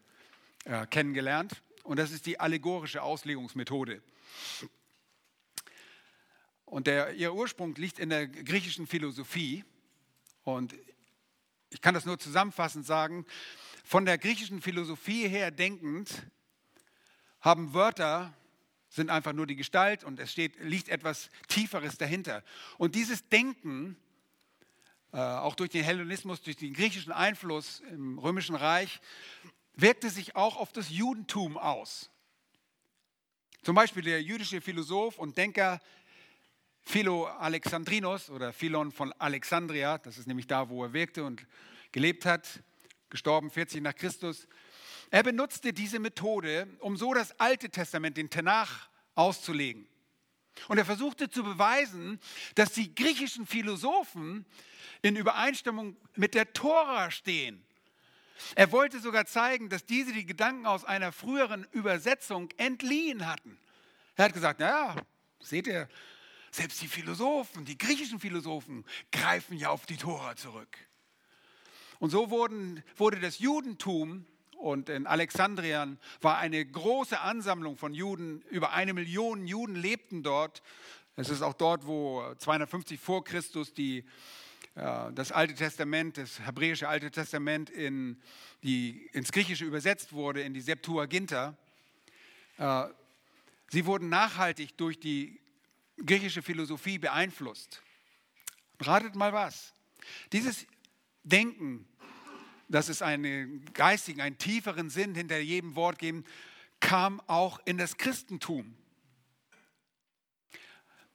äh, 0.64 0.86
kennengelernt. 0.86 1.62
Und 1.84 1.98
das 1.98 2.10
ist 2.10 2.26
die 2.26 2.40
allegorische 2.40 3.02
Auslegungsmethode. 3.02 4.02
Und 6.64 6.88
der, 6.88 7.14
ihr 7.14 7.32
Ursprung 7.32 7.74
liegt 7.76 7.98
in 8.00 8.10
der 8.10 8.26
griechischen 8.26 8.86
Philosophie. 8.86 9.64
Und 10.42 10.74
ich 11.70 11.80
kann 11.80 11.94
das 11.94 12.04
nur 12.04 12.18
zusammenfassend 12.18 12.84
sagen, 12.84 13.26
von 13.84 14.04
der 14.04 14.18
griechischen 14.18 14.60
Philosophie 14.60 15.28
her 15.28 15.52
denkend 15.52 16.10
haben 17.40 17.72
Wörter 17.72 18.34
sind 18.88 19.10
einfach 19.10 19.32
nur 19.32 19.46
die 19.46 19.56
Gestalt 19.56 20.02
und 20.02 20.18
es 20.18 20.32
steht, 20.32 20.60
liegt 20.60 20.88
etwas 20.88 21.30
Tieferes 21.46 21.96
dahinter. 21.96 22.42
Und 22.76 22.96
dieses 22.96 23.28
Denken 23.28 23.96
auch 25.12 25.54
durch 25.54 25.70
den 25.70 25.84
Hellenismus, 25.84 26.42
durch 26.42 26.56
den 26.56 26.72
griechischen 26.72 27.12
Einfluss 27.12 27.80
im 27.90 28.18
Römischen 28.18 28.54
Reich, 28.54 29.00
wirkte 29.74 30.10
sich 30.10 30.36
auch 30.36 30.56
auf 30.56 30.72
das 30.72 30.90
Judentum 30.90 31.56
aus. 31.56 32.10
Zum 33.62 33.74
Beispiel 33.74 34.02
der 34.02 34.22
jüdische 34.22 34.60
Philosoph 34.60 35.18
und 35.18 35.36
Denker 35.36 35.80
Philo 36.82 37.26
Alexandrinos 37.26 38.30
oder 38.30 38.52
Philon 38.52 38.90
von 38.90 39.12
Alexandria, 39.18 39.98
das 39.98 40.18
ist 40.18 40.26
nämlich 40.26 40.46
da, 40.46 40.68
wo 40.70 40.84
er 40.84 40.92
wirkte 40.92 41.24
und 41.24 41.46
gelebt 41.92 42.24
hat, 42.24 42.62
gestorben 43.10 43.50
40 43.50 43.82
nach 43.82 43.94
Christus. 43.94 44.48
Er 45.10 45.22
benutzte 45.22 45.72
diese 45.72 45.98
Methode, 45.98 46.68
um 46.78 46.96
so 46.96 47.12
das 47.12 47.38
Alte 47.38 47.68
Testament, 47.68 48.16
den 48.16 48.30
Tanach, 48.30 48.88
auszulegen. 49.14 49.86
Und 50.68 50.78
er 50.78 50.84
versuchte 50.84 51.30
zu 51.30 51.42
beweisen, 51.42 52.20
dass 52.54 52.72
die 52.72 52.94
griechischen 52.94 53.46
Philosophen 53.46 54.44
in 55.02 55.16
Übereinstimmung 55.16 55.96
mit 56.16 56.34
der 56.34 56.52
Tora 56.52 57.10
stehen. 57.10 57.62
Er 58.54 58.72
wollte 58.72 59.00
sogar 59.00 59.26
zeigen, 59.26 59.68
dass 59.68 59.84
diese 59.84 60.12
die 60.12 60.26
Gedanken 60.26 60.66
aus 60.66 60.84
einer 60.84 61.12
früheren 61.12 61.66
Übersetzung 61.72 62.48
entliehen 62.56 63.26
hatten. 63.26 63.58
Er 64.16 64.26
hat 64.26 64.32
gesagt, 64.32 64.60
naja, 64.60 64.96
seht 65.40 65.66
ihr, 65.66 65.88
selbst 66.50 66.82
die 66.82 66.88
Philosophen, 66.88 67.64
die 67.64 67.78
griechischen 67.78 68.18
Philosophen 68.18 68.84
greifen 69.12 69.56
ja 69.56 69.70
auf 69.70 69.86
die 69.86 69.96
Tora 69.96 70.34
zurück. 70.36 70.76
Und 72.00 72.10
so 72.10 72.30
wurden, 72.30 72.82
wurde 72.96 73.20
das 73.20 73.38
Judentum 73.38 74.26
und 74.60 74.88
in 74.88 75.06
Alexandrien 75.06 75.98
war 76.20 76.38
eine 76.38 76.64
große 76.64 77.18
Ansammlung 77.20 77.76
von 77.76 77.94
Juden, 77.94 78.42
über 78.50 78.72
eine 78.72 78.92
Million 78.92 79.46
Juden 79.46 79.74
lebten 79.74 80.22
dort. 80.22 80.62
Es 81.16 81.30
ist 81.30 81.42
auch 81.42 81.54
dort, 81.54 81.86
wo 81.86 82.22
250 82.38 83.00
vor 83.00 83.24
Christus 83.24 83.72
die 83.72 84.04
das 84.74 85.32
Alte 85.32 85.54
Testament, 85.54 86.16
das 86.16 86.40
hebräische 86.46 86.88
Alte 86.88 87.10
Testament 87.10 87.70
in 87.70 88.20
die, 88.62 89.08
ins 89.12 89.32
Griechische 89.32 89.64
übersetzt 89.64 90.12
wurde, 90.12 90.42
in 90.42 90.54
die 90.54 90.60
Septuaginta. 90.60 91.56
Äh, 92.56 92.84
sie 93.68 93.84
wurden 93.84 94.08
nachhaltig 94.08 94.76
durch 94.76 95.00
die 95.00 95.40
griechische 96.04 96.40
Philosophie 96.40 96.98
beeinflusst. 96.98 97.82
Ratet 98.80 99.16
mal 99.16 99.32
was. 99.32 99.74
Dieses 100.32 100.66
Denken, 101.24 101.86
dass 102.70 102.88
es 102.88 103.02
einen 103.02 103.64
geistigen, 103.74 104.20
einen 104.20 104.38
tieferen 104.38 104.90
Sinn 104.90 105.14
hinter 105.14 105.38
jedem 105.38 105.74
Wort 105.76 105.98
geben, 105.98 106.24
kam 106.78 107.20
auch 107.26 107.60
in 107.64 107.76
das 107.76 107.98
Christentum. 107.98 108.74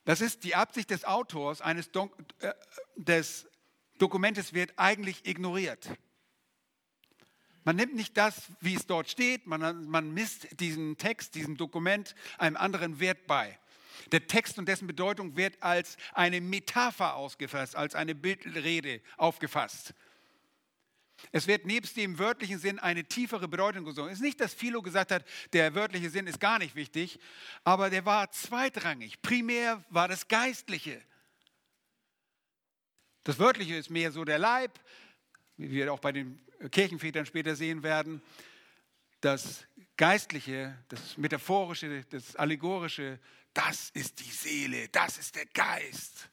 Das 0.03 0.21
ist 0.21 0.43
die 0.43 0.55
Absicht 0.55 0.91
des 0.91 1.05
Autors 1.05 1.61
eines 1.61 1.91
Don 1.91 2.11
äh, 2.39 2.53
des 2.95 3.47
Dokumentes 3.97 4.53
wird 4.53 4.73
eigentlich 4.75 5.25
ignoriert. 5.25 5.89
Man 7.63 7.77
nimmt 7.77 7.95
nicht 7.95 8.15
das, 8.17 8.51
wie 8.59 8.75
es 8.75 8.85
dort 8.85 9.09
steht, 9.09 9.47
man, 9.47 9.87
man 9.87 10.13
misst 10.13 10.59
diesen 10.59 10.97
Text, 10.97 11.33
diesem 11.33 11.57
Dokument 11.57 12.13
einem 12.37 12.57
anderen 12.57 12.99
Wert 12.99 13.25
bei. 13.25 13.57
Der 14.11 14.27
Text 14.27 14.59
und 14.59 14.67
dessen 14.67 14.85
Bedeutung 14.85 15.35
wird 15.37 15.63
als 15.63 15.97
eine 16.13 16.41
Metapher 16.41 17.15
ausgefasst, 17.15 17.75
als 17.75 17.95
eine 17.95 18.13
Bildrede 18.13 19.01
aufgefasst. 19.17 19.95
Es 21.31 21.47
wird 21.47 21.65
nebst 21.65 21.97
dem 21.97 22.19
wörtlichen 22.19 22.59
Sinn 22.59 22.79
eine 22.79 23.03
tiefere 23.03 23.47
Bedeutung 23.47 23.85
gesungen. 23.85 24.11
Es 24.11 24.19
ist 24.19 24.23
nicht, 24.23 24.39
dass 24.39 24.53
Philo 24.53 24.81
gesagt 24.81 25.11
hat, 25.11 25.25
der 25.53 25.73
wörtliche 25.75 26.09
Sinn 26.09 26.27
ist 26.27 26.39
gar 26.39 26.59
nicht 26.59 26.75
wichtig, 26.75 27.19
aber 27.63 27.89
der 27.89 28.05
war 28.05 28.31
zweitrangig. 28.31 29.21
Primär 29.21 29.83
war 29.89 30.07
das 30.07 30.27
Geistliche. 30.27 31.01
Das 33.23 33.39
Wörtliche 33.39 33.75
ist 33.75 33.89
mehr 33.89 34.11
so 34.11 34.23
der 34.23 34.39
Leib, 34.39 34.79
wie 35.57 35.71
wir 35.71 35.91
auch 35.91 35.99
bei 35.99 36.11
den 36.11 36.39
Kirchenvätern 36.71 37.25
später 37.25 37.55
sehen 37.55 37.81
werden. 37.81 38.21
Das 39.21 39.65
Geistliche, 39.97 40.77
das 40.89 41.17
Metaphorische, 41.17 42.03
das 42.09 42.35
Allegorische, 42.35 43.19
das 43.53 43.89
ist 43.91 44.19
die 44.19 44.29
Seele, 44.29 44.89
das 44.89 45.17
ist 45.17 45.35
der 45.35 45.45
Geist. 45.47 46.29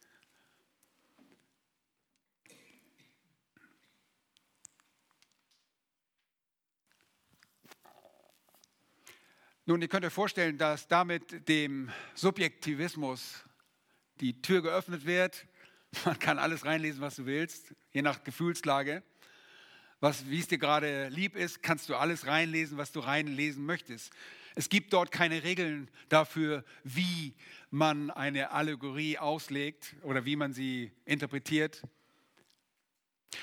Nun, 9.64 9.80
ihr 9.80 9.86
könnt 9.86 10.04
euch 10.04 10.12
vorstellen, 10.12 10.58
dass 10.58 10.88
damit 10.88 11.48
dem 11.48 11.88
Subjektivismus 12.14 13.44
die 14.20 14.42
Tür 14.42 14.60
geöffnet 14.60 15.06
wird. 15.06 15.46
Man 16.04 16.18
kann 16.18 16.40
alles 16.40 16.64
reinlesen, 16.64 17.00
was 17.00 17.14
du 17.14 17.26
willst, 17.26 17.72
je 17.92 18.02
nach 18.02 18.24
Gefühlslage. 18.24 19.04
Was, 20.00 20.28
wie 20.28 20.40
es 20.40 20.48
dir 20.48 20.58
gerade 20.58 21.06
lieb 21.10 21.36
ist, 21.36 21.62
kannst 21.62 21.88
du 21.88 21.94
alles 21.94 22.26
reinlesen, 22.26 22.76
was 22.76 22.90
du 22.90 22.98
reinlesen 22.98 23.64
möchtest. 23.64 24.12
Es 24.56 24.68
gibt 24.68 24.92
dort 24.92 25.12
keine 25.12 25.44
Regeln 25.44 25.88
dafür, 26.08 26.64
wie 26.82 27.32
man 27.70 28.10
eine 28.10 28.50
Allegorie 28.50 29.16
auslegt 29.18 29.94
oder 30.02 30.24
wie 30.24 30.34
man 30.34 30.52
sie 30.52 30.90
interpretiert. 31.04 31.82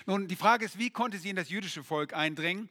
Nun, 0.05 0.27
die 0.27 0.35
Frage 0.35 0.65
ist, 0.65 0.77
wie 0.77 0.89
konnte 0.89 1.17
sie 1.17 1.29
in 1.29 1.37
das 1.37 1.49
jüdische 1.49 1.81
Volk 1.81 2.13
eindringen? 2.13 2.69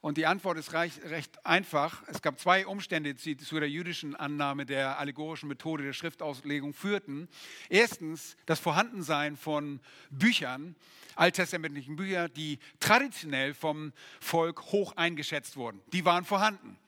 Und 0.00 0.16
die 0.16 0.24
Antwort 0.24 0.56
ist 0.56 0.72
recht 0.72 1.44
einfach. 1.44 2.02
Es 2.06 2.22
gab 2.22 2.40
zwei 2.40 2.66
Umstände, 2.66 3.12
die 3.12 3.36
zu 3.36 3.60
der 3.60 3.68
jüdischen 3.68 4.16
Annahme 4.16 4.64
der 4.64 4.98
allegorischen 4.98 5.48
Methode 5.48 5.84
der 5.84 5.92
Schriftauslegung 5.92 6.72
führten. 6.72 7.28
Erstens 7.68 8.36
das 8.46 8.60
Vorhandensein 8.60 9.36
von 9.36 9.78
Büchern, 10.08 10.74
alttestamentlichen 11.16 11.96
Büchern, 11.96 12.32
die 12.34 12.58
traditionell 12.78 13.52
vom 13.52 13.92
Volk 14.20 14.62
hoch 14.72 14.96
eingeschätzt 14.96 15.56
wurden. 15.56 15.82
Die 15.92 16.04
waren 16.06 16.24
vorhanden. 16.24 16.78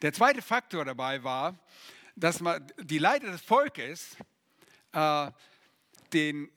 Der 0.00 0.14
zweite 0.14 0.40
Faktor 0.40 0.86
dabei 0.86 1.22
war, 1.22 1.58
dass 2.16 2.42
die 2.78 2.98
Leiter 2.98 3.30
des 3.30 3.42
Volkes 3.42 4.16
äh, 4.92 5.30
den 6.14 6.50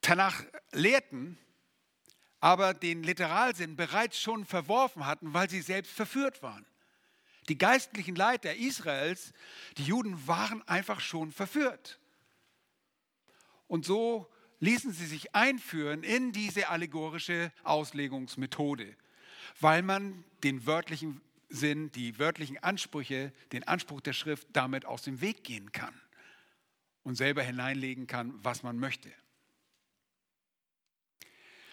Tanach 0.00 0.42
lehrten 0.72 1.38
aber 2.40 2.74
den 2.74 3.02
Literalsinn 3.02 3.76
bereits 3.76 4.20
schon 4.20 4.44
verworfen 4.44 5.06
hatten, 5.06 5.34
weil 5.34 5.50
sie 5.50 5.60
selbst 5.60 5.92
verführt 5.92 6.42
waren. 6.42 6.66
Die 7.48 7.58
geistlichen 7.58 8.14
Leiter 8.14 8.54
Israels, 8.54 9.32
die 9.78 9.84
Juden, 9.84 10.26
waren 10.26 10.66
einfach 10.68 11.00
schon 11.00 11.32
verführt. 11.32 11.98
Und 13.66 13.84
so 13.84 14.30
ließen 14.60 14.92
sie 14.92 15.06
sich 15.06 15.34
einführen 15.34 16.02
in 16.02 16.32
diese 16.32 16.68
allegorische 16.68 17.52
Auslegungsmethode, 17.64 18.96
weil 19.60 19.82
man 19.82 20.24
den 20.42 20.66
wörtlichen 20.66 21.20
Sinn, 21.48 21.90
die 21.92 22.18
wörtlichen 22.18 22.62
Ansprüche, 22.62 23.32
den 23.52 23.66
Anspruch 23.66 24.00
der 24.00 24.12
Schrift 24.12 24.48
damit 24.52 24.84
aus 24.84 25.02
dem 25.02 25.20
Weg 25.20 25.44
gehen 25.44 25.72
kann 25.72 25.98
und 27.02 27.14
selber 27.14 27.42
hineinlegen 27.42 28.06
kann, 28.06 28.34
was 28.42 28.62
man 28.62 28.78
möchte. 28.78 29.10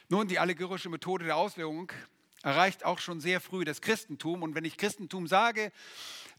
Nun, 0.07 0.27
die 0.27 0.37
allegorische 0.37 0.89
Methode 0.89 1.25
der 1.25 1.35
Auslegung 1.35 1.91
erreicht 2.43 2.85
auch 2.85 2.99
schon 2.99 3.19
sehr 3.19 3.41
früh 3.41 3.65
das 3.65 3.81
Christentum. 3.81 4.43
Und 4.43 4.53
wenn 4.53 4.63
ich 4.63 4.77
Christentum 4.77 5.25
sage, 5.25 5.71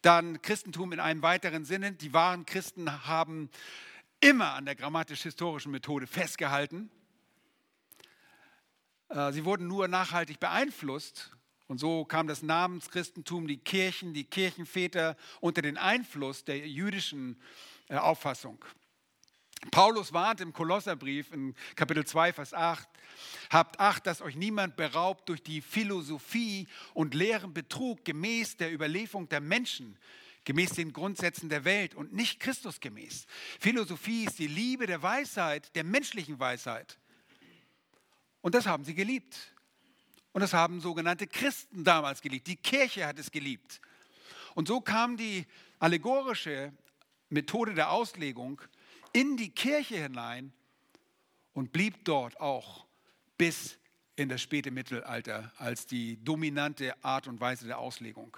dann 0.03 0.41
Christentum 0.41 0.93
in 0.93 1.01
einem 1.01 1.23
weiteren 1.23 1.65
Sinne. 1.65 1.93
Die 1.93 2.13
wahren 2.13 2.47
Christen 2.47 3.07
haben 3.07 3.51
immer 4.21 4.55
an 4.55 4.67
der 4.67 4.77
grammatisch-historischen 4.77 5.73
Methode 5.73 6.07
festgehalten. 6.07 6.91
Äh, 9.09 9.33
sie 9.33 9.45
wurden 9.45 9.67
nur 9.67 9.89
nachhaltig 9.89 10.39
beeinflusst. 10.39 11.33
Und 11.67 11.79
so 11.79 12.05
kam 12.05 12.29
das 12.29 12.43
Namenschristentum, 12.43 13.49
die 13.49 13.59
Kirchen, 13.59 14.15
die 14.15 14.23
Kirchenväter 14.23 15.17
unter 15.41 15.61
den 15.61 15.77
Einfluss 15.77 16.45
der 16.45 16.59
jüdischen 16.69 17.41
äh, 17.89 17.97
Auffassung. 17.97 18.65
Paulus 19.71 20.13
warnt 20.13 20.41
im 20.41 20.53
Kolosserbrief 20.53 21.33
in 21.33 21.55
Kapitel 21.75 22.05
2, 22.05 22.33
Vers 22.33 22.55
8, 22.55 22.89
habt 23.51 23.81
Acht, 23.81 24.07
dass 24.07 24.23
euch 24.23 24.37
niemand 24.37 24.77
beraubt 24.77 25.29
durch 25.29 25.43
die 25.43 25.61
Philosophie 25.61 26.67
und 26.95 27.15
leeren 27.15 27.55
Betrug 27.55 28.05
gemäß 28.05 28.57
der 28.57 28.73
Überlieferung 28.73 29.29
der 29.29 29.41
Menschen, 29.41 29.99
gemäß 30.45 30.71
den 30.71 30.93
Grundsätzen 30.93 31.49
der 31.49 31.65
Welt 31.65 31.95
und 31.95 32.13
nicht 32.13 32.41
Christus 32.41 32.81
gemäß. 32.81 33.27
Philosophie 33.61 34.25
ist 34.25 34.39
die 34.39 34.47
Liebe 34.47 34.87
der 34.87 35.03
Weisheit, 35.03 35.75
der 35.75 35.85
menschlichen 35.85 36.39
Weisheit. 36.39 36.99
Und 38.41 38.55
das 38.55 38.67
haben 38.67 38.85
sie 38.85 38.95
geliebt. 38.95 39.53
Und 40.33 40.43
das 40.43 40.53
haben 40.53 40.81
sogenannte 40.81 41.27
Christen 41.27 41.83
damals 41.83 42.21
geliebt. 42.21 42.47
Die 42.47 42.57
Kirche 42.57 43.07
hat 43.07 43.19
es 43.19 43.31
geliebt. 43.31 43.81
Und 44.55 44.69
so 44.69 44.81
kam 44.81 45.17
die 45.17 45.47
allegorische 45.79 46.73
Methode 47.29 47.75
der 47.75 47.91
Auslegung 47.91 48.61
in 49.17 49.39
die 49.39 49.49
Kirche 49.49 49.97
hinein 49.97 50.53
und 51.55 51.73
blieb 51.73 52.05
dort 52.05 52.39
auch 52.39 52.85
bis 53.39 53.79
in 54.15 54.29
das 54.29 54.43
späte 54.43 54.71
Mittelalter 54.71 55.51
als 55.57 55.87
die 55.87 56.23
dominante 56.23 57.03
Art 57.03 57.27
und 57.27 57.41
Weise 57.41 57.67
der 57.67 57.79
Auslegung. 57.79 58.37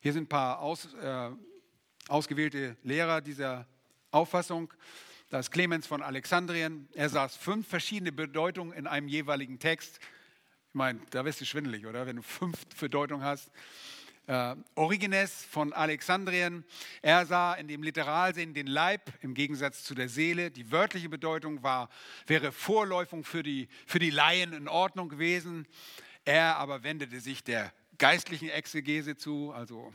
Hier 0.00 0.12
sind 0.12 0.24
ein 0.24 0.28
paar 0.28 0.58
aus, 0.58 0.92
äh, 0.94 1.30
ausgewählte 2.08 2.76
Lehrer 2.82 3.20
dieser 3.20 3.68
Auffassung. 4.10 4.74
Das 5.30 5.46
ist 5.46 5.52
Clemens 5.52 5.86
von 5.86 6.02
Alexandrien. 6.02 6.88
Er 6.92 7.08
saß 7.08 7.36
fünf 7.36 7.68
verschiedene 7.68 8.10
Bedeutungen 8.10 8.72
in 8.72 8.88
einem 8.88 9.06
jeweiligen 9.06 9.60
Text. 9.60 10.00
Ich 10.70 10.74
meine, 10.74 11.00
da 11.10 11.24
wirst 11.24 11.40
du 11.40 11.44
schwindelig, 11.44 11.86
oder? 11.86 12.08
Wenn 12.08 12.16
du 12.16 12.22
fünf 12.22 12.66
Bedeutungen 12.80 13.24
hast 13.24 13.52
äh, 14.26 14.56
Origenes 14.74 15.44
von 15.44 15.72
Alexandrien. 15.72 16.64
Er 17.02 17.26
sah 17.26 17.54
in 17.54 17.68
dem 17.68 17.82
Literalsinn 17.82 18.54
den 18.54 18.66
Leib 18.66 19.12
im 19.20 19.34
Gegensatz 19.34 19.84
zu 19.84 19.94
der 19.94 20.08
Seele. 20.08 20.50
Die 20.50 20.70
wörtliche 20.70 21.08
Bedeutung 21.08 21.62
war, 21.62 21.90
wäre 22.26 22.52
Vorläufung 22.52 23.24
für 23.24 23.42
die, 23.42 23.68
für 23.86 23.98
die 23.98 24.10
Laien 24.10 24.52
in 24.52 24.68
Ordnung 24.68 25.08
gewesen. 25.08 25.66
Er 26.24 26.56
aber 26.56 26.82
wendete 26.82 27.20
sich 27.20 27.44
der 27.44 27.72
geistlichen 27.98 28.48
Exegese 28.48 29.16
zu, 29.16 29.52
also 29.52 29.92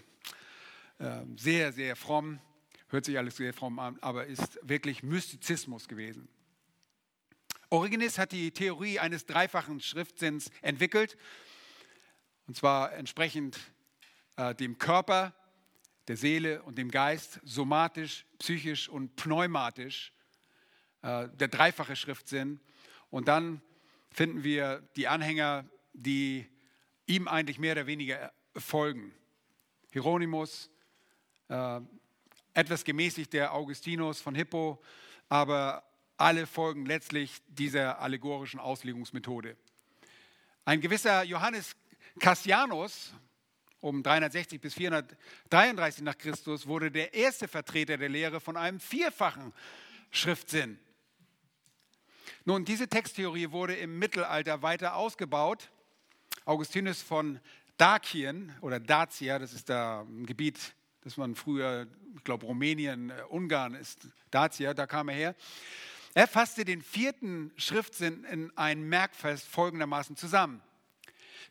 äh, 0.99 1.21
sehr, 1.35 1.71
sehr 1.73 1.95
fromm. 1.95 2.39
Hört 2.89 3.05
sich 3.05 3.17
alles 3.17 3.37
sehr 3.37 3.53
fromm 3.53 3.79
an, 3.79 3.97
aber 4.01 4.25
ist 4.25 4.59
wirklich 4.61 5.03
Mystizismus 5.03 5.87
gewesen. 5.87 6.27
Origenes 7.69 8.17
hat 8.17 8.31
die 8.31 8.51
Theorie 8.51 8.99
eines 8.99 9.27
dreifachen 9.27 9.79
Schriftsinns 9.79 10.49
entwickelt, 10.61 11.17
und 12.47 12.55
zwar 12.55 12.93
entsprechend 12.93 13.59
äh, 14.39 14.55
dem 14.55 14.77
Körper, 14.77 15.33
der 16.07 16.15
Seele 16.15 16.63
und 16.63 16.77
dem 16.77 16.89
Geist, 16.89 17.41
somatisch, 17.43 18.25
psychisch 18.39 18.87
und 18.87 19.17
pneumatisch, 19.17 20.13
äh, 21.01 21.27
der 21.27 21.49
dreifache 21.49 21.97
Schriftsinn. 21.97 22.61
Und 23.09 23.27
dann 23.27 23.61
finden 24.11 24.43
wir 24.43 24.81
die 24.95 25.09
Anhänger, 25.09 25.65
die 25.93 26.47
ihm 27.05 27.27
eigentlich 27.27 27.59
mehr 27.59 27.73
oder 27.73 27.85
weniger 27.85 28.31
folgen. 28.55 29.13
Hieronymus, 29.91 30.69
äh, 31.49 31.81
etwas 32.53 32.85
gemäßigt 32.85 33.33
der 33.33 33.53
Augustinus 33.53 34.21
von 34.21 34.35
Hippo, 34.35 34.81
aber 35.27 35.83
alle 36.15 36.47
folgen 36.47 36.85
letztlich 36.85 37.41
dieser 37.47 37.99
allegorischen 37.99 38.59
Auslegungsmethode. 38.59 39.57
Ein 40.63 40.79
gewisser 40.79 41.23
Johannes 41.23 41.75
Cassianus, 42.19 43.13
um 43.81 44.03
360 44.03 44.59
bis 44.59 44.73
433 44.73 46.03
nach 46.03 46.17
Christus 46.17 46.67
wurde 46.67 46.91
der 46.91 47.13
erste 47.13 47.47
Vertreter 47.47 47.97
der 47.97 48.09
Lehre 48.09 48.39
von 48.39 48.57
einem 48.57 48.79
vierfachen 48.79 49.53
Schriftsinn. 50.11 50.79
Nun, 52.45 52.65
diese 52.65 52.87
Texttheorie 52.87 53.51
wurde 53.51 53.75
im 53.75 53.99
Mittelalter 53.99 54.61
weiter 54.61 54.95
ausgebaut. 54.95 55.69
Augustinus 56.45 57.01
von 57.01 57.39
Dakien 57.77 58.53
oder 58.61 58.79
Dacia, 58.79 59.39
das 59.39 59.53
ist 59.53 59.69
da 59.69 60.01
ein 60.01 60.25
Gebiet, 60.25 60.75
das 61.01 61.17
man 61.17 61.35
früher, 61.35 61.87
ich 62.15 62.23
glaube 62.23 62.45
Rumänien, 62.45 63.09
äh, 63.09 63.21
Ungarn 63.29 63.73
ist 63.75 64.07
Dacia, 64.31 64.73
da 64.73 64.85
kam 64.87 65.09
er 65.09 65.15
her. 65.15 65.35
Er 66.13 66.27
fasste 66.27 66.65
den 66.65 66.81
vierten 66.81 67.51
Schriftsinn 67.55 68.23
in 68.25 68.51
ein 68.57 68.81
Merkfest 68.83 69.47
folgendermaßen 69.47 70.15
zusammen. 70.15 70.61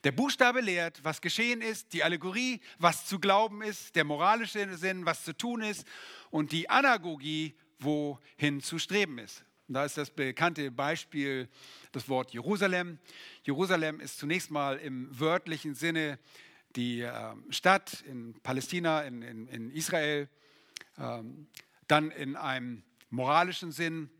Der 0.04 0.12
Buchstabe 0.12 0.60
lehrt, 0.60 1.02
was 1.02 1.20
geschehen 1.20 1.60
ist, 1.60 1.92
die 1.92 2.04
Allegorie, 2.04 2.60
was 2.78 3.06
zu 3.06 3.18
glauben 3.18 3.62
ist, 3.62 3.96
der 3.96 4.04
moralische 4.04 4.76
Sinn, 4.76 5.04
was 5.04 5.24
zu 5.24 5.36
tun 5.36 5.62
ist 5.62 5.86
und 6.30 6.52
die 6.52 6.70
Anagogie, 6.70 7.54
wohin 7.80 8.60
zu 8.60 8.78
streben 8.78 9.18
ist. 9.18 9.44
Und 9.66 9.74
da 9.74 9.84
ist 9.84 9.98
das 9.98 10.10
bekannte 10.10 10.70
Beispiel 10.70 11.48
das 11.92 12.08
Wort 12.08 12.32
Jerusalem. 12.32 12.98
Jerusalem 13.42 14.00
ist 14.00 14.18
zunächst 14.18 14.50
mal 14.50 14.78
im 14.78 15.08
wörtlichen 15.18 15.74
Sinne 15.74 16.18
die 16.76 17.00
äh, 17.00 17.12
Stadt 17.50 18.02
in 18.02 18.34
Palästina, 18.42 19.02
in, 19.02 19.22
in, 19.22 19.48
in 19.48 19.70
Israel. 19.70 20.28
Ähm, 20.96 21.48
dann 21.86 22.10
in 22.10 22.36
einem 22.36 22.82
moralischen 23.10 23.72
Sinn 23.72 24.10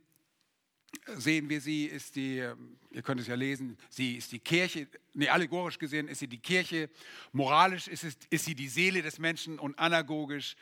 sehen 1.17 1.49
wir 1.49 1.61
sie, 1.61 1.87
ist 1.87 2.17
die, 2.17 2.39
ähm, 2.39 2.77
ihr 2.91 3.03
könnt 3.03 3.21
es 3.21 3.27
ja 3.27 3.35
lesen, 3.35 3.77
sie 3.89 4.17
ist 4.17 4.33
die 4.33 4.39
Kirche, 4.39 4.89
nee, 5.15 5.29
allegorisch 5.29 5.79
gesehen 5.79 6.09
ist 6.09 6.19
sie 6.19 6.29
die 6.29 6.39
Kirche, 6.39 6.91
moralisch 7.33 7.89
ist, 7.89 8.05
es, 8.05 8.17
ist 8.31 8.45
sie 8.45 8.55
die 8.55 8.69
Seele 8.69 9.03
des 9.03 9.19
Menschen 9.19 9.59
und 9.59 9.79
anagogisch, 9.79 10.57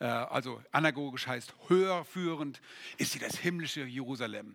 äh, 0.00 0.04
also 0.04 0.62
anagogisch 0.72 1.26
heißt 1.26 1.54
höher 1.68 2.04
führend, 2.04 2.60
ist 2.96 3.12
sie 3.12 3.18
das 3.18 3.36
himmlische 3.36 3.84
Jerusalem. 3.84 4.54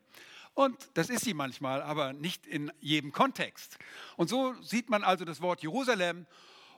Und 0.54 0.78
das 0.94 1.10
ist 1.10 1.26
sie 1.26 1.34
manchmal, 1.34 1.82
aber 1.82 2.14
nicht 2.14 2.46
in 2.46 2.72
jedem 2.80 3.12
Kontext. 3.12 3.80
Und 4.18 4.30
so 4.30 4.54
sieht 4.62 4.90
man 4.90 5.04
also 5.04 5.26
das 5.26 5.42
Wort 5.42 5.64
Jerusalem 5.64 6.28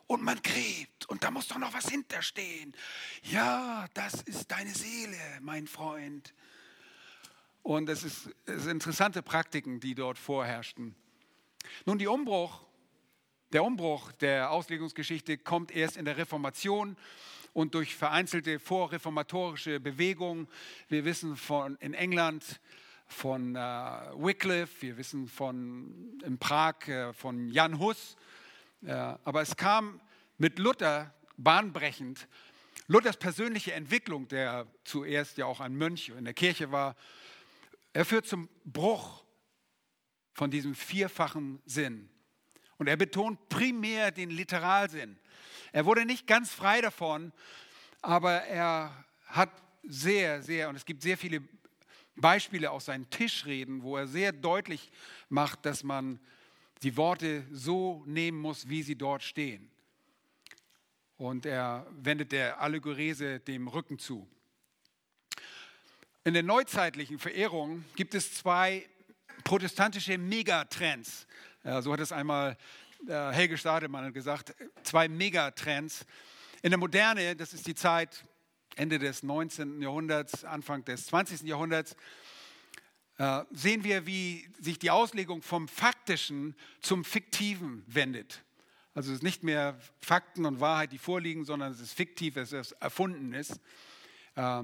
und 0.08 0.24
man 0.24 0.42
gräbt 0.42 1.06
und 1.08 1.24
da 1.24 1.32
muss 1.32 1.48
doch 1.48 1.58
noch 1.58 1.74
was 1.74 1.90
hinterstehen. 1.90 2.74
Ja, 3.24 3.88
das 3.94 4.22
ist 4.22 4.50
deine 4.52 4.74
Seele, 4.74 5.18
mein 5.42 5.68
Freund. 5.68 6.34
Und 7.66 7.90
es, 7.90 8.04
ist, 8.04 8.30
es 8.46 8.62
sind 8.62 8.74
interessante 8.74 9.24
Praktiken, 9.24 9.80
die 9.80 9.96
dort 9.96 10.20
vorherrschten. 10.20 10.94
Nun, 11.88 11.98
die 11.98 12.06
Umbruch, 12.06 12.62
der 13.54 13.64
Umbruch 13.64 14.12
der 14.12 14.52
Auslegungsgeschichte 14.52 15.40
kommt 15.40 15.76
erst 15.76 15.98
in 15.98 16.06
der 16.06 16.16
Reformation 16.16 16.96
und 17.54 17.74
durch 17.74 17.96
vereinzelte 17.96 18.60
vorreformatorische 18.60 19.80
Bewegungen. 19.80 20.48
Wir 20.90 21.06
wissen 21.06 21.36
von 21.36 21.76
in 21.78 21.96
England 21.96 22.62
von 23.08 23.56
äh, 23.56 23.60
Wycliffe, 23.60 24.84
wir 24.84 24.98
wissen 24.98 25.28
von 25.28 26.22
in 26.24 26.38
Prag 26.38 26.88
äh, 26.88 27.14
von 27.14 27.50
Jan 27.50 27.80
Hus. 27.80 28.16
Äh, 28.86 28.92
aber 28.92 29.42
es 29.42 29.58
kam 29.58 30.00
mit 30.38 30.60
Luther 30.60 31.16
bahnbrechend. 31.36 32.28
Luthers 32.86 33.18
persönliche 33.18 33.74
Entwicklung, 33.74 34.28
der 34.28 34.68
zuerst 34.84 35.40
ja 35.40 35.48
auch 35.48 35.62
ein 35.62 35.76
Mönch 35.76 36.10
in 36.10 36.26
der 36.26 36.36
Kirche 36.36 36.72
war, 36.72 36.96
er 37.96 38.04
führt 38.04 38.28
zum 38.28 38.50
Bruch 38.66 39.24
von 40.34 40.52
diesem 40.52 40.76
vierfachen 40.76 41.62
Sinn. 41.66 42.10
Und 42.78 42.88
er 42.88 42.98
betont 42.98 43.48
primär 43.48 44.12
den 44.12 44.30
Literalsinn. 44.30 45.18
Er 45.72 45.86
wurde 45.86 46.06
nicht 46.06 46.28
ganz 46.28 46.52
frei 46.52 46.82
davon, 46.82 47.32
aber 48.02 48.42
er 48.44 49.06
hat 49.28 49.50
sehr, 49.84 50.42
sehr, 50.42 50.68
und 50.68 50.76
es 50.76 50.84
gibt 50.84 51.04
sehr 51.04 51.18
viele 51.18 51.42
Beispiele 52.18 52.70
aus 52.70 52.84
seinen 52.84 53.10
Tischreden, 53.10 53.82
wo 53.82 53.96
er 53.96 54.08
sehr 54.08 54.34
deutlich 54.34 54.92
macht, 55.30 55.66
dass 55.66 55.82
man 55.82 56.20
die 56.84 56.98
Worte 56.98 57.46
so 57.50 58.04
nehmen 58.06 58.40
muss, 58.40 58.68
wie 58.68 58.84
sie 58.84 58.98
dort 58.98 59.24
stehen. 59.24 59.72
Und 61.16 61.46
er 61.46 61.88
wendet 61.92 62.34
der 62.34 62.60
Allegorese 62.60 63.40
dem 63.40 63.70
Rücken 63.70 64.00
zu. 64.00 64.28
In 66.26 66.34
der 66.34 66.42
neuzeitlichen 66.42 67.20
Verehrung 67.20 67.86
gibt 67.96 68.16
es 68.16 68.34
zwei 68.34 68.90
protestantische 69.44 70.18
Megatrends. 70.18 71.28
Ja, 71.64 71.84
so 71.84 71.94
hat 71.94 72.00
es 72.00 72.12
einmal 72.12 72.58
äh, 73.08 73.30
Helge 73.30 73.60
Stademann 73.60 74.12
gesagt, 74.12 74.56
zwei 74.82 75.08
Megatrends. 75.08 76.04
In 76.64 76.72
der 76.72 76.80
Moderne, 76.80 77.36
das 77.36 77.54
ist 77.54 77.68
die 77.68 77.76
Zeit 77.76 78.26
Ende 78.76 78.98
des 78.98 79.22
19. 79.22 79.84
Jahrhunderts, 79.84 80.44
Anfang 80.44 80.84
des 80.84 81.06
20. 81.06 81.44
Jahrhunderts, 81.44 81.96
äh, 83.20 83.44
sehen 83.52 83.84
wir, 83.84 84.08
wie 84.08 84.50
sich 84.60 84.80
die 84.80 84.90
Auslegung 84.90 85.44
vom 85.44 85.68
Faktischen 85.68 86.56
zum 86.82 87.06
Fiktiven 87.06 87.84
wendet. 87.86 88.44
Also 88.96 89.12
es 89.12 89.18
ist 89.18 89.24
nicht 89.24 89.44
mehr 89.44 89.80
Fakten 90.02 90.48
und 90.48 90.60
Wahrheit, 90.60 90.92
die 90.92 90.98
vorliegen, 90.98 91.46
sondern 91.46 91.72
es 91.72 91.80
ist 91.80 91.94
fiktiv, 91.94 92.36
es 92.36 92.52
ist 92.52 92.72
erfunden 92.72 93.32
ist. 93.32 93.60
Äh, 94.34 94.64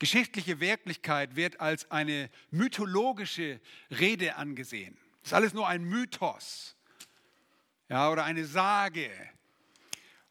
Geschichtliche 0.00 0.60
Wirklichkeit 0.60 1.36
wird 1.36 1.60
als 1.60 1.90
eine 1.90 2.30
mythologische 2.50 3.60
Rede 3.90 4.36
angesehen. 4.36 4.96
Das 5.20 5.28
ist 5.28 5.34
alles 5.34 5.52
nur 5.52 5.68
ein 5.68 5.84
Mythos 5.84 6.74
ja, 7.90 8.10
oder 8.10 8.24
eine 8.24 8.46
Sage. 8.46 9.10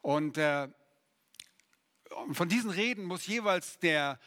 Und 0.02 0.38
äh, 0.38 0.68
von 2.32 2.48
diesen 2.48 2.70
Reden 2.70 3.04
muss 3.04 3.28
jeweils 3.28 3.78
der, 3.78 4.18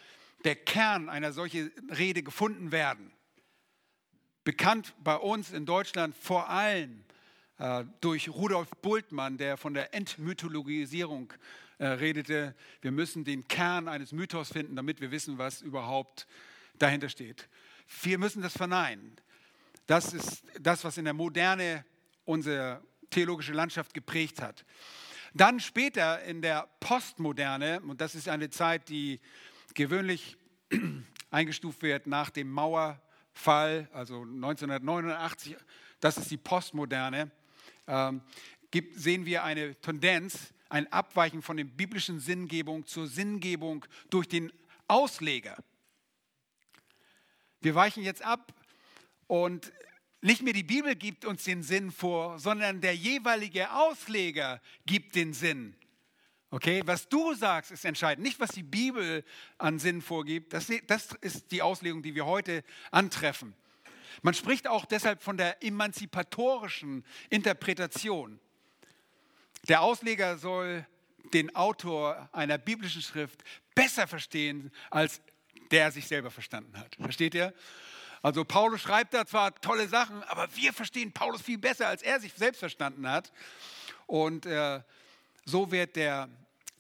der 0.46 0.56
Kern 0.56 1.10
einer 1.10 1.34
solchen 1.34 1.74
Rede 1.90 2.24
gefunden 2.24 2.72
werden. 2.72 3.12
Bekannt 4.46 4.94
bei 5.04 5.18
uns 5.18 5.52
in 5.52 5.66
Deutschland 5.66 6.16
vor 6.16 6.48
allem 6.48 7.04
äh, 7.58 7.84
durch 8.00 8.30
Rudolf 8.30 8.70
Bultmann, 8.82 9.38
der 9.38 9.58
von 9.58 9.74
der 9.74 9.94
Entmythologisierung 9.94 11.34
äh, 11.78 11.88
redete, 11.88 12.56
wir 12.82 12.92
müssen 12.92 13.24
den 13.24 13.48
Kern 13.48 13.88
eines 13.88 14.12
Mythos 14.12 14.52
finden, 14.52 14.76
damit 14.76 15.02
wir 15.02 15.12
wissen, 15.12 15.38
was 15.38 15.62
überhaupt 15.62 16.28
dahinter 16.78 17.10
steht. 17.10 17.50
Wir 18.02 18.18
müssen 18.18 18.42
das 18.42 18.54
verneinen. 18.54 19.16
Das 19.86 20.14
ist 20.14 20.44
das, 20.60 20.84
was 20.84 20.98
in 20.98 21.06
der 21.06 21.14
Moderne 21.14 21.86
unsere 22.26 22.82
theologische 23.10 23.54
Landschaft 23.54 23.94
geprägt 23.94 24.42
hat. 24.42 24.66
Dann 25.34 25.60
später 25.60 26.22
in 26.24 26.42
der 26.42 26.68
Postmoderne, 26.80 27.82
und 27.82 28.00
das 28.02 28.16
ist 28.16 28.30
eine 28.30 28.50
Zeit, 28.50 28.88
die 28.90 29.20
gewöhnlich 29.74 30.38
eingestuft 31.32 31.82
wird 31.82 32.08
nach 32.08 32.30
dem 32.30 32.52
Mauerfall, 32.52 33.90
also 33.92 34.22
1989, 34.22 35.56
das 36.00 36.18
ist 36.18 36.30
die 36.30 36.38
Postmoderne, 36.38 37.32
ähm, 37.88 38.22
gibt, 38.70 39.00
sehen 39.00 39.26
wir 39.26 39.44
eine 39.44 39.76
Tendenz, 39.82 40.53
ein 40.74 40.92
Abweichen 40.92 41.44
von 41.44 41.56
der 41.56 41.66
biblischen 41.66 42.20
Sinngebung 42.20 42.88
zur 42.88 43.08
Sinngebung 43.08 43.86
durch 44.10 44.28
den 44.28 44.52
Ausleger. 44.88 45.64
Wir 47.62 47.76
weichen 47.76 48.02
jetzt 48.02 48.24
ab 48.24 48.54
und 49.28 49.72
nicht 50.22 50.42
mehr 50.42 50.54
die 50.54 50.64
Bibel 50.64 50.96
gibt 50.96 51.26
uns 51.26 51.44
den 51.44 51.62
Sinn 51.62 51.92
vor, 51.92 52.40
sondern 52.40 52.82
der 52.82 52.96
jeweilige 52.96 53.72
Ausleger 53.72 54.60
gibt 54.88 55.14
den 55.16 55.34
Sinn. 55.34 55.76
Okay, 56.50 56.82
was 56.86 57.08
du 57.08 57.36
sagst, 57.36 57.72
ist 57.72 57.86
entscheidend. 57.86 58.26
Nicht, 58.26 58.40
was 58.40 58.50
die 58.50 58.64
Bibel 58.64 59.24
an 59.60 59.78
Sinn 59.78 60.02
vorgibt. 60.02 60.54
Das, 60.54 60.72
das 60.88 61.12
ist 61.22 61.52
die 61.52 61.62
Auslegung, 61.62 62.02
die 62.02 62.16
wir 62.16 62.26
heute 62.26 62.64
antreffen. 62.90 63.54
Man 64.24 64.34
spricht 64.34 64.68
auch 64.68 64.86
deshalb 64.86 65.22
von 65.22 65.38
der 65.38 65.64
emanzipatorischen 65.64 67.06
Interpretation. 67.30 68.40
Der 69.68 69.82
Ausleger 69.82 70.38
soll 70.38 70.86
den 71.34 71.56
Autor 71.56 72.30
einer 72.34 72.58
biblischen 72.58 73.02
Schrift 73.02 73.44
besser 73.76 74.08
verstehen, 74.08 74.72
als 74.90 75.22
der 75.72 75.92
sich 75.92 76.08
selber 76.08 76.32
verstanden 76.32 76.78
hat. 76.78 76.96
Versteht 76.96 77.34
ihr? 77.34 77.54
Also 78.22 78.46
Paulus 78.46 78.82
schreibt 78.82 79.14
da 79.14 79.26
zwar 79.26 79.56
tolle 79.56 79.88
Sachen, 79.88 80.22
aber 80.24 80.54
wir 80.56 80.74
verstehen 80.74 81.12
Paulus 81.12 81.42
viel 81.42 81.58
besser, 81.58 81.88
als 81.88 82.02
er 82.02 82.20
sich 82.20 82.34
selbst 82.34 82.60
verstanden 82.60 83.10
hat. 83.10 83.32
Und 84.06 84.46
äh, 84.46 84.82
so 85.46 85.72
wird 85.72 85.96
der, 85.96 86.30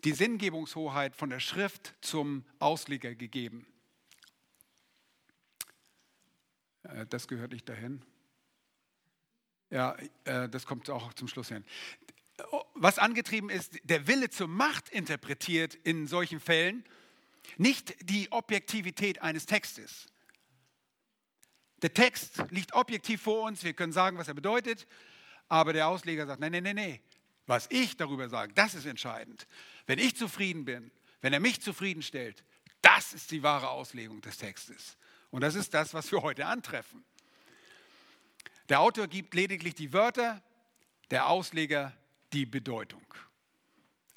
die 0.03 0.11
Sinngebungshoheit 0.11 1.15
von 1.15 1.29
der 1.29 1.39
Schrift 1.39 1.95
zum 2.01 2.45
Ausleger 2.59 3.15
gegeben. 3.15 3.65
Äh, 6.83 7.05
das 7.09 7.27
gehört 7.27 7.51
nicht 7.51 7.67
dahin. 7.67 8.01
Ja, 9.69 9.97
äh, 10.25 10.47
das 10.47 10.65
kommt 10.65 10.89
auch 10.89 11.13
zum 11.13 11.27
Schluss 11.27 11.47
hin 11.47 11.65
was 12.73 12.97
angetrieben 12.97 13.49
ist, 13.49 13.79
der 13.83 14.07
Wille 14.07 14.29
zur 14.29 14.47
Macht 14.47 14.89
interpretiert 14.89 15.75
in 15.75 16.07
solchen 16.07 16.39
Fällen, 16.39 16.83
nicht 17.57 17.95
die 18.09 18.31
Objektivität 18.31 19.21
eines 19.21 19.45
Textes. 19.45 20.07
Der 21.81 21.93
Text 21.93 22.43
liegt 22.49 22.73
objektiv 22.73 23.21
vor 23.21 23.43
uns, 23.43 23.63
wir 23.63 23.73
können 23.73 23.93
sagen, 23.93 24.17
was 24.17 24.27
er 24.27 24.33
bedeutet, 24.33 24.87
aber 25.49 25.73
der 25.73 25.87
Ausleger 25.87 26.25
sagt, 26.25 26.39
nein, 26.39 26.53
nein, 26.53 26.63
nein, 26.63 26.75
nein, 26.75 26.99
was 27.45 27.67
ich 27.69 27.97
darüber 27.97 28.29
sage, 28.29 28.53
das 28.53 28.73
ist 28.73 28.85
entscheidend. 28.85 29.47
Wenn 29.85 29.99
ich 29.99 30.15
zufrieden 30.15 30.65
bin, 30.65 30.91
wenn 31.21 31.33
er 31.33 31.39
mich 31.39 31.61
zufriedenstellt, 31.61 32.43
das 32.81 33.13
ist 33.13 33.31
die 33.31 33.43
wahre 33.43 33.69
Auslegung 33.69 34.21
des 34.21 34.37
Textes. 34.37 34.97
Und 35.29 35.41
das 35.41 35.55
ist 35.55 35.73
das, 35.73 35.93
was 35.93 36.11
wir 36.11 36.21
heute 36.21 36.45
antreffen. 36.45 37.03
Der 38.69 38.79
Autor 38.79 39.07
gibt 39.07 39.33
lediglich 39.33 39.75
die 39.75 39.91
Wörter, 39.93 40.41
der 41.11 41.27
Ausleger 41.27 41.93
die 42.33 42.45
Bedeutung. 42.45 43.05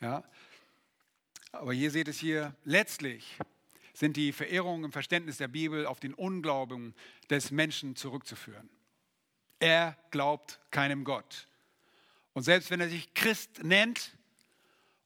Ja? 0.00 0.24
Aber 1.52 1.72
ihr 1.72 1.90
seht 1.90 2.08
es 2.08 2.18
hier, 2.18 2.54
letztlich 2.64 3.36
sind 3.92 4.16
die 4.16 4.32
Verehrungen 4.32 4.84
im 4.84 4.92
Verständnis 4.92 5.38
der 5.38 5.48
Bibel 5.48 5.86
auf 5.86 6.00
den 6.00 6.12
Unglauben 6.12 6.94
des 7.30 7.50
Menschen 7.50 7.96
zurückzuführen. 7.96 8.68
Er 9.58 9.96
glaubt 10.10 10.60
keinem 10.70 11.04
Gott. 11.04 11.48
Und 12.34 12.42
selbst 12.42 12.70
wenn 12.70 12.80
er 12.80 12.90
sich 12.90 13.14
Christ 13.14 13.62
nennt 13.62 14.16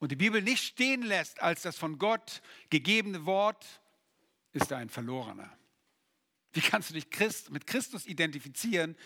und 0.00 0.10
die 0.10 0.16
Bibel 0.16 0.42
nicht 0.42 0.64
stehen 0.64 1.02
lässt 1.02 1.40
als 1.40 1.62
das 1.62 1.76
von 1.76 1.98
Gott 1.98 2.42
gegebene 2.68 3.26
Wort, 3.26 3.64
ist 4.52 4.72
er 4.72 4.78
ein 4.78 4.88
Verlorener. 4.88 5.56
Wie 6.52 6.60
kannst 6.60 6.90
du 6.90 6.94
dich 6.94 7.10
Christ, 7.10 7.50
mit 7.50 7.68
Christus 7.68 8.06
identifizieren, 8.06 8.96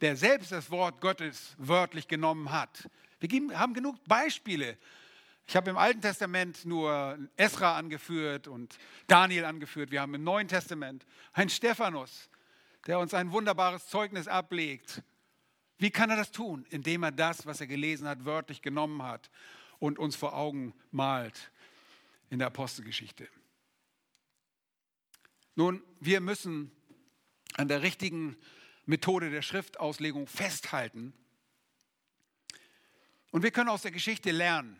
der 0.00 0.16
selbst 0.16 0.52
das 0.52 0.70
Wort 0.70 1.00
Gottes 1.00 1.56
wörtlich 1.58 2.06
genommen 2.06 2.52
hat? 2.52 2.88
Wir 3.30 3.58
haben 3.58 3.72
genug 3.72 3.96
Beispiele. 4.04 4.76
Ich 5.46 5.56
habe 5.56 5.70
im 5.70 5.78
Alten 5.78 6.02
Testament 6.02 6.64
nur 6.64 7.18
Esra 7.36 7.76
angeführt 7.76 8.48
und 8.48 8.78
Daniel 9.06 9.44
angeführt. 9.46 9.90
Wir 9.90 10.02
haben 10.02 10.14
im 10.14 10.24
Neuen 10.24 10.48
Testament 10.48 11.06
einen 11.32 11.48
Stephanus, 11.48 12.28
der 12.86 12.98
uns 12.98 13.14
ein 13.14 13.32
wunderbares 13.32 13.86
Zeugnis 13.88 14.28
ablegt. 14.28 15.02
Wie 15.78 15.90
kann 15.90 16.10
er 16.10 16.16
das 16.16 16.32
tun? 16.32 16.66
Indem 16.68 17.02
er 17.02 17.12
das, 17.12 17.46
was 17.46 17.60
er 17.60 17.66
gelesen 17.66 18.06
hat, 18.06 18.24
wörtlich 18.24 18.62
genommen 18.62 19.02
hat 19.02 19.30
und 19.78 19.98
uns 19.98 20.16
vor 20.16 20.34
Augen 20.34 20.74
malt 20.90 21.50
in 22.28 22.38
der 22.38 22.48
Apostelgeschichte. 22.48 23.28
Nun, 25.54 25.82
wir 26.00 26.20
müssen 26.20 26.70
an 27.54 27.68
der 27.68 27.82
richtigen 27.82 28.36
Methode 28.86 29.30
der 29.30 29.42
Schriftauslegung 29.42 30.26
festhalten. 30.26 31.14
Und 33.34 33.42
wir 33.42 33.50
können 33.50 33.68
aus 33.68 33.82
der 33.82 33.90
Geschichte 33.90 34.30
lernen. 34.30 34.78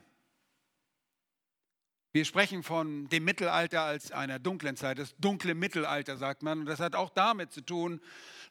Wir 2.12 2.24
sprechen 2.24 2.62
von 2.62 3.08
dem 3.08 3.24
Mittelalter 3.24 3.82
als 3.82 4.12
einer 4.12 4.38
dunklen 4.38 4.76
Zeit, 4.76 5.00
das 5.00 5.16
dunkle 5.16 5.56
Mittelalter, 5.56 6.16
sagt 6.16 6.44
man. 6.44 6.60
Und 6.60 6.66
das 6.66 6.78
hat 6.78 6.94
auch 6.94 7.10
damit 7.10 7.52
zu 7.52 7.62
tun, 7.62 8.00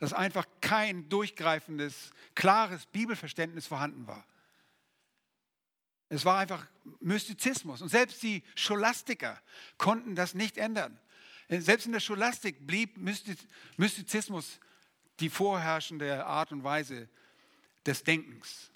dass 0.02 0.12
einfach 0.12 0.46
kein 0.60 1.08
durchgreifendes, 1.08 2.12
klares 2.36 2.86
Bibelverständnis 2.88 3.66
vorhanden 3.66 4.06
war. 4.06 4.28
Es 6.10 6.26
war 6.26 6.38
einfach 6.38 6.68
Mystizismus. 7.00 7.82
Und 7.82 7.88
selbst 7.88 8.22
die 8.24 8.44
Scholastiker 8.56 9.42
konnten 9.78 10.16
das 10.16 10.34
nicht 10.34 10.58
ändern. 10.58 11.00
Selbst 11.48 11.86
in 11.86 11.94
der 11.94 12.02
Scholastik 12.02 12.68
blieb 12.68 12.98
Mystizismus 13.78 14.60
die 15.22 15.30
vorherrschende 15.30 16.26
Art 16.26 16.52
und 16.52 16.66
Weise 16.66 17.08
des 17.86 18.04
Denkens. 18.04 18.73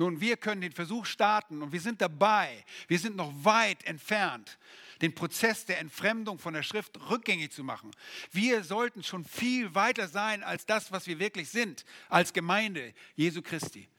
Nun, 0.00 0.18
wir 0.18 0.38
können 0.38 0.62
den 0.62 0.72
Versuch 0.72 1.04
starten 1.04 1.60
und 1.60 1.72
wir 1.72 1.80
sind 1.82 2.00
dabei. 2.00 2.64
Wir 2.88 2.98
sind 2.98 3.16
noch 3.16 3.30
weit 3.44 3.84
entfernt, 3.84 4.58
den 5.02 5.14
Prozess 5.14 5.66
der 5.66 5.78
Entfremdung 5.78 6.38
von 6.38 6.54
der 6.54 6.62
Schrift 6.62 6.98
rückgängig 7.10 7.52
zu 7.52 7.62
machen. 7.62 7.90
Wir 8.32 8.64
sollten 8.64 9.02
schon 9.02 9.26
viel 9.26 9.74
weiter 9.74 10.08
sein 10.08 10.42
als 10.42 10.64
das, 10.64 10.90
was 10.90 11.06
wir 11.06 11.18
wirklich 11.18 11.50
sind, 11.50 11.84
als 12.08 12.32
Gemeinde 12.32 12.94
Jesu 13.14 13.42
Christi. 13.42 13.90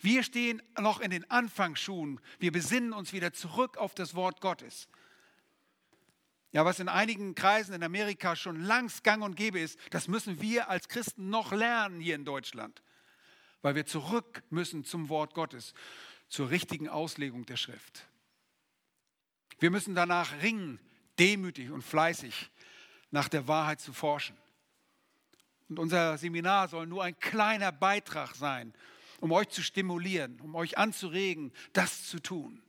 Wir 0.00 0.22
stehen 0.22 0.62
noch 0.78 1.00
in 1.00 1.10
den 1.10 1.28
Anfangsschuhen. 1.28 2.20
Wir 2.38 2.52
besinnen 2.52 2.92
uns 2.92 3.12
wieder 3.12 3.32
zurück 3.32 3.76
auf 3.76 3.92
das 3.96 4.14
Wort 4.14 4.40
Gottes. 4.40 4.86
Ja, 6.52 6.64
was 6.64 6.78
in 6.78 6.88
einigen 6.88 7.34
Kreisen 7.34 7.74
in 7.74 7.82
Amerika 7.82 8.36
schon 8.36 8.62
langs 8.62 9.02
gang 9.02 9.24
und 9.24 9.34
gäbe 9.34 9.58
ist, 9.58 9.80
das 9.90 10.06
müssen 10.06 10.40
wir 10.40 10.70
als 10.70 10.86
Christen 10.86 11.28
noch 11.28 11.50
lernen 11.50 11.98
hier 11.98 12.14
in 12.14 12.24
Deutschland, 12.24 12.84
weil 13.64 13.74
wir 13.74 13.86
zurück 13.86 14.42
müssen 14.50 14.84
zum 14.84 15.08
Wort 15.08 15.32
Gottes, 15.32 15.72
zur 16.28 16.50
richtigen 16.50 16.86
Auslegung 16.86 17.46
der 17.46 17.56
Schrift. 17.56 18.06
Wir 19.58 19.70
müssen 19.70 19.94
danach 19.94 20.42
ringen, 20.42 20.78
demütig 21.18 21.70
und 21.70 21.80
fleißig 21.80 22.50
nach 23.10 23.30
der 23.30 23.48
Wahrheit 23.48 23.80
zu 23.80 23.94
forschen. 23.94 24.36
Und 25.70 25.78
unser 25.78 26.18
Seminar 26.18 26.68
soll 26.68 26.86
nur 26.86 27.04
ein 27.04 27.18
kleiner 27.20 27.72
Beitrag 27.72 28.34
sein, 28.34 28.74
um 29.20 29.32
euch 29.32 29.48
zu 29.48 29.62
stimulieren, 29.62 30.42
um 30.42 30.54
euch 30.56 30.76
anzuregen, 30.76 31.50
das 31.72 32.06
zu 32.06 32.20
tun 32.20 32.60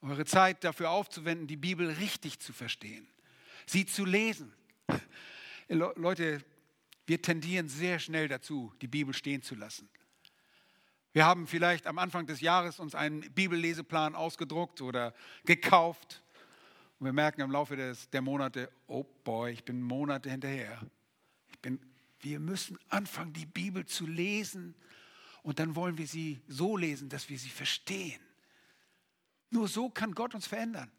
eure 0.00 0.24
Zeit 0.24 0.62
dafür 0.64 0.90
aufzuwenden, 0.90 1.46
die 1.46 1.56
Bibel 1.56 1.90
richtig 1.90 2.38
zu 2.38 2.52
verstehen, 2.52 3.08
sie 3.66 3.84
zu 3.84 4.04
lesen. 4.04 4.52
Leute, 5.68 6.44
wir 7.08 7.22
tendieren 7.22 7.68
sehr 7.68 7.98
schnell 7.98 8.28
dazu, 8.28 8.70
die 8.82 8.86
Bibel 8.86 9.14
stehen 9.14 9.40
zu 9.40 9.54
lassen. 9.54 9.88
Wir 11.14 11.24
haben 11.24 11.46
vielleicht 11.46 11.86
am 11.86 11.96
Anfang 11.96 12.26
des 12.26 12.42
Jahres 12.42 12.78
uns 12.78 12.94
einen 12.94 13.22
Bibelleseplan 13.32 14.14
ausgedruckt 14.14 14.82
oder 14.82 15.14
gekauft. 15.46 16.22
Und 16.98 17.06
wir 17.06 17.14
merken 17.14 17.40
im 17.40 17.50
Laufe 17.50 17.76
des, 17.76 18.10
der 18.10 18.20
Monate, 18.20 18.70
oh 18.88 19.04
boy, 19.24 19.52
ich 19.52 19.64
bin 19.64 19.80
Monate 19.80 20.30
hinterher. 20.30 20.78
Ich 21.48 21.58
bin, 21.60 21.80
wir 22.20 22.40
müssen 22.40 22.78
anfangen, 22.90 23.32
die 23.32 23.46
Bibel 23.46 23.86
zu 23.86 24.06
lesen. 24.06 24.74
Und 25.42 25.60
dann 25.60 25.76
wollen 25.76 25.96
wir 25.96 26.06
sie 26.06 26.42
so 26.46 26.76
lesen, 26.76 27.08
dass 27.08 27.30
wir 27.30 27.38
sie 27.38 27.48
verstehen. 27.48 28.20
Nur 29.48 29.66
so 29.66 29.88
kann 29.88 30.14
Gott 30.14 30.34
uns 30.34 30.46
verändern. 30.46 30.92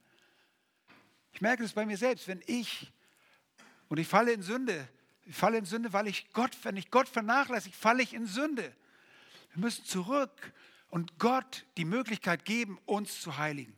Ich 1.34 1.42
merke 1.42 1.64
es 1.64 1.74
bei 1.74 1.86
mir 1.86 1.98
selbst, 1.98 2.28
wenn 2.28 2.42
ich, 2.48 2.92
und 3.90 4.00
ich 4.00 4.08
falle 4.08 4.32
in 4.32 4.42
Sünde, 4.42 4.90
ich 5.30 5.36
falle 5.36 5.60
in 5.60 5.66
Sünde, 5.66 5.94
weil 5.94 6.08
ich 6.08 6.32
Gott, 6.34 6.58
wenn 6.64 6.76
ich 6.76 6.90
Gott 6.90 7.08
vernachlässige, 7.08 7.76
falle 7.76 8.02
ich 8.02 8.16
in 8.16 8.26
Sünde. 8.26 8.76
Wir 9.54 9.62
müssen 9.62 9.86
zurück 9.86 10.54
und 10.90 11.20
Gott 11.20 11.66
die 11.78 11.86
Möglichkeit 11.86 12.46
geben, 12.46 12.80
uns 12.88 13.22
zu 13.22 13.38
heiligen. 13.38 13.78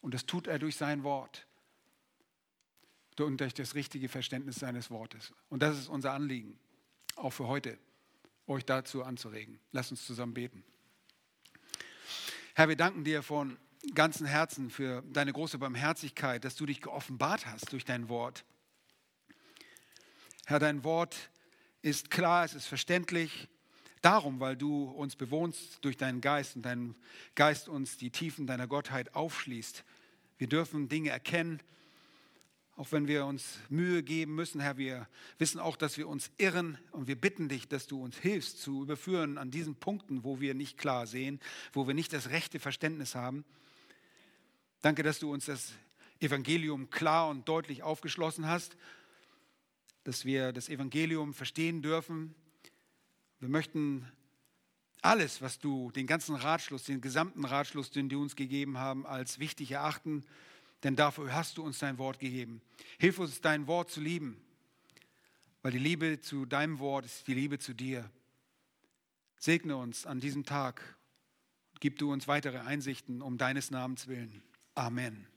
Und 0.00 0.12
das 0.12 0.26
tut 0.26 0.48
er 0.48 0.58
durch 0.58 0.74
sein 0.74 1.04
Wort 1.04 1.46
und 3.20 3.40
durch 3.40 3.54
das 3.54 3.76
richtige 3.76 4.08
Verständnis 4.08 4.56
seines 4.56 4.90
Wortes. 4.90 5.32
Und 5.48 5.62
das 5.62 5.78
ist 5.78 5.88
unser 5.88 6.12
Anliegen, 6.12 6.58
auch 7.14 7.30
für 7.30 7.46
heute, 7.46 7.78
euch 8.48 8.64
dazu 8.64 9.04
anzuregen. 9.04 9.60
Lasst 9.70 9.92
uns 9.92 10.04
zusammen 10.04 10.34
beten. 10.34 10.64
Herr, 12.54 12.68
wir 12.68 12.76
danken 12.76 13.04
dir 13.04 13.22
von 13.22 13.56
ganzen 13.94 14.26
Herzen 14.26 14.68
für 14.68 15.02
deine 15.12 15.32
große 15.32 15.58
Barmherzigkeit, 15.58 16.44
dass 16.44 16.56
du 16.56 16.66
dich 16.66 16.80
geoffenbart 16.80 17.46
hast 17.46 17.72
durch 17.72 17.84
dein 17.84 18.08
Wort. 18.08 18.44
Herr, 20.46 20.58
dein 20.58 20.82
Wort 20.82 21.30
ist 21.82 22.10
klar, 22.10 22.44
es 22.44 22.54
ist 22.54 22.66
verständlich. 22.66 23.48
Darum, 24.00 24.40
weil 24.40 24.56
du 24.56 24.84
uns 24.90 25.14
bewohnst 25.14 25.84
durch 25.84 25.96
deinen 25.96 26.20
Geist 26.20 26.56
und 26.56 26.62
dein 26.62 26.96
Geist 27.36 27.68
uns 27.68 27.96
die 27.96 28.10
Tiefen 28.10 28.48
deiner 28.48 28.66
Gottheit 28.66 29.14
aufschließt. 29.14 29.84
Wir 30.38 30.48
dürfen 30.48 30.88
Dinge 30.88 31.10
erkennen, 31.10 31.60
auch 32.74 32.90
wenn 32.90 33.06
wir 33.06 33.26
uns 33.26 33.58
Mühe 33.68 34.02
geben 34.02 34.34
müssen, 34.34 34.60
Herr, 34.60 34.76
wir 34.76 35.06
wissen 35.38 35.60
auch, 35.60 35.76
dass 35.76 35.98
wir 35.98 36.08
uns 36.08 36.32
irren 36.38 36.76
und 36.90 37.06
wir 37.06 37.14
bitten 37.14 37.48
dich, 37.48 37.68
dass 37.68 37.86
du 37.86 38.02
uns 38.02 38.16
hilfst 38.16 38.60
zu 38.60 38.82
überführen 38.82 39.38
an 39.38 39.52
diesen 39.52 39.76
Punkten, 39.76 40.24
wo 40.24 40.40
wir 40.40 40.54
nicht 40.54 40.78
klar 40.78 41.06
sehen, 41.06 41.38
wo 41.72 41.86
wir 41.86 41.94
nicht 41.94 42.12
das 42.12 42.30
rechte 42.30 42.58
Verständnis 42.58 43.14
haben. 43.14 43.44
Danke, 44.80 45.04
dass 45.04 45.20
du 45.20 45.32
uns 45.32 45.44
das 45.44 45.74
Evangelium 46.18 46.90
klar 46.90 47.28
und 47.28 47.46
deutlich 47.48 47.84
aufgeschlossen 47.84 48.48
hast, 48.48 48.76
dass 50.04 50.24
wir 50.24 50.52
das 50.52 50.68
Evangelium 50.68 51.34
verstehen 51.34 51.82
dürfen. 51.82 52.34
Wir 53.40 53.48
möchten 53.48 54.06
alles, 55.02 55.42
was 55.42 55.58
du, 55.58 55.90
den 55.90 56.06
ganzen 56.06 56.36
Ratschluss, 56.36 56.84
den 56.84 57.00
gesamten 57.00 57.44
Ratschluss, 57.44 57.90
den 57.90 58.08
du 58.08 58.22
uns 58.22 58.36
gegeben 58.36 58.78
haben, 58.78 59.04
als 59.04 59.38
wichtig 59.38 59.72
erachten, 59.72 60.24
denn 60.84 60.96
dafür 60.96 61.34
hast 61.34 61.58
du 61.58 61.62
uns 61.62 61.78
dein 61.78 61.98
Wort 61.98 62.18
gegeben. 62.18 62.62
Hilf 62.98 63.18
uns, 63.18 63.40
dein 63.40 63.66
Wort 63.66 63.90
zu 63.90 64.00
lieben, 64.00 64.40
weil 65.62 65.72
die 65.72 65.78
Liebe 65.78 66.20
zu 66.20 66.46
deinem 66.46 66.78
Wort 66.78 67.04
ist 67.04 67.26
die 67.26 67.34
Liebe 67.34 67.58
zu 67.58 67.74
dir. 67.74 68.08
Segne 69.38 69.76
uns 69.76 70.06
an 70.06 70.20
diesem 70.20 70.44
Tag. 70.44 70.96
Gib 71.80 71.98
du 71.98 72.12
uns 72.12 72.28
weitere 72.28 72.58
Einsichten 72.58 73.22
um 73.22 73.38
deines 73.38 73.72
Namens 73.72 74.06
willen. 74.06 74.42
Amen. 74.74 75.31